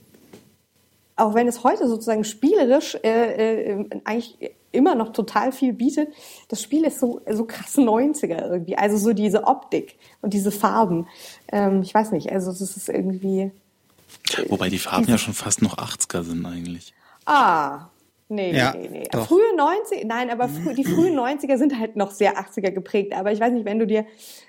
auch 1.18 1.34
wenn 1.34 1.48
es 1.48 1.64
heute 1.64 1.88
sozusagen 1.88 2.24
spielerisch 2.24 2.96
äh, 3.02 3.72
äh, 3.72 3.86
eigentlich 4.04 4.38
immer 4.72 4.94
noch 4.94 5.12
total 5.12 5.52
viel 5.52 5.72
bietet, 5.72 6.08
das 6.48 6.62
Spiel 6.62 6.84
ist 6.84 7.00
so, 7.00 7.20
so 7.30 7.44
krass 7.44 7.76
90er 7.76 8.50
irgendwie. 8.50 8.76
Also 8.76 8.96
so 8.96 9.12
diese 9.12 9.44
Optik 9.44 9.96
und 10.20 10.34
diese 10.34 10.50
Farben. 10.50 11.06
Ähm, 11.50 11.82
ich 11.82 11.92
weiß 11.94 12.12
nicht, 12.12 12.30
also 12.30 12.50
es 12.50 12.60
ist 12.60 12.88
irgendwie... 12.88 13.50
Wobei 14.48 14.68
die 14.68 14.78
Farben 14.78 15.08
ja 15.08 15.18
schon 15.18 15.34
fast 15.34 15.62
noch 15.62 15.76
80er 15.76 16.22
sind 16.22 16.46
eigentlich. 16.46 16.94
Ah, 17.26 17.88
Nee, 18.30 18.54
Ja, 18.54 18.74
nee, 18.76 18.88
nee. 18.90 19.08
doch. 19.10 19.26
Frühe 19.26 19.56
90 19.56 20.04
nein, 20.04 20.28
aber 20.28 20.48
frü 20.48 20.74
die 20.74 20.84
frühen 20.84 21.18
90er 21.18 21.56
sind 21.56 21.78
halt 21.78 21.96
noch 21.96 22.10
sehr 22.10 22.38
80er 22.38 22.72
geprägt. 22.72 23.14
Aber 23.14 23.32
ich 23.32 23.40
weiß 23.40 23.52
nicht, 23.52 23.64
wenn 23.64 23.78
du 23.78 23.86
dir, 23.86 24.04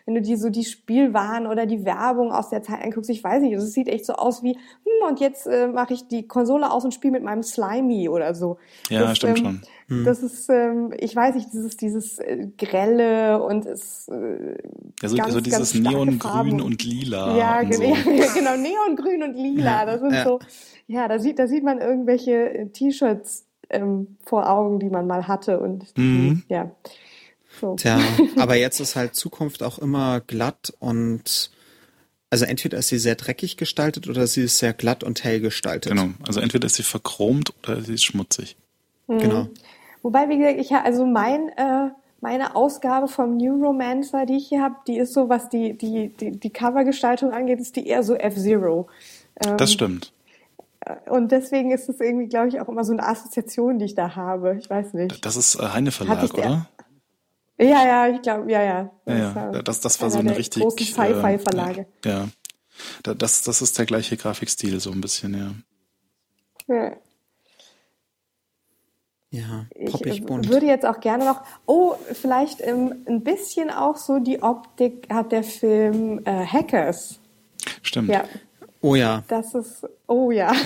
wenn 0.05 0.15
du 0.15 0.21
dir 0.21 0.38
so 0.38 0.49
die 0.49 0.65
Spielwaren 0.65 1.47
oder 1.47 1.65
die 1.65 1.86
Werbung 1.86 2.34
aus 2.34 2.49
der 2.49 2.62
Zeit 2.62 2.84
anguckst, 2.84 3.10
ich 3.10 3.23
weiß 3.23 3.41
nicht, 3.41 3.53
es 3.53 3.71
sieht 3.71 3.88
echt 3.88 4.05
so 4.05 4.13
aus 4.13 4.43
wie, 4.43 4.53
hm, 4.53 4.88
und 5.07 5.19
jetzt 5.19 5.47
äh, 5.47 5.67
mache 5.67 5.93
ich 5.93 6.07
die 6.07 6.27
Konsole 6.27 6.71
aus 6.71 6.83
und 6.85 6.93
spiele 6.93 7.13
mit 7.13 7.23
meinem 7.23 7.43
Slimy 7.43 8.09
oder 8.09 8.33
so. 8.35 8.57
Ja, 8.89 9.01
das, 9.01 9.17
stimmt 9.17 9.39
ähm, 9.39 9.62
schon. 9.88 10.05
Das 10.05 10.21
ist, 10.21 10.49
ähm, 10.49 10.93
ich 10.97 11.15
weiß 11.15 11.35
nicht, 11.35 11.51
dieses, 11.51 11.77
dieses 11.77 12.19
äh, 12.19 12.47
grelle 12.57 13.41
und 13.41 13.65
es 13.65 14.07
äh, 14.07 14.55
Ja, 15.01 15.09
so, 15.09 15.17
ganz, 15.17 15.33
so 15.33 15.41
dieses 15.41 15.73
Neongrün 15.73 16.62
und 16.62 16.83
Lila. 16.83 17.38
Ja, 17.38 17.59
und 17.62 17.73
so. 17.73 17.83
ja, 17.83 18.33
genau, 18.33 18.55
Neongrün 18.55 19.23
und 19.23 19.35
Lila. 19.35 19.85
Das 19.85 20.01
sind 20.01 20.13
ja. 20.13 20.23
so, 20.23 20.39
ja, 20.88 21.07
da 21.07 21.19
sieht, 21.19 21.39
da 21.39 21.47
sieht 21.47 21.63
man 21.63 21.79
irgendwelche 21.79 22.53
äh, 22.53 22.69
T-Shirts 22.69 23.45
ähm, 23.69 24.17
vor 24.23 24.49
Augen, 24.49 24.79
die 24.79 24.89
man 24.89 25.07
mal 25.07 25.27
hatte 25.27 25.59
und 25.59 25.95
die, 25.97 26.01
Mhm. 26.01 26.43
ja. 26.49 26.71
So. 27.59 27.75
Tja, 27.75 27.99
aber 28.38 28.55
jetzt 28.55 28.79
ist 28.79 28.95
halt 28.95 29.15
Zukunft 29.15 29.63
auch 29.63 29.79
immer 29.79 30.21
glatt 30.21 30.73
und 30.79 31.51
also 32.29 32.45
entweder 32.45 32.77
ist 32.77 32.89
sie 32.89 32.99
sehr 32.99 33.15
dreckig 33.15 33.57
gestaltet 33.57 34.07
oder 34.07 34.27
sie 34.27 34.43
ist 34.43 34.59
sehr 34.59 34.73
glatt 34.73 35.03
und 35.03 35.23
hell 35.23 35.39
gestaltet. 35.39 35.91
Genau. 35.91 36.09
Also 36.27 36.39
entweder 36.39 36.67
ist 36.67 36.75
sie 36.75 36.83
verchromt 36.83 37.53
oder 37.63 37.81
sie 37.81 37.95
ist 37.95 38.03
schmutzig. 38.03 38.55
Genau. 39.07 39.47
Wobei, 40.03 40.29
wie 40.29 40.37
gesagt, 40.37 40.59
ich 40.59 40.71
also 40.71 41.05
mein 41.05 41.49
äh, 41.49 41.89
meine 42.21 42.55
Ausgabe 42.55 43.07
vom 43.07 43.37
New 43.37 43.63
Romancer, 43.63 44.25
die 44.25 44.37
ich 44.37 44.49
hier 44.49 44.61
habe, 44.61 44.75
die 44.87 44.97
ist 44.97 45.13
so, 45.13 45.29
was 45.29 45.49
die 45.49 45.73
die 45.77 46.09
die, 46.09 46.31
die 46.31 46.49
Covergestaltung 46.51 47.31
angeht, 47.31 47.59
ist 47.59 47.75
die 47.75 47.87
eher 47.87 48.03
so 48.03 48.13
F-Zero. 48.13 48.87
Ähm, 49.43 49.57
Das 49.57 49.73
stimmt. 49.73 50.13
Und 51.07 51.31
deswegen 51.31 51.71
ist 51.71 51.89
es 51.89 51.99
irgendwie, 51.99 52.27
glaube 52.27 52.47
ich, 52.47 52.61
auch 52.61 52.69
immer 52.69 52.83
so 52.83 52.93
eine 52.93 53.05
Assoziation, 53.05 53.79
die 53.79 53.85
ich 53.85 53.95
da 53.95 54.15
habe. 54.15 54.57
Ich 54.59 54.69
weiß 54.69 54.93
nicht. 54.93 55.25
Das 55.25 55.35
ist 55.35 55.55
äh, 55.55 55.69
Heine 55.69 55.91
Verlag, 55.91 56.33
oder? 56.33 56.67
Ja, 57.60 57.86
ja, 57.86 58.08
ich 58.08 58.22
glaube, 58.22 58.50
ja, 58.52 58.63
ja. 58.63 58.91
Ja, 59.06 59.13
ist, 59.30 59.36
ja. 59.36 59.52
äh, 59.52 59.63
Das, 59.63 59.82
das 59.82 60.02
war 60.02 60.10
so 60.10 60.19
eine 60.19 60.38
richtig. 60.38 60.63
großen 60.63 60.80
Sci-Fi-Verlage. 60.80 61.86
Äh, 62.06 62.10
ja. 62.10 62.30
Da- 63.04 63.13
Das, 63.13 63.41
das 63.43 63.62
ist 63.62 63.78
der 63.78 63.86
gleiche 63.86 64.15
Grafikstil, 64.15 64.80
so 64.80 64.91
ein 64.91 65.02
bisschen, 65.02 65.34
ja. 65.38 65.54
Ja. 66.76 66.95
Ja, 69.32 69.65
Ich 69.76 69.91
poppig 69.91 70.22
äh, 70.22 70.26
bunt. 70.26 70.50
würde 70.50 70.65
jetzt 70.65 70.86
auch 70.88 71.00
gerne 71.02 71.24
noch, 71.26 71.43
oh, 71.67 71.93
vielleicht 72.13 72.62
ähm, 72.62 72.95
ein 73.08 73.24
bisschen 73.24 73.69
auch 73.69 73.98
so 73.98 74.17
die 74.19 74.41
Optik 74.41 75.08
hat 75.13 75.32
der 75.32 75.43
Film 75.43 76.22
äh, 76.26 76.45
Hackers. 76.45 77.19
Stimmt. 77.84 78.10
Ja, 78.10 78.24
Oh 78.82 78.95
ja, 78.95 79.24
das 79.28 79.54
ist, 79.56 79.86
oh 80.08 80.32
ja. 80.32 80.54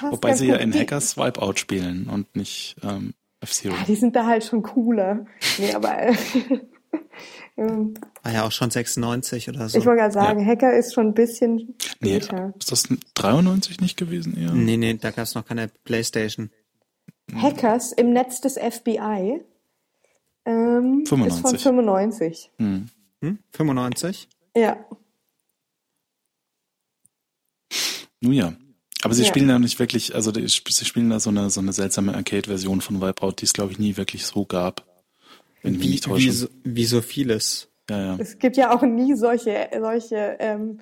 Wobei 0.00 0.34
sie 0.34 0.48
ja 0.48 0.56
in 0.56 0.72
Hackers 0.72 1.16
Wipeout 1.16 1.54
spielen 1.56 2.08
und 2.10 2.36
nicht 2.36 2.76
ähm, 2.82 3.14
F-Zero. 3.44 3.74
Ja, 3.74 3.84
die 3.84 3.94
sind 3.96 4.16
da 4.16 4.26
halt 4.26 4.44
schon 4.44 4.62
cooler. 4.62 5.26
Nee, 5.58 5.72
aber 5.74 6.02
äh, 6.02 6.14
ähm, 7.56 7.94
war 8.22 8.32
ja 8.32 8.44
auch 8.44 8.52
schon 8.52 8.70
96 8.70 9.48
oder 9.48 9.68
so. 9.68 9.78
ich 9.78 9.86
wollte 9.86 10.00
gerade 10.00 10.14
sagen, 10.14 10.44
Hacker 10.46 10.74
ist 10.76 10.94
schon 10.94 11.08
ein 11.08 11.14
bisschen 11.14 11.76
Nee, 12.00 12.20
später. 12.20 12.52
ist 12.58 12.72
das 12.72 12.88
93 13.14 13.80
nicht 13.80 13.96
gewesen 13.96 14.36
eher? 14.36 14.52
Nee, 14.52 14.76
nee, 14.76 14.94
da 14.94 15.10
gab 15.10 15.24
es 15.24 15.34
noch 15.34 15.46
keine 15.46 15.68
Playstation. 15.84 16.50
Hackers 17.34 17.92
im 17.92 18.12
Netz 18.12 18.40
des 18.40 18.54
FBI 18.58 19.40
ähm, 20.44 21.00
ist 21.02 21.08
von 21.08 21.18
95. 21.18 21.62
95. 21.62 22.50
Hm. 22.58 22.86
Hm? 23.22 23.38
95? 23.52 24.28
Ja. 24.56 24.76
Nun 28.20 28.32
ja. 28.32 28.52
Aber 29.04 29.14
sie 29.14 29.22
Ja. 29.22 29.28
spielen 29.28 29.48
da 29.48 29.58
nicht 29.58 29.78
wirklich, 29.78 30.14
also 30.14 30.32
die, 30.32 30.48
sie 30.48 30.84
spielen 30.84 31.10
da 31.10 31.20
so 31.20 31.30
eine, 31.30 31.50
so 31.50 31.60
eine 31.60 31.72
seltsame 31.72 32.14
Arcade-Version 32.14 32.80
von 32.80 33.00
Wipeout, 33.00 33.34
die 33.40 33.44
es, 33.44 33.52
glaube 33.52 33.72
ich, 33.72 33.78
nie 33.78 33.96
wirklich 33.96 34.24
so 34.26 34.44
gab. 34.44 34.82
Wenn 35.62 35.72
ich 35.74 35.78
mich 35.78 35.86
Wie, 35.86 35.90
nicht 35.92 36.04
täusche. 36.04 36.26
wie, 36.26 36.30
so, 36.30 36.48
wie 36.64 36.84
so 36.84 37.00
vieles. 37.02 37.68
Ja, 37.88 37.98
ja. 38.04 38.16
Es 38.18 38.38
gibt 38.38 38.56
ja 38.56 38.74
auch 38.74 38.82
nie 38.82 39.14
solche, 39.14 39.68
solche 39.78 40.36
ähm, 40.40 40.80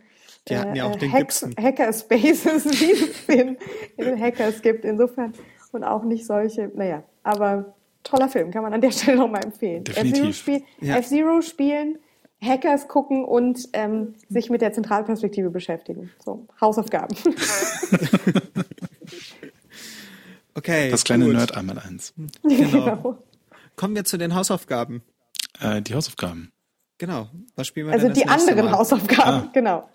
Die 0.49 0.57
hatten 0.57 0.75
ja 0.77 0.85
auch 0.87 0.97
den 0.97 1.13
Hacks, 1.13 1.41
Gibson. 1.41 1.65
Hackerspaces, 1.65 2.65
wie 2.81 2.93
es 2.93 3.29
in, 3.29 3.57
in 3.97 4.05
den 4.05 4.21
Hackers 4.21 4.63
gibt. 4.63 4.85
Insofern 4.85 5.35
und 5.73 5.85
auch 5.85 6.05
nicht 6.05 6.27
solche, 6.27 6.71
naja, 6.75 7.03
aber 7.23 7.75
toller 8.05 8.29
Film, 8.29 8.51
kann 8.51 8.63
man 8.63 8.73
an 8.75 8.81
der 8.81 8.91
Stelle 8.93 9.17
nochmal 9.19 9.45
empfehlen. 9.45 9.85
Definitiv. 9.85 10.15
F-Zero, 10.19 10.33
spiel, 10.33 10.63
Ja. 10.81 10.97
F-Zero 10.99 11.41
spielen, 11.43 11.99
Hackers 12.43 12.89
gucken 12.89 13.25
und 13.25 13.69
ähm, 13.73 14.15
sich 14.29 14.51
mit 14.51 14.61
der 14.63 14.73
Zentralperspektive 14.73 15.51
beschäftigen. 15.51 16.11
So, 16.25 16.47
Hausaufgaben. 16.61 17.17
Okay. 20.55 20.91
Das 20.91 21.05
kleine 21.05 21.25
gut. 21.25 21.35
Nerd 21.35 21.57
einmal 21.57 21.79
eins. 21.79 22.13
Genau. 22.43 23.19
Kommen 23.75 23.95
wir 23.95 24.05
zu 24.05 24.19
den 24.19 24.35
Hausaufgaben. 24.35 25.03
Äh, 25.61 25.81
die 25.81 25.95
Hausaufgaben. 25.95 26.53
Genau. 26.99 27.31
Was 27.57 27.67
spielen 27.69 27.87
wir 27.87 27.95
Also 27.95 28.07
denn 28.09 28.15
das 28.15 28.23
die 28.23 28.29
anderen 28.29 28.67
Mal? 28.67 28.73
Hausaufgaben, 28.79 29.47
Ah. 29.49 29.51
genau. 29.55 29.89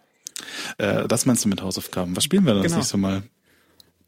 Äh, 0.80 1.08
das 1.08 1.26
meinst 1.28 1.46
du 1.46 1.50
mit 1.50 1.62
Hausaufgaben? 1.62 2.16
Was 2.16 2.24
spielen 2.24 2.44
wir 2.44 2.54
dann 2.54 2.64
das 2.64 2.72
Genau. 2.72 2.80
nächste 2.80 2.98
Mal? 2.98 3.24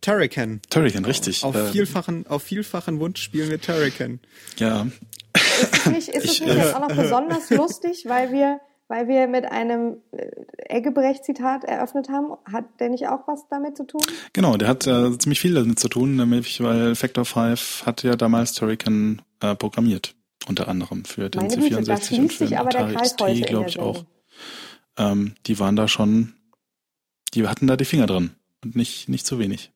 Turrican. 0.01 0.61
Turrican, 0.69 1.05
richtig. 1.05 1.43
Auf 1.43 1.55
Äh, 1.55 1.67
vielfachen, 1.71 2.25
auf 2.27 2.41
vielfachen 2.41 2.99
Wunsch 2.99 3.21
spielen 3.21 3.49
wir 3.51 3.61
Turrican. 3.61 4.19
ja. 4.57 4.87
Ist 5.61 5.77
es 5.77 5.85
nicht, 5.87 6.07
ist 6.09 6.25
es 6.25 6.31
Ich, 6.31 6.41
nicht 6.41 6.55
äh, 6.55 6.57
jetzt 6.57 6.75
auch 6.75 6.87
noch 6.87 6.95
besonders 6.95 7.49
lustig, 7.49 8.05
weil 8.07 8.31
wir, 8.31 8.59
weil 8.87 9.07
wir 9.07 9.27
mit 9.27 9.45
einem 9.45 9.97
äh, 10.11 10.27
Eggebrecht-Zitat 10.57 11.63
eröffnet 11.63 12.09
haben? 12.09 12.33
Hat 12.51 12.65
der 12.79 12.89
nicht 12.89 13.07
auch 13.07 13.27
was 13.27 13.47
damit 13.49 13.77
zu 13.77 13.85
tun? 13.85 14.01
Genau, 14.33 14.57
der 14.57 14.67
hat 14.67 14.87
äh, 14.87 15.17
ziemlich 15.17 15.39
viel 15.39 15.53
damit 15.53 15.79
zu 15.79 15.89
tun, 15.89 16.15
nämlich 16.15 16.61
weil 16.61 16.95
Factor 16.95 17.25
5 17.25 17.83
hat 17.85 18.03
ja 18.03 18.15
damals 18.15 18.53
Turrican 18.53 19.21
äh, 19.41 19.55
programmiert. 19.55 20.15
Unter 20.47 20.67
anderem 20.67 21.05
für 21.05 21.29
den 21.29 21.41
Meine 21.41 21.55
Güte, 21.57 21.83
da 21.83 21.95
C64 21.95 22.19
und 22.19 22.33
für 22.33 22.45
den 22.45 22.57
Atari 22.57 23.39
in 23.39 23.45
glaube 23.45 23.69
ich 23.69 23.79
auch. 23.79 24.05
Ähm, 24.97 25.35
die 25.45 25.59
waren 25.59 25.75
da 25.75 25.87
schon, 25.87 26.33
die 27.33 27.47
hatten 27.47 27.67
da 27.67 27.75
die 27.75 27.85
Finger 27.85 28.07
drin 28.07 28.31
und 28.63 28.75
nicht, 28.75 29.09
nicht 29.09 29.25
zu 29.25 29.37
wenig. 29.37 29.71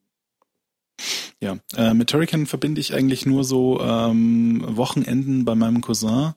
Ja, 1.44 1.58
äh, 1.76 1.94
mit 1.94 2.10
Turrican 2.10 2.46
verbinde 2.46 2.80
ich 2.80 2.94
eigentlich 2.94 3.26
nur 3.26 3.44
so 3.44 3.82
ähm, 3.82 4.64
Wochenenden 4.66 5.44
bei 5.44 5.56
meinem 5.56 5.82
Cousin, 5.82 6.36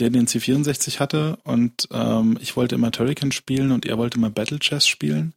der 0.00 0.10
den 0.10 0.26
C64 0.26 0.98
hatte 0.98 1.38
und 1.44 1.86
ähm, 1.92 2.36
ich 2.40 2.56
wollte 2.56 2.74
immer 2.74 2.90
Turrican 2.90 3.30
spielen 3.30 3.70
und 3.70 3.86
er 3.86 3.96
wollte 3.96 4.18
immer 4.18 4.28
Battle 4.30 4.58
Chess 4.58 4.88
spielen. 4.88 5.34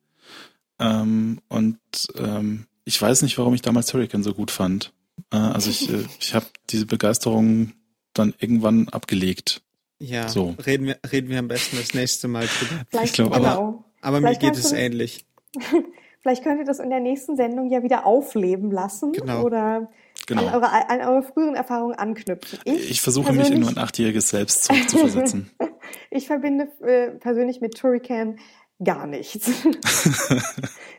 Ähm, 0.80 1.42
und 1.48 1.78
ähm, 2.18 2.66
ich 2.86 3.00
weiß 3.00 3.22
nicht, 3.22 3.38
warum 3.38 3.54
ich 3.54 3.62
damals 3.62 3.86
Turrican 3.88 4.24
so 4.24 4.34
gut 4.34 4.50
fand. 4.50 4.94
Äh, 5.32 5.38
also 5.38 5.70
ich, 5.70 5.90
äh, 5.92 6.06
ich 6.20 6.34
habe 6.34 6.48
diese 6.72 6.88
Begeisterung 6.88 7.74
dann 8.14 8.34
irgendwann 8.40 8.90
abgelegt. 8.90 9.62
Ja, 10.00 10.28
So. 10.28 10.56
reden, 10.66 10.88
wir, 10.88 10.98
reden 11.12 11.30
wir 11.30 11.38
am 11.38 11.48
besten 11.50 11.78
das 11.78 11.94
nächste 11.94 12.28
Mal 12.28 12.48
drüber. 12.48 12.82
Vielleicht, 12.90 13.14
glaub, 13.14 13.28
aber- 13.36 13.40
genau. 13.50 13.86
Aber 14.02 14.20
mir 14.22 14.36
geht 14.36 14.56
es 14.58 14.72
ähnlich. 14.72 15.26
Vielleicht 16.24 16.44
könnt 16.44 16.60
ihr 16.60 16.66
das 16.66 16.80
in 16.80 16.90
der 16.90 17.02
nächsten 17.02 17.36
Sendung 17.36 17.70
ja 17.70 17.84
wieder 17.84 18.06
aufleben 18.06 18.72
lassen 18.72 19.12
Genau. 19.12 19.44
oder 19.44 19.90
Genau. 20.26 20.48
an, 20.48 20.54
eure, 20.54 20.90
an 20.90 21.02
eure 21.02 21.22
früheren 21.24 21.56
Erfahrungen 21.56 21.96
anknüpfen. 21.96 22.60
Ich 22.64 23.02
versuche 23.02 23.34
mich 23.34 23.52
in 23.52 23.62
mein 23.62 23.78
achtjähriges 23.78 24.30
Selbst 24.30 24.64
zurückzuversetzen. 24.66 25.52
Ich 26.10 26.28
verbinde 26.28 26.70
äh, 26.82 27.10
persönlich 27.10 27.60
mit 27.60 27.78
Turrican 27.78 28.38
gar 28.84 29.06
nichts. 29.06 29.48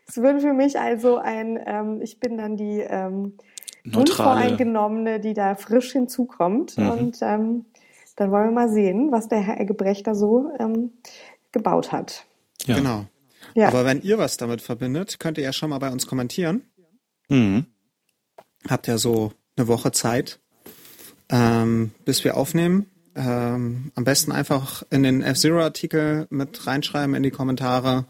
es 0.07 0.17
würde 0.17 0.41
für 0.41 0.53
mich 0.53 0.79
also 0.79 1.17
ein, 1.17 1.59
ähm, 1.65 2.01
ich 2.03 2.21
bin 2.21 2.37
dann 2.37 2.57
die 2.57 2.81
ähm, 2.81 3.37
Neutrale. 3.83 4.41
Unvoreingenommene, 4.43 5.21
die 5.21 5.33
da 5.35 5.55
frisch 5.55 5.93
hinzukommt. 5.93 6.77
Mhm. 6.79 6.91
Und 6.91 7.19
ähm, 7.23 7.65
dann 8.17 8.31
wollen 8.31 8.49
wir 8.49 8.53
mal 8.53 8.69
sehen, 8.69 9.11
was 9.11 9.29
der 9.29 9.41
Herr 9.41 9.65
Gebrechter 9.65 10.15
so 10.15 10.51
ähm, 10.59 10.93
gebaut 11.53 11.91
hat. 11.93 12.27
Ja. 12.67 12.77
Genau. 12.77 13.07
Ja. 13.55 13.69
Aber 13.69 13.85
wenn 13.85 14.03
ihr 14.03 14.19
was 14.19 14.37
damit 14.37 14.61
verbindet, 14.61 15.19
könnt 15.19 15.39
ihr 15.39 15.45
ja 15.45 15.53
schon 15.53 15.71
mal 15.71 15.79
bei 15.79 15.91
uns 15.91 16.07
kommentieren. 16.07 16.63
Mhm. 17.29 17.67
Habt 18.69 18.87
ja 18.87 18.99
so 18.99 19.33
eine 19.57 19.69
Woche 19.69 19.93
Zeit, 19.93 20.41
ähm, 21.29 21.93
bis 22.05 22.25
wir 22.25 22.37
aufnehmen. 22.37 22.87
Ähm, 23.17 23.93
am 23.95 24.03
besten 24.03 24.33
einfach 24.33 24.83
in 24.91 25.05
den 25.05 25.23
F-Zero-Artikel 25.23 26.27
mit 26.31 26.67
reinschreiben 26.67 27.15
in 27.15 27.23
die 27.23 27.31
Kommentare, 27.31 28.07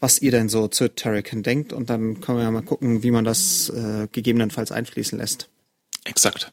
was 0.00 0.20
ihr 0.20 0.32
denn 0.32 0.50
so 0.50 0.68
zu 0.68 0.94
Turrican 0.94 1.42
denkt 1.42 1.72
und 1.72 1.88
dann 1.88 2.20
können 2.20 2.38
wir 2.38 2.44
ja 2.44 2.50
mal 2.50 2.62
gucken, 2.62 3.02
wie 3.02 3.10
man 3.10 3.24
das 3.24 3.70
äh, 3.70 4.06
gegebenenfalls 4.12 4.70
einfließen 4.70 5.18
lässt. 5.18 5.48
Exakt. 6.04 6.52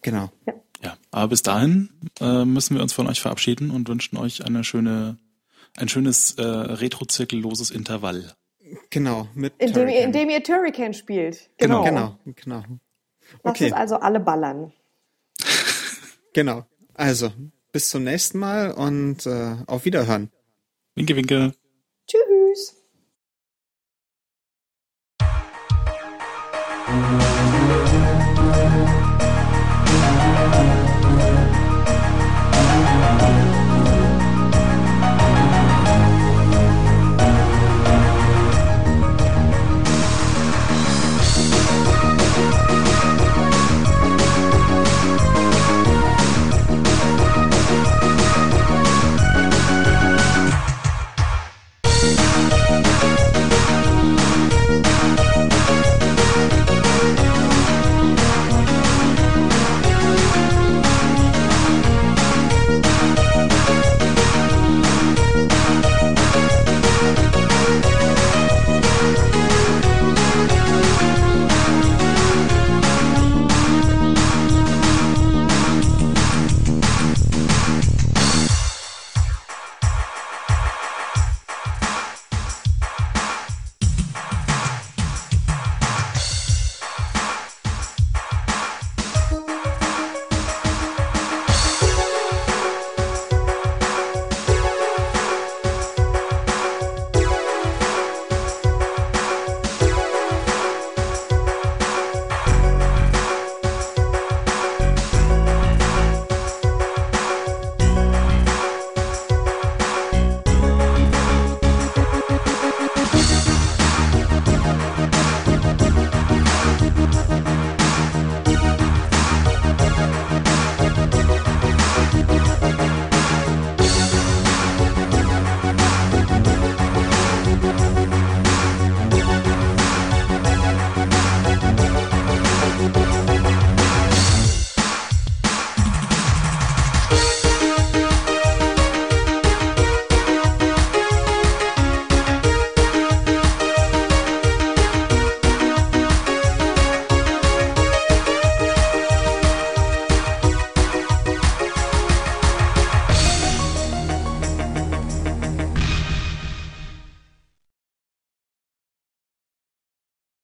Genau. 0.00 0.30
Ja. 0.46 0.54
Ja, 0.82 0.96
aber 1.10 1.28
bis 1.28 1.42
dahin 1.42 1.90
äh, 2.20 2.44
müssen 2.44 2.76
wir 2.76 2.82
uns 2.82 2.92
von 2.92 3.06
euch 3.06 3.20
verabschieden 3.20 3.70
und 3.70 3.88
wünschen 3.88 4.16
euch 4.18 4.44
eine 4.44 4.62
schöne, 4.62 5.16
ein 5.76 5.88
schönes 5.88 6.34
äh, 6.38 6.42
retrozirkelloses 6.42 7.70
Intervall. 7.70 8.34
Genau, 8.90 9.28
mit 9.34 9.54
Indem 9.58 9.68
ihr, 9.68 9.74
Turrican. 9.74 10.04
indem 10.04 10.30
ihr 10.30 10.42
Turrican 10.42 10.94
spielt. 10.94 11.50
Genau, 11.58 11.84
genau, 11.84 12.18
genau. 12.24 12.62
Lasst 13.42 13.56
Okay, 13.56 13.66
es 13.66 13.72
also 13.72 13.96
alle 13.96 14.20
ballern. 14.20 14.72
genau. 16.32 16.66
Also, 16.94 17.32
bis 17.72 17.90
zum 17.90 18.04
nächsten 18.04 18.38
Mal 18.38 18.72
und 18.72 19.26
äh, 19.26 19.56
auf 19.66 19.84
Wiederhören. 19.84 20.30
Winke, 20.94 21.14
winke. 21.14 21.54
Tschüss. 22.06 22.74
Thank 26.86 27.22